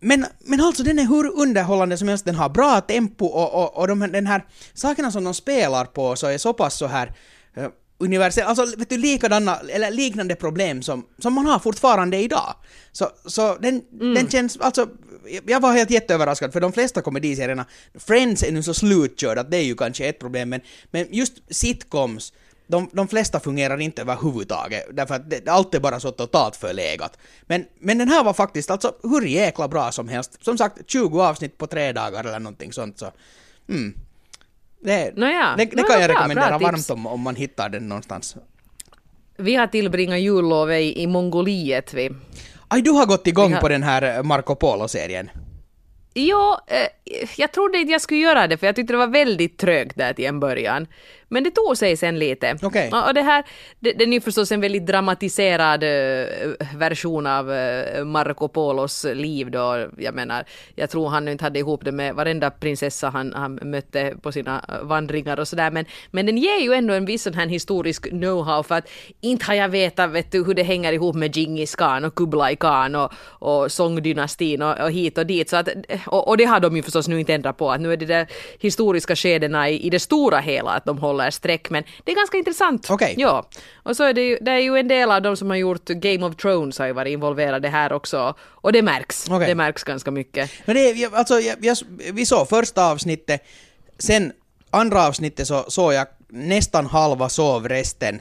Men, 0.00 0.26
men 0.38 0.60
alltså 0.60 0.82
den 0.82 0.98
är 0.98 1.06
hur 1.06 1.40
underhållande 1.40 1.96
som 1.98 2.08
helst, 2.08 2.24
den 2.24 2.34
har 2.34 2.48
bra 2.48 2.80
tempo 2.80 3.24
och, 3.26 3.54
och, 3.54 3.76
och 3.78 3.88
de, 3.88 4.00
den 4.00 4.26
här 4.26 4.44
sakerna 4.74 5.10
som 5.10 5.24
de 5.24 5.34
spelar 5.34 5.84
på 5.84 6.16
så 6.16 6.26
är 6.26 6.38
så 6.38 6.52
pass 6.52 6.74
så 6.74 6.86
här 6.86 7.12
uh, 7.58 7.66
universell, 8.00 8.46
alltså 8.46 8.76
vet 8.76 8.88
du 8.88 8.96
likadana, 8.96 9.58
eller 9.68 9.90
liknande 9.90 10.34
problem 10.34 10.82
som, 10.82 11.06
som 11.18 11.32
man 11.34 11.46
har 11.46 11.58
fortfarande 11.58 12.16
idag. 12.16 12.54
Så, 12.92 13.08
så 13.24 13.56
den, 13.56 13.82
den 13.90 14.30
känns, 14.30 14.56
alltså, 14.56 14.88
jag 15.46 15.60
var 15.60 15.72
helt 15.72 15.90
jätteöverraskad 15.90 16.52
för 16.52 16.60
de 16.60 16.72
flesta 16.72 17.02
komediserierna, 17.02 17.66
Friends 17.94 18.42
är 18.42 18.52
nu 18.52 18.62
så 18.62 18.74
slutkörd 18.74 19.38
att 19.38 19.50
det 19.50 19.56
är 19.56 19.64
ju 19.64 19.74
kanske 19.74 20.08
ett 20.08 20.18
problem 20.18 20.48
men, 20.48 20.60
men 20.90 21.06
just 21.10 21.32
sitcoms 21.50 22.32
de, 22.70 22.88
de 22.92 23.08
flesta 23.08 23.40
fungerar 23.40 23.80
inte 23.80 24.02
överhuvudtaget, 24.02 24.86
därför 24.92 25.14
att 25.14 25.30
det, 25.30 25.48
allt 25.48 25.74
är 25.74 25.80
bara 25.80 26.00
så 26.00 26.10
totalt 26.10 26.56
förlegat. 26.56 27.18
Men, 27.46 27.64
men 27.80 27.98
den 27.98 28.08
här 28.08 28.24
var 28.24 28.32
faktiskt 28.32 28.70
alltså 28.70 28.94
hur 29.02 29.26
jäkla 29.26 29.68
bra 29.68 29.92
som 29.92 30.08
helst. 30.08 30.44
Som 30.44 30.58
sagt, 30.58 30.90
20 30.90 31.22
avsnitt 31.22 31.58
på 31.58 31.66
tre 31.66 31.92
dagar 31.92 32.24
eller 32.24 32.38
någonting 32.38 32.72
sånt 32.72 32.98
så... 32.98 33.12
Mm. 33.68 33.94
Det, 34.80 35.16
Nåja, 35.16 35.54
det, 35.58 35.64
det 35.64 35.76
nåja, 35.76 35.86
kan 35.88 36.00
jag 36.00 36.08
bra, 36.10 36.16
rekommendera 36.16 36.58
bra 36.58 36.68
varmt 36.70 36.90
om, 36.90 37.06
om 37.06 37.20
man 37.20 37.36
hittar 37.36 37.68
den 37.68 37.88
någonstans. 37.88 38.36
Vi 39.36 39.54
har 39.54 39.66
tillbringat 39.66 40.20
jullovet 40.20 40.80
i, 40.80 41.02
i 41.02 41.06
Mongoliet. 41.06 41.94
Vi. 41.94 42.10
Aj, 42.68 42.82
du 42.82 42.90
har 42.90 43.06
gått 43.06 43.26
igång 43.26 43.52
har- 43.52 43.60
på 43.60 43.68
den 43.68 43.82
här 43.82 44.22
Marco 44.22 44.54
Polo-serien. 44.54 45.30
Jo, 46.14 46.56
eh, 46.66 46.86
jag 47.36 47.52
trodde 47.52 47.78
inte 47.78 47.92
jag 47.92 48.00
skulle 48.00 48.20
göra 48.20 48.46
det 48.46 48.56
för 48.56 48.66
jag 48.66 48.76
tyckte 48.76 48.92
det 48.92 48.98
var 48.98 49.06
väldigt 49.06 49.58
trögt 49.58 49.96
där 49.96 50.12
till 50.12 50.24
en 50.24 50.40
början. 50.40 50.86
Men 51.32 51.44
det 51.44 51.50
tog 51.50 51.76
sig 51.76 51.96
sen 51.96 52.18
lite. 52.18 52.56
Och 52.62 52.72
och 53.08 53.14
det 53.14 53.22
här, 53.22 53.44
det, 53.78 53.92
den 53.92 54.08
är 54.08 54.14
ju 54.14 54.20
förstås 54.20 54.52
en 54.52 54.60
väldigt 54.60 54.86
dramatiserad 54.86 55.82
eh, 55.82 56.28
version 56.76 57.26
av 57.26 57.52
eh, 57.52 58.04
Marco 58.04 58.48
Polos 58.48 59.06
liv 59.14 59.50
då. 59.50 59.88
Jag 59.98 60.14
menar, 60.14 60.44
jag 60.74 60.90
tror 60.90 61.08
han 61.08 61.28
inte 61.28 61.44
hade 61.44 61.58
ihop 61.58 61.84
det 61.84 61.92
med 61.92 62.14
varenda 62.14 62.50
prinsessa 62.50 63.08
han, 63.08 63.32
han 63.32 63.58
mötte 63.62 64.14
på 64.22 64.32
sina 64.32 64.64
eh, 64.68 64.86
vandringar 64.86 65.40
och 65.40 65.48
sådär. 65.48 65.70
Men, 65.70 65.84
men 66.10 66.26
den 66.26 66.38
ger 66.38 66.60
ju 66.60 66.72
ändå 66.72 66.94
en 66.94 67.04
viss 67.04 67.22
sån 67.22 67.34
här 67.34 67.46
historisk 67.46 68.06
know-how 68.06 68.62
för 68.62 68.74
att 68.74 68.88
inte 69.20 69.44
har 69.46 69.54
jag 69.54 69.68
vetat 69.68 70.10
vet 70.10 70.32
du, 70.32 70.44
hur 70.44 70.54
det 70.54 70.62
hänger 70.62 70.92
ihop 70.92 71.16
med 71.16 71.36
Djingis 71.36 71.74
khan 71.74 72.04
och 72.04 72.14
Kublai 72.14 72.56
khan 72.56 72.94
och, 72.94 73.12
och 73.28 73.72
Song-dynastin 73.72 74.62
och, 74.62 74.84
och 74.84 74.90
hit 74.90 75.18
och 75.18 75.26
dit. 75.26 75.48
Så 75.48 75.56
att, 75.56 75.68
och, 76.06 76.28
och 76.28 76.36
det 76.36 76.44
har 76.44 76.60
de 76.60 76.76
ju 76.76 76.82
förstås 76.82 76.99
nu 77.08 77.20
inte 77.20 77.34
ändrat 77.34 77.56
på, 77.56 77.72
att 77.72 77.80
nu 77.80 77.92
är 77.92 77.96
det 77.96 78.06
där 78.06 78.26
historiska 78.58 79.16
skedena 79.16 79.68
i, 79.68 79.86
i 79.86 79.90
det 79.90 79.98
stora 79.98 80.38
hela 80.38 80.70
att 80.70 80.84
de 80.84 80.98
håller 80.98 81.30
streck. 81.30 81.70
Men 81.70 81.84
det 82.04 82.12
är 82.12 82.16
ganska 82.16 82.38
intressant. 82.38 82.90
Okej. 82.90 83.14
Ja. 83.18 83.48
Och 83.82 83.96
så 83.96 84.04
är 84.04 84.12
det 84.12 84.22
ju, 84.22 84.38
det 84.40 84.50
är 84.50 84.58
ju 84.58 84.76
en 84.76 84.88
del 84.88 85.10
av 85.10 85.22
de 85.22 85.36
som 85.36 85.50
har 85.50 85.56
gjort 85.56 85.88
Game 85.88 86.26
of 86.26 86.36
Thrones 86.36 86.78
har 86.78 86.86
ju 86.86 86.92
varit 86.92 87.12
involverade 87.12 87.68
här 87.68 87.92
också. 87.92 88.34
Och 88.40 88.72
det 88.72 88.82
märks. 88.82 89.26
Okej. 89.30 89.46
Det 89.46 89.54
märks 89.54 89.84
ganska 89.84 90.10
mycket. 90.10 90.50
Men 90.64 90.76
det, 90.76 91.14
alltså, 91.14 91.40
jag, 91.40 91.56
jag, 91.60 91.76
vi 92.12 92.26
såg 92.26 92.48
första 92.48 92.90
avsnittet, 92.90 93.44
sen 93.98 94.32
andra 94.70 95.06
avsnittet 95.06 95.46
så 95.46 95.64
såg 95.68 95.92
jag 95.92 96.06
nästan 96.28 96.86
halva 96.86 97.28
sov 97.28 97.68
resten. 97.68 98.20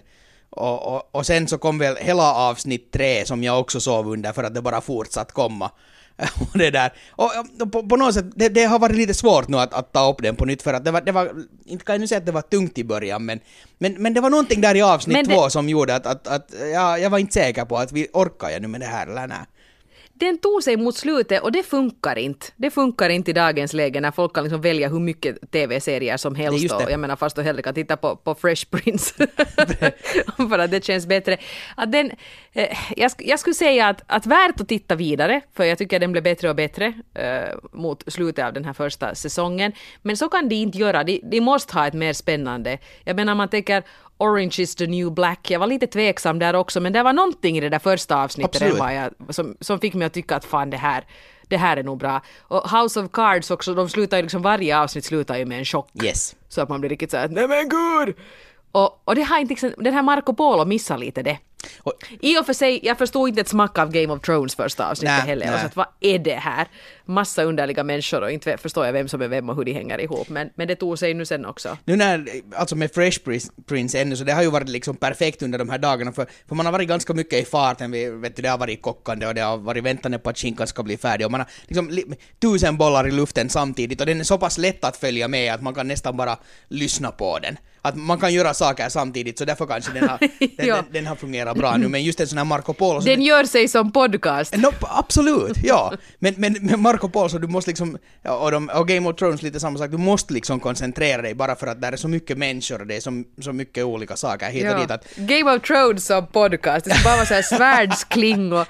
Och, 0.50 0.96
och, 0.96 1.10
och 1.12 1.26
sen 1.26 1.48
så 1.48 1.58
kom 1.58 1.78
väl 1.78 1.96
hela 1.96 2.34
avsnitt 2.34 2.92
tre 2.92 3.26
som 3.26 3.44
jag 3.44 3.60
också 3.60 3.80
sov 3.80 4.08
under 4.12 4.34
för 4.34 4.44
att 4.44 4.54
det 4.56 4.62
bara 4.62 4.82
fortsatt 4.82 5.32
komma. 5.32 5.72
Och 6.40 6.58
det 6.58 6.72
där. 6.72 6.94
Och, 7.12 7.32
och 7.62 7.72
på, 7.72 7.84
på 7.88 7.96
något 7.96 8.14
sätt, 8.14 8.26
det, 8.36 8.50
det 8.50 8.64
har 8.64 8.80
varit 8.80 8.96
lite 8.96 9.14
svårt 9.14 9.48
nu 9.48 9.58
att, 9.58 9.74
att 9.74 9.94
ta 9.94 10.12
upp 10.12 10.22
den 10.22 10.36
på 10.36 10.46
nytt 10.46 10.62
för 10.62 10.74
att 10.74 10.86
det 10.86 10.92
var, 10.92 11.02
det 11.02 11.12
var, 11.12 11.32
inte 11.66 11.86
kan 11.86 11.94
jag 11.94 12.00
nu 12.02 12.08
säga 12.08 12.18
att 12.20 12.26
det 12.26 12.32
var 12.32 12.42
tungt 12.42 12.78
i 12.78 12.84
början 12.84 13.26
men, 13.26 13.40
men, 13.78 13.94
men 13.94 14.14
det 14.14 14.22
var 14.22 14.30
någonting 14.30 14.62
där 14.62 14.76
i 14.76 14.82
avsnitt 14.82 15.28
det- 15.28 15.36
två 15.36 15.50
som 15.50 15.70
gjorde 15.70 15.96
att, 15.96 16.06
att, 16.06 16.28
att 16.28 16.54
ja, 16.74 16.98
jag 16.98 17.10
var 17.10 17.18
inte 17.20 17.34
säker 17.34 17.66
på 17.66 17.78
att 17.78 17.92
vi 17.92 18.08
orkar 18.14 18.50
jag 18.50 18.62
nu 18.62 18.68
med 18.68 18.82
det 18.82 18.88
här 18.88 19.08
eller 19.08 19.28
nej. 19.28 19.38
Den 20.20 20.38
tog 20.38 20.64
sig 20.64 20.78
mot 20.78 20.96
slutet 20.96 21.44
och 21.44 21.52
det 21.52 21.64
funkar 21.64 22.18
inte. 22.18 22.46
Det 22.56 22.72
funkar 22.72 23.10
inte 23.10 23.32
i 23.32 23.34
dagens 23.34 23.74
läge 23.74 24.02
när 24.02 24.12
folk 24.12 24.34
kan 24.34 24.44
liksom 24.44 24.62
välja 24.62 24.90
hur 24.90 25.00
mycket 25.00 25.52
tv-serier 25.52 26.18
som 26.18 26.36
helst. 26.36 26.74
Och 26.74 26.92
jag 26.92 27.00
menar 27.00 27.16
fast 27.16 27.36
du 27.36 27.42
hellre 27.42 27.62
kan 27.62 27.74
titta 27.74 27.98
på, 27.98 28.16
på 28.16 28.36
Fresh 28.36 28.66
Prince. 28.70 29.14
för 30.50 30.60
att 30.60 30.72
det 30.72 30.84
känns 30.84 31.06
bättre. 31.06 31.38
Att 31.76 31.92
den, 31.92 32.12
jag, 32.54 33.10
sk- 33.10 33.24
jag 33.26 33.40
skulle 33.40 33.54
säga 33.54 33.88
att, 33.88 34.02
att 34.08 34.26
värt 34.26 34.62
att 34.62 34.68
titta 34.68 34.96
vidare, 34.96 35.42
för 35.54 35.64
jag 35.64 35.78
tycker 35.78 36.00
den 36.00 36.12
blev 36.12 36.24
bättre 36.24 36.50
och 36.50 36.56
bättre 36.56 36.94
eh, 37.14 37.56
mot 37.72 38.14
slutet 38.14 38.46
av 38.46 38.54
den 38.54 38.66
här 38.66 38.74
första 38.74 39.16
säsongen. 39.16 39.72
Men 40.02 40.18
så 40.18 40.30
kan 40.30 40.50
de 40.50 40.56
inte 40.56 40.78
göra. 40.78 41.04
De, 41.04 41.22
de 41.24 41.42
måste 41.42 41.74
ha 41.74 41.88
ett 41.88 41.94
mer 41.94 42.14
spännande. 42.14 42.78
Jag 43.04 43.16
menar 43.16 43.36
man 43.36 43.48
tänker 43.50 43.84
Orange 44.18 44.56
is 44.58 44.76
the 44.76 44.88
new 44.88 45.12
black. 45.12 45.52
Jag 45.52 45.60
var 45.60 45.68
lite 45.68 45.88
tveksam 45.88 46.40
där 46.40 46.54
också, 46.56 46.80
men 46.80 46.94
det 46.94 47.04
var 47.04 47.14
någonting 47.14 47.58
i 47.58 47.60
det 47.62 47.70
där 47.70 47.80
första 47.80 48.24
avsnittet 48.24 48.62
jag, 48.94 49.36
som, 49.36 49.58
som 49.60 49.80
fick 49.80 49.94
mig 49.94 50.06
att 50.06 50.14
tycka 50.14 50.36
att 50.36 50.46
fan 50.46 50.70
det 50.70 50.78
här, 50.78 51.04
det 51.48 51.58
här 51.58 51.78
är 51.78 51.84
nog 51.84 51.98
bra. 52.00 52.22
Och 52.40 52.70
House 52.72 53.00
of 53.00 53.12
Cards 53.12 53.52
också, 53.52 53.74
de 53.74 53.90
slutar 53.90 54.18
ju 54.18 54.24
liksom, 54.24 54.42
varje 54.42 54.78
avsnitt 54.80 55.06
slutar 55.06 55.38
ju 55.38 55.46
med 55.46 55.60
en 55.60 55.66
chock. 55.66 55.90
Yes. 56.04 56.36
Så 56.50 56.62
att 56.62 56.70
man 56.70 56.80
blir 56.80 56.90
riktigt 56.90 57.12
såhär 57.12 57.28
nej 57.30 57.48
men 57.48 57.70
gud! 57.70 58.16
Och, 58.72 59.02
och 59.08 59.16
det 59.16 59.22
har 59.22 59.40
inte, 59.40 59.52
liksom- 59.52 59.74
den 59.78 59.94
här 59.94 60.02
Marco 60.04 60.34
Polo 60.34 60.66
missar 60.66 60.98
lite 60.98 61.24
det. 61.24 61.38
Och, 61.80 61.94
I 62.20 62.38
och 62.38 62.46
för 62.46 62.54
sig, 62.54 62.80
jag 62.84 62.98
förstod 62.98 63.30
inte 63.30 63.42
ett 63.42 63.48
smack 63.48 63.78
av 63.78 63.92
Game 63.92 64.14
of 64.14 64.22
Thrones 64.22 64.56
första 64.56 64.90
avsnittet 64.92 65.26
heller. 65.26 65.46
Jag 65.46 65.52
var 65.52 65.60
nej. 65.60 65.62
så 65.62 65.68
att, 65.68 65.76
vad 65.76 65.88
är 66.00 66.20
det 66.20 66.36
här? 66.36 66.68
Massa 67.10 67.44
underliga 67.44 67.84
människor 67.84 68.22
och 68.22 68.32
inte 68.32 68.58
förstår 68.58 68.86
jag 68.86 68.94
vem 68.94 69.08
som 69.08 69.22
är 69.22 69.28
vem 69.28 69.50
och 69.50 69.56
hur 69.56 69.64
de 69.66 69.74
hänger 69.74 70.00
ihop. 70.02 70.30
Men, 70.30 70.50
men 70.56 70.68
det 70.68 70.76
tog 70.76 71.00
sig 71.00 71.14
nu 71.14 71.26
sen 71.26 71.46
också. 71.46 71.78
nu 71.86 71.96
när, 71.96 72.26
alltså 72.56 72.76
med 72.76 72.92
Fresh 72.94 73.20
Prince- 73.68 73.98
ännu, 73.98 74.16
så 74.16 74.24
det 74.24 74.32
har 74.34 74.42
ju 74.42 74.50
varit 74.50 74.70
liksom 74.70 74.96
perfekt 74.96 75.42
under 75.42 75.60
de 75.60 75.70
här 75.70 75.78
dagarna, 75.78 76.12
för, 76.12 76.28
för 76.48 76.56
man 76.56 76.66
har 76.66 76.74
varit 76.74 76.88
ganska 76.88 77.14
mycket 77.14 77.42
i 77.42 77.46
farten, 77.46 77.92
vi, 77.92 78.10
vet 78.10 78.36
du, 78.36 78.42
det 78.42 78.50
har 78.50 78.58
varit 78.58 78.82
kockande 78.82 79.28
och 79.28 79.36
det 79.36 79.42
har 79.42 79.58
varit 79.58 79.84
väntande 79.84 80.20
på 80.20 80.30
att 80.30 80.38
skinkan 80.38 80.68
ska 80.68 80.84
bli 80.84 80.98
färdig 80.98 81.26
och 81.26 81.32
man 81.32 81.40
har 81.40 81.50
liksom 81.68 81.90
li, 81.90 82.04
tusen 82.40 82.78
bollar 82.78 83.08
i 83.08 83.12
luften 83.12 83.50
samtidigt 83.50 84.00
och 84.02 84.08
den 84.08 84.20
är 84.20 84.24
så 84.24 84.38
pass 84.38 84.58
lätt 84.58 84.84
att 84.84 84.98
följa 84.98 85.28
med 85.28 85.54
att 85.54 85.62
man 85.62 85.74
kan 85.74 85.88
nästan 85.88 86.18
bara 86.18 86.38
lyssna 86.68 87.12
på 87.12 87.40
den. 87.40 87.58
Att 87.82 87.96
man 87.96 88.20
kan 88.20 88.34
göra 88.34 88.54
saker 88.54 88.90
samtidigt, 88.90 89.38
så 89.38 89.46
därför 89.46 89.66
kanske 89.66 89.92
den 89.94 90.10
har, 90.10 90.18
den, 90.58 90.68
den, 90.68 90.86
den 90.92 91.08
har 91.08 91.16
fungerat 91.16 91.58
bra 91.58 91.78
nu, 91.78 91.88
men 91.88 92.04
just 92.04 92.20
en 92.20 92.28
sån 92.28 92.38
här 92.38 92.46
Marco 92.46 92.74
Polo, 92.74 93.00
Den 93.00 93.22
gör 93.22 93.44
sig 93.44 93.68
som 93.68 93.92
podcast. 93.92 94.58
No, 94.58 94.70
absolut, 94.82 95.58
ja. 95.64 95.94
Men, 96.20 96.34
men 96.38 96.54
med 96.54 96.80
Marco 96.80 96.99
Polo 97.08 97.30
så 97.30 97.38
du 97.38 97.48
måste 97.48 97.72
liksom, 97.72 97.98
ja, 98.22 98.38
och, 98.38 98.52
de, 98.52 98.70
och 98.70 98.88
Game 98.88 99.10
of 99.10 99.16
Thrones 99.16 99.42
lite 99.42 99.60
samma 99.60 99.78
sak, 99.78 99.92
du 99.92 99.98
måste 99.98 100.34
liksom 100.34 100.60
koncentrera 100.60 101.22
dig 101.22 101.34
bara 101.34 101.56
för 101.56 101.68
att 101.68 101.82
där 101.82 101.92
är 101.92 101.98
så 101.98 102.08
mycket 102.08 102.38
människor 102.38 102.82
och 102.82 102.88
det 102.88 102.96
är 102.96 103.00
så, 103.00 103.24
så 103.42 103.54
mycket 103.54 103.84
olika 103.84 104.16
saker. 104.16 104.50
Hit 104.50 104.74
och 104.74 104.80
dit 104.80 104.92
att 104.92 105.16
Game 105.16 105.56
of 105.56 105.62
Thrones 105.62 106.06
som 106.06 106.28
podcast, 106.28 106.86
det 106.86 106.92
ska 106.92 107.04
bara 107.04 107.16
vara 107.16 107.26
så 107.26 107.34
här 107.34 107.42
svärdskling 107.42 108.54
och 108.54 108.68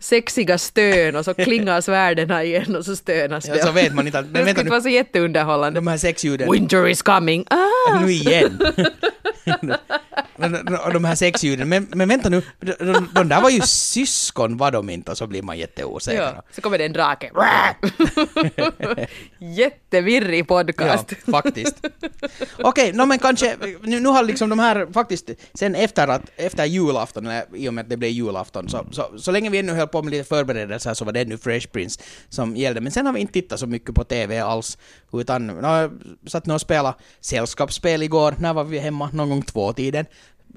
sexiga 0.00 0.58
stön 0.58 1.16
och 1.16 1.24
så 1.24 1.34
klingar 1.44 1.80
svärden 1.80 2.30
igen 2.44 2.76
och 2.76 2.84
så 2.84 2.96
stönas 2.96 3.44
det. 3.44 3.56
ja, 3.56 3.66
så 3.66 3.72
vet 3.72 3.94
man 3.94 4.06
inte 4.06 4.22
det 4.22 4.28
men 4.32 4.44
vänta 4.44 4.62
nu, 4.62 4.70
vara 4.70 4.80
så 4.80 4.88
jätteunderhållande. 4.88 5.80
de 5.80 5.86
här 5.86 5.96
sexljuden, 5.96 6.52
Winter 6.52 6.88
is 6.88 7.02
coming! 7.02 7.44
Ah! 7.50 8.00
nu 8.00 8.12
igen. 8.12 8.60
de 10.92 11.04
här 11.04 11.14
sexljuden, 11.14 11.68
men, 11.68 11.88
men 11.94 12.08
vänta 12.08 12.28
nu, 12.28 12.42
de, 12.60 12.72
de, 12.72 13.08
de 13.14 13.28
där 13.28 13.40
var 13.40 13.50
ju 13.50 13.60
syskon 13.60 14.56
var 14.56 14.70
de 14.70 14.90
inte 14.90 15.10
och 15.10 15.18
så 15.18 15.26
blir 15.26 15.42
man 15.42 15.58
jätteosäker. 15.58 16.22
Ja, 16.22 16.42
så 16.50 16.60
kommer 16.60 16.78
det 16.78 16.84
en 16.84 16.92
drake. 16.92 17.30
Jättevirrig 19.38 20.48
podcast. 20.48 21.12
Ja, 21.26 21.32
faktiskt. 21.32 21.86
Okej, 22.58 22.92
no, 22.92 23.06
men 23.06 23.18
kanske, 23.18 23.56
nu, 23.82 24.00
nu 24.00 24.08
har 24.08 24.22
liksom 24.22 24.50
de 24.50 24.58
här 24.58 24.86
faktiskt, 24.92 25.30
sen 25.54 25.74
efter, 25.74 26.08
att, 26.08 26.22
efter 26.36 26.64
julafton, 26.64 27.26
eller 27.26 27.44
i 27.54 27.68
och 27.68 27.74
med 27.74 27.82
att 27.82 27.90
det 27.90 27.96
blev 27.96 28.10
julafton, 28.10 28.68
så, 28.68 28.86
så, 28.90 29.18
så 29.18 29.30
länge 29.30 29.50
vi 29.50 29.58
ännu 29.58 29.72
höll 29.72 29.88
på 29.92 30.02
med 30.02 30.10
lite 30.10 30.24
förberedelser 30.24 30.94
så 30.94 31.04
var 31.04 31.12
det 31.12 31.20
ännu 31.20 31.38
Fresh 31.38 31.68
Prince 31.68 32.00
som 32.28 32.56
gällde. 32.56 32.80
Men 32.80 32.92
sen 32.92 33.06
har 33.06 33.12
vi 33.12 33.20
inte 33.20 33.32
tittat 33.32 33.60
så 33.60 33.66
mycket 33.66 33.94
på 33.94 34.04
TV 34.04 34.38
alls, 34.38 34.78
utan 35.12 35.46
no, 35.46 35.66
jag 35.66 35.90
satt 36.26 36.46
nu 36.46 36.54
och 36.54 36.60
spelade 36.60 36.96
sällskapsspel 37.20 38.02
igår, 38.02 38.34
när 38.38 38.54
var 38.54 38.64
vi 38.64 38.78
hemma? 38.78 39.10
Någon 39.12 39.28
gång 39.28 39.42
två-tiden 39.42 40.06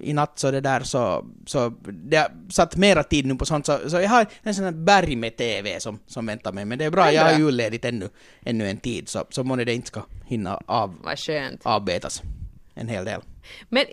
i 0.01 0.13
natt 0.13 0.39
så 0.39 0.51
det 0.51 0.61
där 0.61 0.79
så, 0.83 1.25
så 1.45 1.73
det 1.85 2.31
satt 2.49 2.75
mera 2.75 3.03
tid 3.03 3.25
nu 3.25 3.35
på 3.35 3.45
sånt 3.45 3.65
så, 3.65 3.89
så 3.89 3.99
jag 3.99 4.09
har 4.09 4.25
en 4.43 4.55
sån 4.55 4.65
här 4.65 4.71
berg 4.71 5.15
med 5.15 5.37
TV 5.37 5.79
som, 5.79 5.99
som 6.07 6.25
väntar 6.25 6.51
mig 6.51 6.65
men 6.65 6.79
det 6.79 6.85
är 6.85 6.91
bra, 6.91 7.11
jag 7.11 7.23
har 7.23 7.29
bra. 7.29 7.39
julledigt 7.39 7.85
ännu, 7.85 8.09
ännu 8.45 8.69
en 8.69 8.77
tid 8.77 9.09
så, 9.09 9.25
så 9.29 9.43
månne 9.43 9.63
det 9.63 9.73
inte 9.73 9.87
ska 9.87 10.01
hinna 10.25 10.59
av, 10.65 11.09
avbetas 11.63 12.21
en 12.75 12.87
hel 12.87 13.05
del. 13.05 13.21
Men 13.69 13.85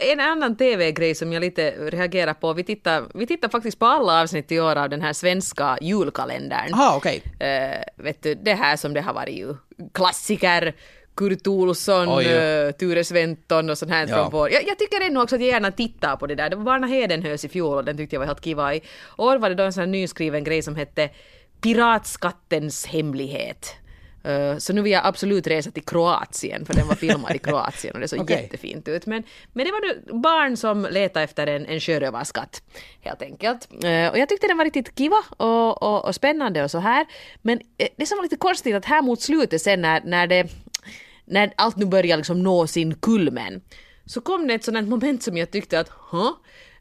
en 0.00 0.20
annan 0.20 0.56
TV-grej 0.56 1.14
som 1.14 1.32
jag 1.32 1.40
lite 1.40 1.70
reagerar 1.70 2.34
på, 2.34 2.52
vi 2.52 2.64
tittar, 2.64 3.04
vi 3.14 3.26
tittar 3.26 3.48
faktiskt 3.48 3.78
på 3.78 3.86
alla 3.86 4.22
avsnitt 4.22 4.52
i 4.52 4.60
år 4.60 4.76
av 4.76 4.88
den 4.90 5.02
här 5.02 5.12
svenska 5.12 5.78
julkalendern. 5.80 6.74
Aha, 6.74 6.96
okej. 6.96 7.22
Eh, 7.40 8.04
vet 8.04 8.22
du, 8.22 8.34
det 8.34 8.54
här 8.54 8.76
som 8.76 8.94
det 8.94 9.00
har 9.00 9.14
varit 9.14 9.34
ju 9.36 9.54
klassiker, 9.94 10.74
Kurt 11.16 11.46
Olsson, 11.46 12.08
Oj, 12.08 12.24
ja. 12.24 12.66
uh, 12.66 12.72
Ture 12.72 13.04
Sventon 13.04 13.70
och 13.70 13.78
sånt 13.78 13.90
här 13.90 14.06
Ja. 14.08 14.14
från 14.14 14.30
vår. 14.30 14.50
Jag, 14.50 14.62
jag 14.68 14.78
tycker 14.78 15.00
ännu 15.00 15.20
också 15.20 15.34
att 15.34 15.40
jag 15.40 15.50
gärna 15.50 15.70
tittar 15.70 16.16
på 16.16 16.26
det 16.26 16.34
där. 16.34 16.50
Det 16.50 16.56
var 16.56 16.64
Barna 16.64 16.86
Hedenhös 16.86 17.44
i 17.44 17.48
fjol 17.48 17.76
och 17.76 17.84
den 17.84 17.96
tyckte 17.96 18.16
jag 18.16 18.20
var 18.20 18.26
helt 18.26 18.44
kiva. 18.44 18.74
I 18.74 18.82
år 19.16 19.38
var 19.38 19.48
det 19.48 19.54
då 19.54 19.62
en 19.64 19.72
sån 19.72 19.80
här 19.80 19.86
nyskriven 19.86 20.44
grej 20.44 20.62
som 20.62 20.76
hette 20.76 21.10
Piratskattens 21.60 22.86
hemlighet. 22.86 23.74
Eh, 24.28 24.56
så 24.58 24.72
nu 24.72 24.82
vill 24.82 24.92
jag 24.92 25.06
absolut 25.06 25.46
resa 25.46 25.70
till 25.70 25.84
Kroatien, 25.84 26.66
för 26.66 26.74
den 26.74 26.88
var 26.88 26.94
filmad 26.94 27.36
i 27.36 27.38
Kroatien 27.48 27.94
och 27.94 28.00
det 28.00 28.08
såg 28.08 28.20
Okej. 28.20 28.42
jättefint 28.42 28.88
ut. 28.88 29.06
Men, 29.06 29.22
men 29.52 29.66
det 29.66 29.72
var 29.72 29.80
nu 29.80 30.18
barn 30.18 30.56
som 30.56 30.88
letade 30.90 31.24
efter 31.24 31.46
en, 31.46 31.66
en 31.66 31.80
sjörövarskatt, 31.80 32.62
helt 33.00 33.22
enkelt. 33.22 33.68
Eh, 33.84 34.08
och 34.08 34.18
jag 34.18 34.28
tyckte 34.28 34.46
den 34.46 34.56
var 34.56 34.64
riktigt 34.64 34.98
kiva 34.98 35.22
och, 35.36 35.82
och, 35.82 36.04
och 36.04 36.14
spännande 36.14 36.64
och 36.64 36.70
så 36.70 36.78
här. 36.78 37.06
Men 37.42 37.60
eh, 37.78 37.88
det 37.96 38.06
som 38.06 38.16
var 38.16 38.22
lite 38.22 38.36
konstigt 38.36 38.74
att 38.74 38.84
här 38.84 39.02
mot 39.02 39.20
slutet 39.20 39.62
sen 39.62 39.82
när, 39.82 40.00
när 40.04 40.26
det 40.26 40.48
när 41.24 41.52
allt 41.56 41.76
nu 41.76 41.86
börjar 41.86 42.16
liksom 42.16 42.42
nå 42.42 42.66
sin 42.66 42.94
kulmen, 42.94 43.60
så 44.06 44.20
kom 44.20 44.46
det 44.46 44.54
ett 44.54 44.66
här 44.66 44.82
moment 44.82 45.22
som 45.22 45.36
jag 45.36 45.50
tyckte 45.50 45.80
att, 45.80 45.88
huh? 46.10 46.30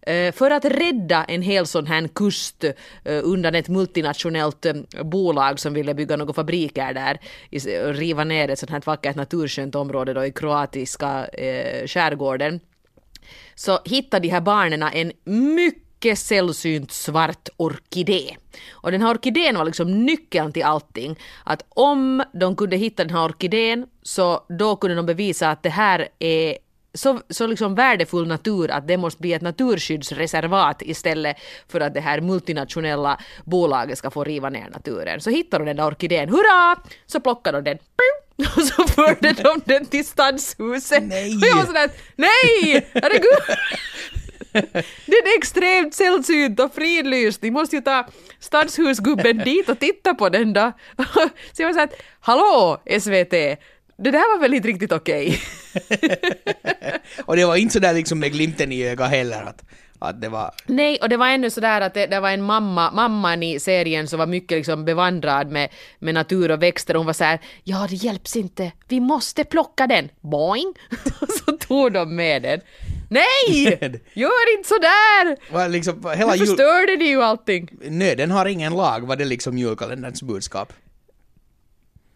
Eh, 0.08 0.32
för 0.32 0.52
att 0.52 0.65
rädda 0.65 1.24
en 1.24 1.41
hel 1.41 1.67
sån 1.67 1.88
här 1.88 2.08
kust 2.08 2.63
eh, 2.63 2.74
undan 3.24 3.56
ett 3.56 3.67
multinationellt 3.67 4.65
eh, 4.65 4.74
bolag 5.04 5.60
som 5.60 5.74
ville 5.74 5.93
bygga 5.93 6.15
några 6.15 6.34
fabriker 6.34 6.93
där 6.93 7.20
och 7.88 7.96
riva 7.96 8.24
ner 8.24 8.50
ett 8.50 8.60
sånt 8.60 8.72
här 8.72 8.82
vackert 8.86 9.15
naturskönt 9.15 9.76
område 9.76 10.13
då 10.13 10.26
i 10.26 10.32
kroatiska 10.32 11.28
skärgården 11.86 12.60
så 13.56 13.80
hittade 13.86 14.28
de 14.28 14.34
här 14.34 14.41
barnen 14.41 14.84
en 14.84 15.12
mycket 15.56 16.20
sällsynt 16.20 16.91
svart 16.91 17.50
orkidé. 17.58 18.36
Och 18.70 18.91
den 18.91 19.02
här 19.02 19.12
orkidén 19.12 19.56
var 19.56 19.65
liksom 19.65 20.06
nyckeln 20.06 20.54
till 20.54 20.63
allting. 20.63 21.20
Att 21.43 21.65
om 21.70 22.24
de 22.34 22.56
kunde 22.56 22.78
hitta 22.78 23.04
den 23.04 23.15
här 23.15 23.26
orkidén 23.26 23.86
så 24.04 24.46
då 24.50 24.76
kunde 24.76 24.96
de 24.96 25.06
bevisa 25.06 25.50
att 25.52 25.63
det 25.63 25.70
här 25.70 26.08
är 26.20 26.58
så, 26.98 27.22
så 27.30 27.48
liksom 27.48 27.76
värdefull 27.76 28.28
natur 28.28 28.72
att 28.72 28.88
det 28.88 28.98
måste 28.98 29.22
bli 29.22 29.34
ett 29.34 29.42
naturskyddsreservat 29.42 30.82
istället 30.82 31.38
för 31.68 31.80
att 31.80 31.94
det 31.94 32.00
här 32.00 32.22
multinationella 32.22 33.20
bolaget 33.46 33.98
ska 33.98 34.12
få 34.12 34.24
riva 34.24 34.50
ner 34.50 34.70
naturen. 34.70 35.22
Så 35.22 35.30
hittade 35.30 35.64
de 35.64 35.68
den 35.68 35.78
där 35.78 35.88
orkidén, 35.88 36.30
hurra! 36.30 36.76
Så 37.06 37.20
plockade 37.20 37.62
de 37.62 37.70
den, 37.70 37.80
och 38.56 38.64
så 38.64 38.88
förde 38.88 39.34
de 39.34 39.62
den 39.66 39.86
till 39.86 40.06
stadshuset. 40.06 41.04
Nej. 41.04 41.36
Och 41.36 41.48
jag 41.48 41.56
var 41.56 41.66
sådär, 41.66 41.90
nej! 42.16 42.88
Herregud! 42.94 43.58
Den 45.06 45.24
är 45.26 45.38
extremt 45.38 45.94
sällsynt 45.94 46.60
och 46.60 46.74
fridlyst. 46.74 47.42
Ni 47.42 47.52
måste 47.52 47.76
ju 47.76 47.82
ta 47.82 48.08
stadshusgubben 48.40 49.38
dit 49.38 49.70
och 49.70 49.80
titta 49.80 50.14
på 50.14 50.30
den 50.30 50.54
då. 50.54 50.72
Så 51.54 51.62
jag 51.62 51.68
var 51.68 51.74
såhär, 51.74 51.90
hallå 52.20 52.82
SVT! 53.00 53.60
Det 53.98 54.12
där 54.12 54.36
var 54.36 54.42
väl 54.42 54.54
inte 54.54 54.68
riktigt 54.68 54.92
okej? 54.92 55.40
Och 57.26 57.36
det 57.36 57.46
var 57.46 57.56
inte 57.56 57.74
sådär 57.74 57.94
liksom 57.94 58.20
med 58.20 58.32
glimten 58.32 58.72
i 58.72 58.88
ögat 58.88 59.10
heller 59.10 59.44
att, 59.44 59.64
att 60.00 60.22
det 60.22 60.30
var... 60.30 60.52
Nej, 60.66 60.98
och 61.02 61.10
det 61.10 61.18
var 61.18 61.28
ännu 61.28 61.50
sådär 61.50 61.82
att 61.82 61.94
det, 61.94 62.06
det 62.08 62.20
var 62.20 62.30
en 62.30 62.42
mamma, 62.42 62.92
mamman 62.92 63.44
i 63.44 63.60
serien 63.60 64.08
som 64.08 64.20
var 64.20 64.26
mycket 64.26 64.58
liksom 64.58 64.86
bevandrad 64.86 65.52
med, 65.52 65.70
med 66.00 66.14
natur 66.14 66.52
och 66.52 66.64
växter. 66.64 66.96
Hon 66.96 67.06
var 67.06 67.14
så 67.14 67.24
här, 67.24 67.40
ja 67.64 67.88
det 67.90 67.96
hjälps 67.96 68.36
inte, 68.36 68.72
vi 68.88 69.00
måste 69.00 69.44
plocka 69.44 69.88
den. 69.88 70.10
Boing! 70.22 70.74
Och 71.22 71.30
så 71.46 71.52
tog 71.52 71.94
de 71.94 72.16
med 72.16 72.42
den. 72.42 72.62
Nej! 73.10 73.78
Gör 74.14 74.58
inte 74.58 74.70
sådär! 74.70 75.54
var 75.54 75.70
liksom 75.70 76.10
hela 76.16 76.32
Nu 76.32 76.38
jul... 76.38 76.48
förstörde 76.48 76.96
ni 76.96 77.06
ju 77.06 77.24
allting. 77.24 77.70
Nöden 77.82 78.32
har 78.32 78.46
ingen 78.46 78.74
lag, 78.74 79.08
var 79.08 79.16
det 79.16 79.26
liksom 79.26 79.58
julkalenderns 79.58 80.24
budskap? 80.24 80.74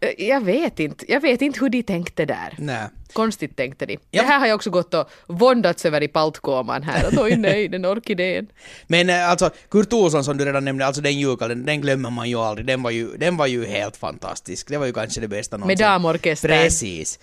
Eh, 0.01 0.25
Jag 0.27 0.41
vet 0.41 0.79
inte, 0.79 1.11
jag 1.11 1.21
vet 1.21 1.41
inte 1.41 1.59
hur 1.59 1.69
de 1.69 1.83
tänkte 1.83 2.25
där. 2.25 2.55
Nej. 2.57 2.87
Konstigt 3.13 3.55
tänkte 3.57 3.85
de. 3.85 3.97
Ja. 4.11 4.21
Det 4.21 4.27
här 4.27 4.39
har 4.39 4.47
jag 4.47 4.55
också 4.55 4.69
gått 4.69 4.93
och 4.93 5.09
våndats 5.27 5.85
över 5.85 6.03
i 6.03 6.07
paltkoman 6.07 6.83
här. 6.83 7.07
Att 7.07 7.17
oj 7.17 7.35
nej, 7.35 7.67
den 7.67 7.85
orkidén. 7.85 8.47
Men 8.87 9.09
eh, 9.09 9.29
alltså, 9.29 9.49
Kurt 9.69 9.93
Olsson 9.93 10.23
som 10.23 10.37
du 10.37 10.45
redan 10.45 10.65
nämnde, 10.65 10.85
alltså 10.85 11.01
den 11.01 11.19
julkalendern, 11.19 11.65
den 11.65 11.81
glömmer 11.81 12.09
man 12.09 12.29
ju 12.29 12.35
aldrig. 12.35 12.67
Den 12.67 12.83
var 12.83 12.91
ju, 12.91 13.17
den 13.17 13.37
var 13.37 13.47
ju 13.47 13.65
helt 13.65 13.97
fantastisk. 13.97 14.67
Det 14.67 14.77
var 14.77 14.85
ju 14.85 14.93
kanske 14.93 15.21
det 15.21 15.27
bästa 15.27 15.57
någonsin. 15.57 15.77
damorkestern. 15.85 16.51
Precis. 16.51 17.19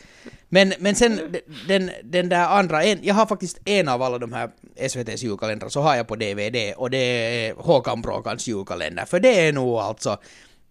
Men, 0.48 0.72
men 0.78 0.94
sen 0.94 1.20
den, 1.68 1.90
den 2.04 2.28
där 2.28 2.46
andra, 2.48 2.84
en, 2.84 2.98
jag 3.02 3.14
har 3.14 3.26
faktiskt 3.26 3.58
en 3.64 3.88
av 3.88 4.02
alla 4.02 4.18
de 4.18 4.32
här 4.32 4.50
SVTs 4.76 5.22
julkalendrar, 5.22 5.68
så 5.68 5.80
har 5.80 5.96
jag 5.96 6.08
på 6.08 6.16
DVD 6.16 6.74
och 6.76 6.90
det 6.90 6.98
är 6.98 7.54
Håkan 7.54 8.02
Bråkans 8.02 8.46
julkalender. 8.46 9.04
För 9.04 9.20
det 9.20 9.46
är 9.48 9.52
nog 9.52 9.78
alltså, 9.78 10.18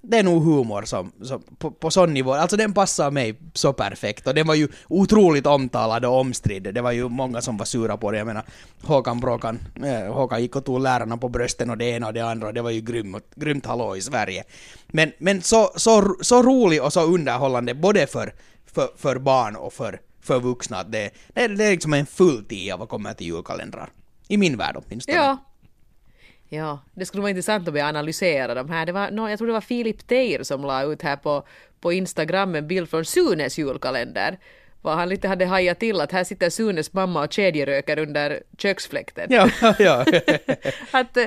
det 0.01 0.17
är 0.17 0.23
nog 0.23 0.43
humor 0.43 0.83
som, 0.83 1.11
som 1.21 1.41
på, 1.57 1.71
på 1.71 1.91
sån 1.91 2.13
nivå, 2.13 2.33
alltså 2.33 2.57
den 2.57 2.73
passar 2.73 3.11
mig 3.11 3.35
så 3.53 3.73
perfekt 3.73 4.27
och 4.27 4.33
den 4.33 4.47
var 4.47 4.55
ju 4.55 4.67
otroligt 4.87 5.45
omtalad 5.45 6.05
och 6.05 6.19
omstridd. 6.19 6.63
Det 6.73 6.81
var 6.81 6.91
ju 6.91 7.09
många 7.09 7.41
som 7.41 7.57
var 7.57 7.65
sura 7.65 7.97
på 7.97 8.11
det, 8.11 8.17
jag 8.17 8.27
menar 8.27 8.43
Håkan 8.83 9.19
Bråkan, 9.19 9.59
eh, 9.83 10.13
Håkan 10.13 10.41
gick 10.41 10.55
och 10.55 10.65
tog 10.65 10.81
lärarna 10.81 11.17
på 11.17 11.29
brösten 11.29 11.69
och 11.69 11.77
det 11.77 11.85
ena 11.85 12.07
och 12.07 12.13
det 12.13 12.21
andra 12.21 12.47
och 12.47 12.53
det 12.53 12.61
var 12.61 12.69
ju 12.71 12.81
grymt, 12.81 13.23
grymt 13.35 13.65
hallå 13.65 13.95
i 13.95 14.01
Sverige. 14.01 14.43
Men, 14.87 15.11
men 15.17 15.41
så, 15.41 15.71
så, 15.75 16.15
så 16.21 16.43
rolig 16.43 16.83
och 16.83 16.93
så 16.93 17.01
underhållande 17.01 17.73
både 17.73 18.07
för, 18.07 18.33
för, 18.73 18.87
för 18.97 19.19
barn 19.19 19.55
och 19.55 19.73
för, 19.73 19.99
för 20.21 20.39
vuxna 20.39 20.77
att 20.77 20.91
det, 20.91 21.09
det, 21.33 21.41
är- 21.43 21.49
det 21.49 21.65
är 21.65 21.71
liksom 21.71 21.93
en 21.93 22.05
full 22.05 22.45
tia 22.45 22.77
vad 22.77 22.89
kommer 22.89 23.13
till 23.13 23.27
julkalendrar. 23.27 23.89
I 24.27 24.37
min 24.37 24.57
värld 24.57 24.75
åtminstone. 24.85 25.17
Ja. 25.17 25.37
Ja, 26.49 26.79
det 26.93 27.05
skulle 27.05 27.21
vara 27.21 27.29
intressant 27.29 27.67
att 27.67 27.73
börja 27.73 27.87
analysera 27.87 28.53
de 28.53 28.69
här. 28.69 28.85
Det 28.85 28.91
var, 28.91 29.11
no, 29.11 29.29
jag 29.29 29.37
tror 29.37 29.47
det 29.47 29.53
var 29.53 29.61
Filip 29.61 30.07
Teir 30.07 30.43
som 30.43 30.61
la 30.61 30.83
ut 30.83 31.01
här 31.01 31.15
på, 31.15 31.43
på 31.81 31.93
Instagram 31.93 32.55
en 32.55 32.67
bild 32.67 32.89
från 32.89 33.05
Sunes 33.05 33.57
julkalender. 33.59 34.37
vad 34.81 34.95
han 34.95 35.09
lite 35.09 35.27
hade 35.27 35.45
hajat 35.45 35.79
till 35.79 36.01
att 36.01 36.11
här 36.11 36.23
sitter 36.23 36.49
Sunes 36.49 36.93
mamma 36.93 37.23
och 37.23 37.33
kedjeröker 37.33 37.99
under 37.99 38.43
köksfläkten. 38.57 39.27
Ja, 39.29 39.49
ja. 39.79 40.05
Att 40.91 41.17
eh, 41.17 41.25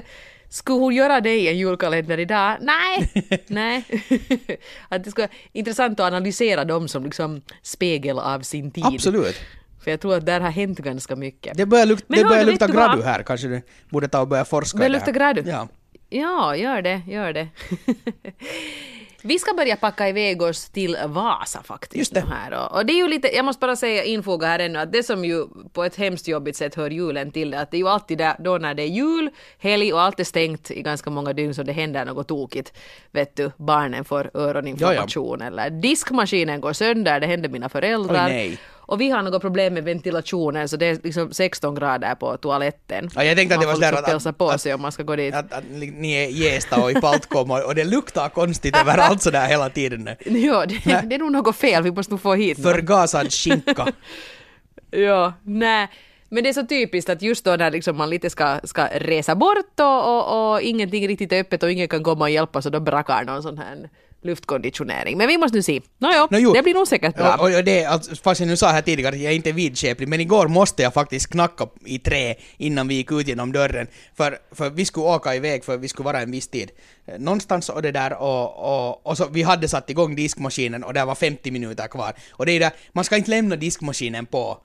skulle 0.48 0.78
hon 0.78 0.94
göra 0.94 1.20
det 1.20 1.34
i 1.38 1.48
en 1.48 1.58
julkalender 1.58 2.18
idag? 2.18 2.56
Nej, 2.60 3.12
nej. 3.46 3.84
att 4.88 5.04
det 5.04 5.10
skulle 5.10 5.26
vara 5.26 5.36
intressant 5.52 6.00
att 6.00 6.06
analysera 6.06 6.64
dem 6.64 6.88
som 6.88 7.04
liksom 7.04 7.42
spegel 7.62 8.18
av 8.18 8.40
sin 8.40 8.70
tid. 8.70 8.84
Absolut. 8.86 9.36
För 9.80 9.90
jag 9.90 10.00
tror 10.00 10.14
att 10.16 10.26
där 10.26 10.40
har 10.40 10.50
hänt 10.50 10.78
ganska 10.78 11.16
mycket. 11.16 11.56
Det 11.56 11.66
börjar, 11.66 11.86
luk- 11.86 12.04
det 12.08 12.24
börjar 12.24 12.44
lukta 12.44 12.66
gradu 12.66 13.02
här, 13.02 13.22
kanske 13.22 13.48
du 13.48 13.62
borde 13.88 14.08
ta 14.08 14.20
och 14.20 14.28
börja 14.28 14.44
forska 14.44 14.78
Det 14.78 14.86
i 14.86 14.88
luktar 14.88 15.06
här. 15.06 15.12
gradu? 15.12 15.42
Ja. 15.46 15.68
Ja, 16.12 16.56
gör 16.56 16.82
det, 16.82 17.02
gör 17.06 17.32
det. 17.32 17.48
Vi 19.22 19.38
ska 19.38 19.54
börja 19.54 19.76
packa 19.76 20.08
iväg 20.08 20.42
oss 20.42 20.68
till 20.68 20.96
Vasa 21.06 21.62
faktiskt. 21.62 21.96
Just 21.96 22.14
det. 22.14 22.20
Här. 22.20 22.72
Och, 22.74 22.86
det 22.86 22.92
är 22.92 22.96
ju 22.96 23.08
lite, 23.08 23.28
jag 23.36 23.44
måste 23.44 23.60
bara 23.60 23.76
säga, 23.76 24.04
infoga 24.04 24.46
här 24.46 24.58
ännu, 24.58 24.78
att 24.78 24.92
det 24.92 25.02
som 25.02 25.24
ju 25.24 25.46
på 25.72 25.84
ett 25.84 25.96
hemskt 25.96 26.28
jobbigt 26.28 26.56
sätt 26.56 26.74
hör 26.74 26.90
julen 26.90 27.30
till, 27.30 27.54
att 27.54 27.70
det 27.70 27.76
är 27.76 27.78
ju 27.78 27.88
alltid 27.88 28.18
där, 28.18 28.34
då 28.38 28.58
när 28.58 28.74
det 28.74 28.82
är 28.82 28.86
jul, 28.86 29.30
helg 29.58 29.92
och 29.92 30.00
allt 30.02 30.20
är 30.20 30.24
stängt 30.24 30.70
i 30.70 30.82
ganska 30.82 31.10
många 31.10 31.32
dygn 31.32 31.54
så 31.54 31.62
det 31.62 31.72
händer 31.72 32.04
något 32.04 32.28
tokigt. 32.28 32.72
Vet 33.10 33.36
du, 33.36 33.50
barnen 33.56 34.04
får 34.04 34.30
öroninflammation 34.34 35.42
eller 35.42 35.70
diskmaskinen 35.70 36.60
går 36.60 36.72
sönder, 36.72 37.20
det 37.20 37.26
hände 37.26 37.48
mina 37.48 37.68
föräldrar. 37.68 38.26
Oj, 38.26 38.32
nej. 38.32 38.58
Och 38.90 39.00
vi 39.00 39.10
har 39.10 39.22
något 39.22 39.42
problem 39.42 39.74
med 39.74 39.84
ventilationen 39.84 40.68
så 40.68 40.76
det 40.76 40.86
är 40.86 40.98
liksom 41.02 41.32
16 41.32 41.74
grader 41.74 42.14
på 42.14 42.36
toaletten. 42.36 43.10
Ja, 43.14 43.24
jag 43.24 43.36
tänkte 43.36 43.54
att 43.54 43.60
det 43.60 43.66
man 43.66 43.74
var 43.76 43.80
får 43.80 43.86
sådär 43.86 43.92
liksom 43.92 44.04
att- 44.04 44.10
pälsa 44.12 44.32
på 44.32 44.48
att- 44.50 44.60
sig 44.60 44.74
om 44.74 44.82
man 44.82 44.92
ska 44.92 45.02
gå 45.02 45.16
dit. 45.16 45.34
Att, 45.34 45.52
att 45.52 45.64
ni 45.70 46.12
är 46.12 46.28
i 46.28 46.32
Gästa 46.32 46.82
och 46.82 46.90
i 46.90 46.94
Paltkom 46.94 47.50
och, 47.50 47.64
och 47.64 47.74
det 47.74 47.84
luktar 47.84 48.28
konstigt 48.28 48.76
överallt 48.76 49.22
sådär 49.22 49.46
hela 49.46 49.70
tiden. 49.70 50.08
Ja, 50.24 50.66
det, 50.66 51.02
det 51.08 51.14
är 51.14 51.18
nog 51.18 51.32
något 51.32 51.56
fel, 51.56 51.82
vi 51.82 51.90
måste 51.92 52.12
nog 52.12 52.20
få 52.20 52.34
hit. 52.34 52.62
Förgasad 52.62 53.32
skinka. 53.32 53.86
Ja, 54.90 55.32
nej. 55.42 55.88
Men 56.28 56.42
det 56.42 56.48
är 56.48 56.52
så 56.52 56.66
typiskt 56.66 57.10
att 57.10 57.22
just 57.22 57.44
då 57.44 57.56
när 57.56 57.70
liksom 57.70 57.96
man 57.96 58.10
lite 58.10 58.30
ska, 58.30 58.60
ska 58.64 58.86
resa 58.94 59.34
bort 59.34 59.80
och, 59.80 60.08
och, 60.16 60.52
och 60.52 60.60
ingenting 60.62 61.08
riktigt 61.08 61.32
är 61.32 61.40
öppet 61.40 61.62
och 61.62 61.70
ingen 61.72 61.88
kan 61.88 62.04
komma 62.04 62.24
och 62.24 62.30
hjälpa 62.30 62.62
så 62.62 62.70
då 62.70 62.80
brakar 62.80 63.24
någon 63.24 63.42
sån 63.42 63.58
här 63.58 63.88
luftkonditionering. 64.22 65.18
Men 65.18 65.28
vi 65.28 65.38
måste 65.38 65.56
nu 65.56 65.62
se. 65.62 65.80
Nåjo, 65.98 66.28
Nå, 66.30 66.38
jo. 66.38 66.52
det 66.52 66.62
blir 66.62 66.74
nog 66.74 66.88
säkert 66.88 67.16
bra. 67.16 67.34
Och, 67.34 67.56
och 67.56 67.64
det, 67.64 67.84
alltså, 67.84 68.16
fast 68.16 68.40
jag 68.40 68.46
nu 68.48 68.56
sa 68.56 68.68
här 68.68 68.82
tidigare 68.82 69.14
att 69.14 69.20
jag 69.20 69.32
är 69.32 69.36
inte 69.36 69.52
vidskeplig, 69.52 70.08
men 70.08 70.20
igår 70.20 70.48
måste 70.48 70.82
jag 70.82 70.94
faktiskt 70.94 71.26
knacka 71.26 71.66
i 71.84 71.98
trä 71.98 72.34
innan 72.56 72.88
vi 72.88 72.94
gick 72.94 73.12
ut 73.12 73.28
genom 73.28 73.52
dörren. 73.52 73.86
För, 74.16 74.38
för 74.52 74.70
vi 74.70 74.84
skulle 74.84 75.06
åka 75.06 75.34
iväg 75.34 75.64
för 75.64 75.76
vi 75.76 75.88
skulle 75.88 76.04
vara 76.04 76.20
en 76.20 76.30
viss 76.30 76.48
tid. 76.48 76.70
Eh, 77.06 77.18
Någonstans 77.18 77.68
och 77.68 77.82
det 77.82 77.92
där 77.92 78.12
och, 78.22 78.88
och, 78.88 79.06
och 79.06 79.16
så 79.16 79.28
vi 79.32 79.42
hade 79.42 79.68
satt 79.68 79.90
igång 79.90 80.16
diskmaskinen 80.16 80.84
och 80.84 80.94
det 80.94 81.04
var 81.04 81.14
50 81.14 81.50
minuter 81.50 81.86
kvar. 81.88 82.12
Och 82.32 82.46
det 82.46 82.52
är 82.52 82.54
ju 82.54 82.58
där, 82.58 82.72
man 82.92 83.04
ska 83.04 83.16
inte 83.16 83.30
lämna 83.30 83.56
diskmaskinen 83.56 84.26
på 84.26 84.58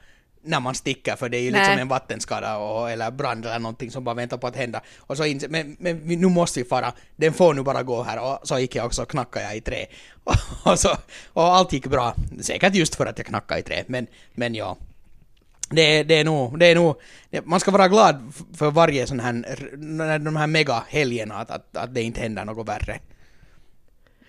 när 0.45 0.59
man 0.59 0.75
sticker 0.75 1.15
för 1.15 1.29
det 1.29 1.37
är 1.37 1.41
ju 1.41 1.51
liksom 1.51 1.73
Nej. 1.73 1.81
en 1.81 1.87
vattenskada 1.87 2.57
och, 2.57 2.91
eller 2.91 3.11
brand 3.11 3.45
eller 3.45 3.59
någonting 3.59 3.91
som 3.91 4.03
bara 4.03 4.15
väntar 4.15 4.37
på 4.37 4.47
att 4.47 4.55
hända. 4.55 4.81
Och 4.99 5.17
så 5.17 5.25
inse, 5.25 5.47
men, 5.47 5.77
men 5.79 5.97
nu 5.97 6.27
måste 6.27 6.59
vi 6.59 6.69
fara, 6.69 6.93
den 7.15 7.33
får 7.33 7.53
nu 7.53 7.63
bara 7.63 7.83
gå 7.83 8.03
här 8.03 8.19
och 8.19 8.39
så 8.47 8.59
gick 8.59 8.75
jag 8.75 8.85
också 8.85 9.01
och 9.01 9.09
knackade 9.09 9.45
jag 9.45 9.57
i 9.57 9.61
trä. 9.61 9.85
Och, 10.63 10.79
så, 10.79 10.89
och 11.33 11.43
allt 11.43 11.73
gick 11.73 11.87
bra, 11.87 12.15
säkert 12.41 12.75
just 12.75 12.95
för 12.95 13.05
att 13.05 13.17
jag 13.17 13.27
knackade 13.27 13.59
i 13.59 13.63
trä, 13.63 13.83
men, 13.87 14.07
men 14.33 14.55
ja. 14.55 14.77
Det, 15.69 15.81
är- 15.81 16.03
det 16.03 16.15
är 16.19 16.23
nog, 16.25 16.59
det 16.59 16.65
är 16.65 16.75
nog, 16.75 16.95
man 17.43 17.59
ska 17.59 17.71
vara 17.71 17.87
glad 17.87 18.33
för 18.57 18.71
varje 18.71 19.07
sån 19.07 19.19
här, 19.19 19.33
de 20.19 20.35
här 20.35 20.47
mega-helgerna 20.47 21.35
att, 21.35 21.51
att, 21.51 21.77
att 21.77 21.93
det 21.93 22.01
inte 22.01 22.21
händer 22.21 22.45
något 22.45 22.67
värre. 22.67 22.99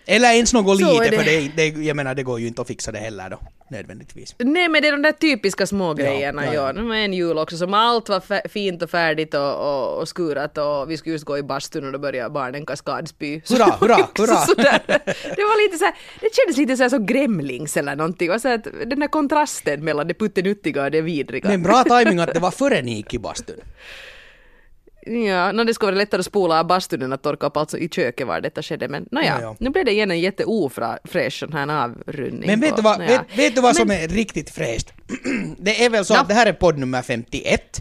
Eller 0.08 0.32
ens 0.32 0.52
något 0.52 0.78
Så 0.80 0.92
lite, 0.92 1.10
det. 1.10 1.16
för 1.18 1.24
det, 1.24 1.50
det, 1.56 1.82
jag 1.84 1.96
menar 1.96 2.14
det 2.14 2.22
går 2.22 2.40
ju 2.40 2.46
inte 2.46 2.60
att 2.62 2.68
fixa 2.68 2.92
det 2.92 2.98
heller 2.98 3.30
då, 3.30 3.38
nödvändigtvis. 3.70 4.34
Nej 4.38 4.68
men 4.68 4.82
det 4.82 4.88
är 4.88 4.92
de 4.92 5.02
där 5.02 5.12
typiska 5.12 5.66
små 5.66 5.84
Ja, 5.88 5.92
grejerna. 5.94 6.44
ja, 6.46 6.52
Ja, 6.54 6.72
ja. 6.76 6.82
Det 6.82 6.96
en 6.96 7.12
jul 7.12 7.38
också 7.38 7.56
som 7.56 7.74
allt 7.74 8.08
var 8.08 8.48
fint 8.48 8.82
och 8.82 8.90
färdigt 8.90 9.34
och, 9.34 9.54
och, 9.54 9.98
och 10.00 10.08
skurat 10.08 10.58
och 10.58 10.90
vi 10.90 10.96
skulle 10.96 11.12
just 11.12 11.24
gå 11.24 11.38
i 11.38 11.42
bastun 11.42 11.86
och 11.86 11.92
då 11.92 11.98
började 11.98 12.30
barnen 12.30 12.66
kaskadspy. 12.66 13.40
Hurra, 13.48 13.64
hurra, 13.80 13.96
hurra. 14.18 14.36
sådär. 14.36 14.80
Det 15.36 15.42
var 15.42 15.64
lite 15.66 15.78
så 15.78 15.84
här, 15.84 15.94
det 16.20 16.34
kändes 16.34 16.56
lite 16.56 16.76
så 16.76 16.82
här 16.82 16.90
som 16.90 17.06
Gremlings 17.06 17.76
eller 17.76 17.96
någonting. 17.96 18.28
Var 18.28 18.38
så 18.38 18.48
att 18.48 18.64
den 18.64 19.00
där 19.00 19.08
kontrasten 19.08 19.84
mellan 19.84 20.08
det 20.08 20.14
puttenuttiga 20.14 20.84
och 20.84 20.90
det 20.90 21.00
vidriga. 21.00 21.48
Men 21.48 21.62
bra 21.62 21.84
timing 21.84 22.18
att 22.20 22.34
det 22.34 22.40
var 22.40 22.50
före 22.50 22.82
ni 22.82 22.94
gick 22.96 23.14
i 23.14 23.18
bastun. 23.18 23.60
Ja, 25.06 25.52
no, 25.52 25.64
det 25.64 25.74
skulle 25.74 25.86
vara 25.92 25.98
lättare 25.98 26.20
att 26.20 26.26
spola 26.26 26.60
av 26.60 26.66
bastun 26.66 27.02
än 27.02 27.12
att 27.12 27.22
torka 27.22 27.46
upp 27.46 27.56
alltså 27.56 27.78
i 27.78 27.88
köket 27.88 28.26
var 28.26 28.40
detta 28.40 28.62
skedde. 28.62 28.88
Men 28.88 29.08
nåja, 29.10 29.26
Ja, 29.26 29.40
ja. 29.40 29.56
nu 29.60 29.70
blev 29.70 29.84
det 29.84 29.92
igen 29.92 30.10
en 30.10 30.20
jätteofräsch 30.20 31.38
sån 31.38 31.52
här 31.52 31.84
avrundning. 31.84 32.46
Men 32.46 32.60
vet 32.60 32.76
du 32.76 32.82
vad, 32.82 32.98
vet, 32.98 33.20
vet 33.36 33.54
du 33.54 33.60
vad 33.60 33.76
som 33.76 33.88
Men- 33.88 34.00
är 34.04 34.08
riktigt 34.08 34.50
fräscht? 34.50 34.92
det 35.58 35.84
är 35.84 35.90
väl 35.90 36.04
så 36.04 36.14
Ja. 36.14 36.20
att 36.20 36.28
det 36.28 36.34
här 36.34 36.46
är 36.46 36.52
podd 36.52 36.78
nummer 36.78 37.02
51. 37.02 37.78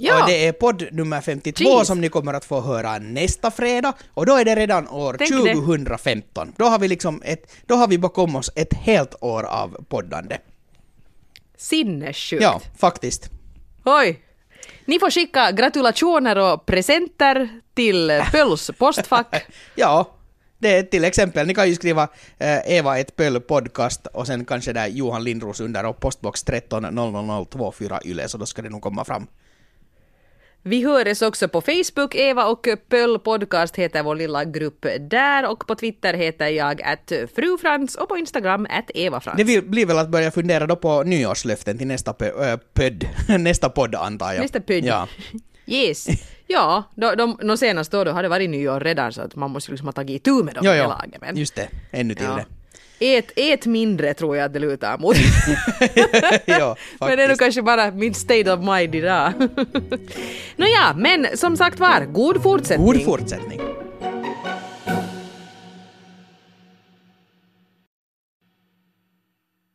Ja. 0.00 0.20
Och 0.22 0.28
det 0.28 0.46
är 0.46 0.52
podd 0.52 0.84
nummer 0.92 1.20
52 1.20 1.64
Jeez. 1.64 1.86
som 1.86 2.00
ni 2.00 2.08
kommer 2.08 2.34
att 2.34 2.44
få 2.44 2.60
höra 2.60 2.98
nästa 2.98 3.50
fredag. 3.50 3.92
Och 4.14 4.26
då 4.26 4.36
är 4.36 4.44
det 4.44 4.54
redan 4.56 4.88
år 4.88 5.16
Tänk 5.18 5.30
det. 5.30 5.54
2015. 5.54 6.52
Då 6.56 6.64
har 6.64 6.78
vi 6.78 6.88
liksom 6.88 7.22
ett, 7.24 7.52
då 7.66 7.74
har 7.74 7.88
vi 7.88 7.98
bakom 7.98 8.36
oss 8.36 8.50
ett 8.56 8.74
helt 8.74 9.14
år 9.20 9.42
av 9.42 9.84
poddande. 9.88 10.38
Sinnessjukt. 11.56 12.42
Ja, 12.42 12.60
faktiskt. 12.78 13.30
Oj! 13.84 14.20
Ni 14.84 14.98
får 14.98 15.10
skicka 15.10 15.52
gratulationer 15.52 16.38
och 16.38 16.66
presenter 16.66 17.48
till 17.74 18.22
Pöls 18.32 18.70
postfack. 18.78 19.46
Ja, 19.74 20.18
det 20.58 20.76
är 20.76 20.82
till 20.82 21.04
exempel, 21.04 21.46
ni 21.46 21.54
kan 21.54 21.68
ju 21.68 21.74
skriva 21.74 22.08
eh, 22.38 22.76
Eva 22.76 22.98
ett 22.98 23.16
pöl 23.16 23.40
podcast 23.40 24.06
och 24.06 24.26
sen 24.26 24.44
kanske 24.44 24.72
där 24.72 24.86
Johan 24.86 25.24
Lindros 25.24 25.60
under 25.60 25.86
och 25.86 26.00
postbox 26.00 26.42
13 26.42 26.82
00024 26.82 28.00
Yle, 28.04 28.28
så 28.28 28.38
då 28.38 28.46
ska 28.46 28.62
det 28.62 28.70
nog 28.70 28.82
komma 28.82 29.04
fram. 29.04 29.26
Vi 30.62 30.84
hörs 30.84 31.22
också 31.22 31.48
på 31.48 31.60
Facebook, 31.60 32.14
Eva 32.14 32.44
och 32.44 32.68
Pöl 32.88 33.18
podcast 33.18 33.76
heter 33.76 34.02
vår 34.02 34.14
lilla 34.14 34.44
grupp 34.44 34.86
där 35.00 35.50
och 35.50 35.66
på 35.66 35.74
Twitter 35.74 36.14
heter 36.14 36.48
jag 36.48 36.82
att 36.82 37.12
frufrans 37.34 37.94
och 37.94 38.08
på 38.08 38.16
Instagram 38.16 38.66
att 38.70 38.90
evafrans. 38.94 39.36
Det 39.36 39.64
blir 39.64 39.86
väl 39.86 39.98
att 39.98 40.08
börja 40.08 40.30
fundera 40.30 40.66
då 40.66 40.76
på 40.76 41.02
nyårslöften 41.02 41.78
till 41.78 41.86
nästa 41.86 42.12
pö, 42.12 42.52
äh, 42.52 43.38
nästa 43.38 43.68
podd 43.68 43.94
antar 43.94 44.32
jag. 44.32 44.42
Nästa 44.42 44.60
podd. 44.60 44.84
Ja. 44.84 45.08
Yes. 45.70 46.06
Ja, 46.46 46.84
de, 46.94 47.16
de, 47.16 47.38
de 47.42 47.56
senaste 47.56 48.04
då 48.04 48.10
har 48.10 48.22
det 48.22 48.28
varit 48.28 48.50
nyår 48.50 48.80
redan 48.80 49.12
så 49.12 49.22
att 49.22 49.36
man 49.36 49.50
måste 49.50 49.70
liksom 49.70 49.88
ha 49.88 49.92
tagit 49.92 50.16
itu 50.26 50.42
med 50.42 50.54
dem 50.54 50.64
Jo, 50.66 50.72
jo, 50.72 50.88
laget. 50.88 51.20
Men, 51.20 51.36
just 51.36 51.54
det, 51.54 51.68
ännu 51.90 52.14
till 52.14 52.24
ja. 52.24 52.36
det. 52.36 52.57
Ät, 53.00 53.32
ät 53.36 53.66
mindre 53.66 54.14
tror 54.14 54.36
jag 54.36 54.44
att 54.44 54.52
det 54.52 54.58
lutar 54.58 54.98
mot. 54.98 55.16
ja, 56.46 56.76
Men 57.00 57.16
det 57.16 57.24
är 57.24 57.28
nog 57.28 57.38
kanske 57.38 57.62
bara 57.62 57.90
min 57.90 58.14
state 58.14 58.52
of 58.52 58.60
mind 58.60 58.94
idag. 58.94 59.32
Nåja, 60.56 60.94
men 60.96 61.26
som 61.34 61.56
sagt 61.56 61.80
var, 61.80 62.04
god 62.12 62.42
fortsättning. 62.42 62.86
God 62.86 63.04
fortsättning. 63.04 63.60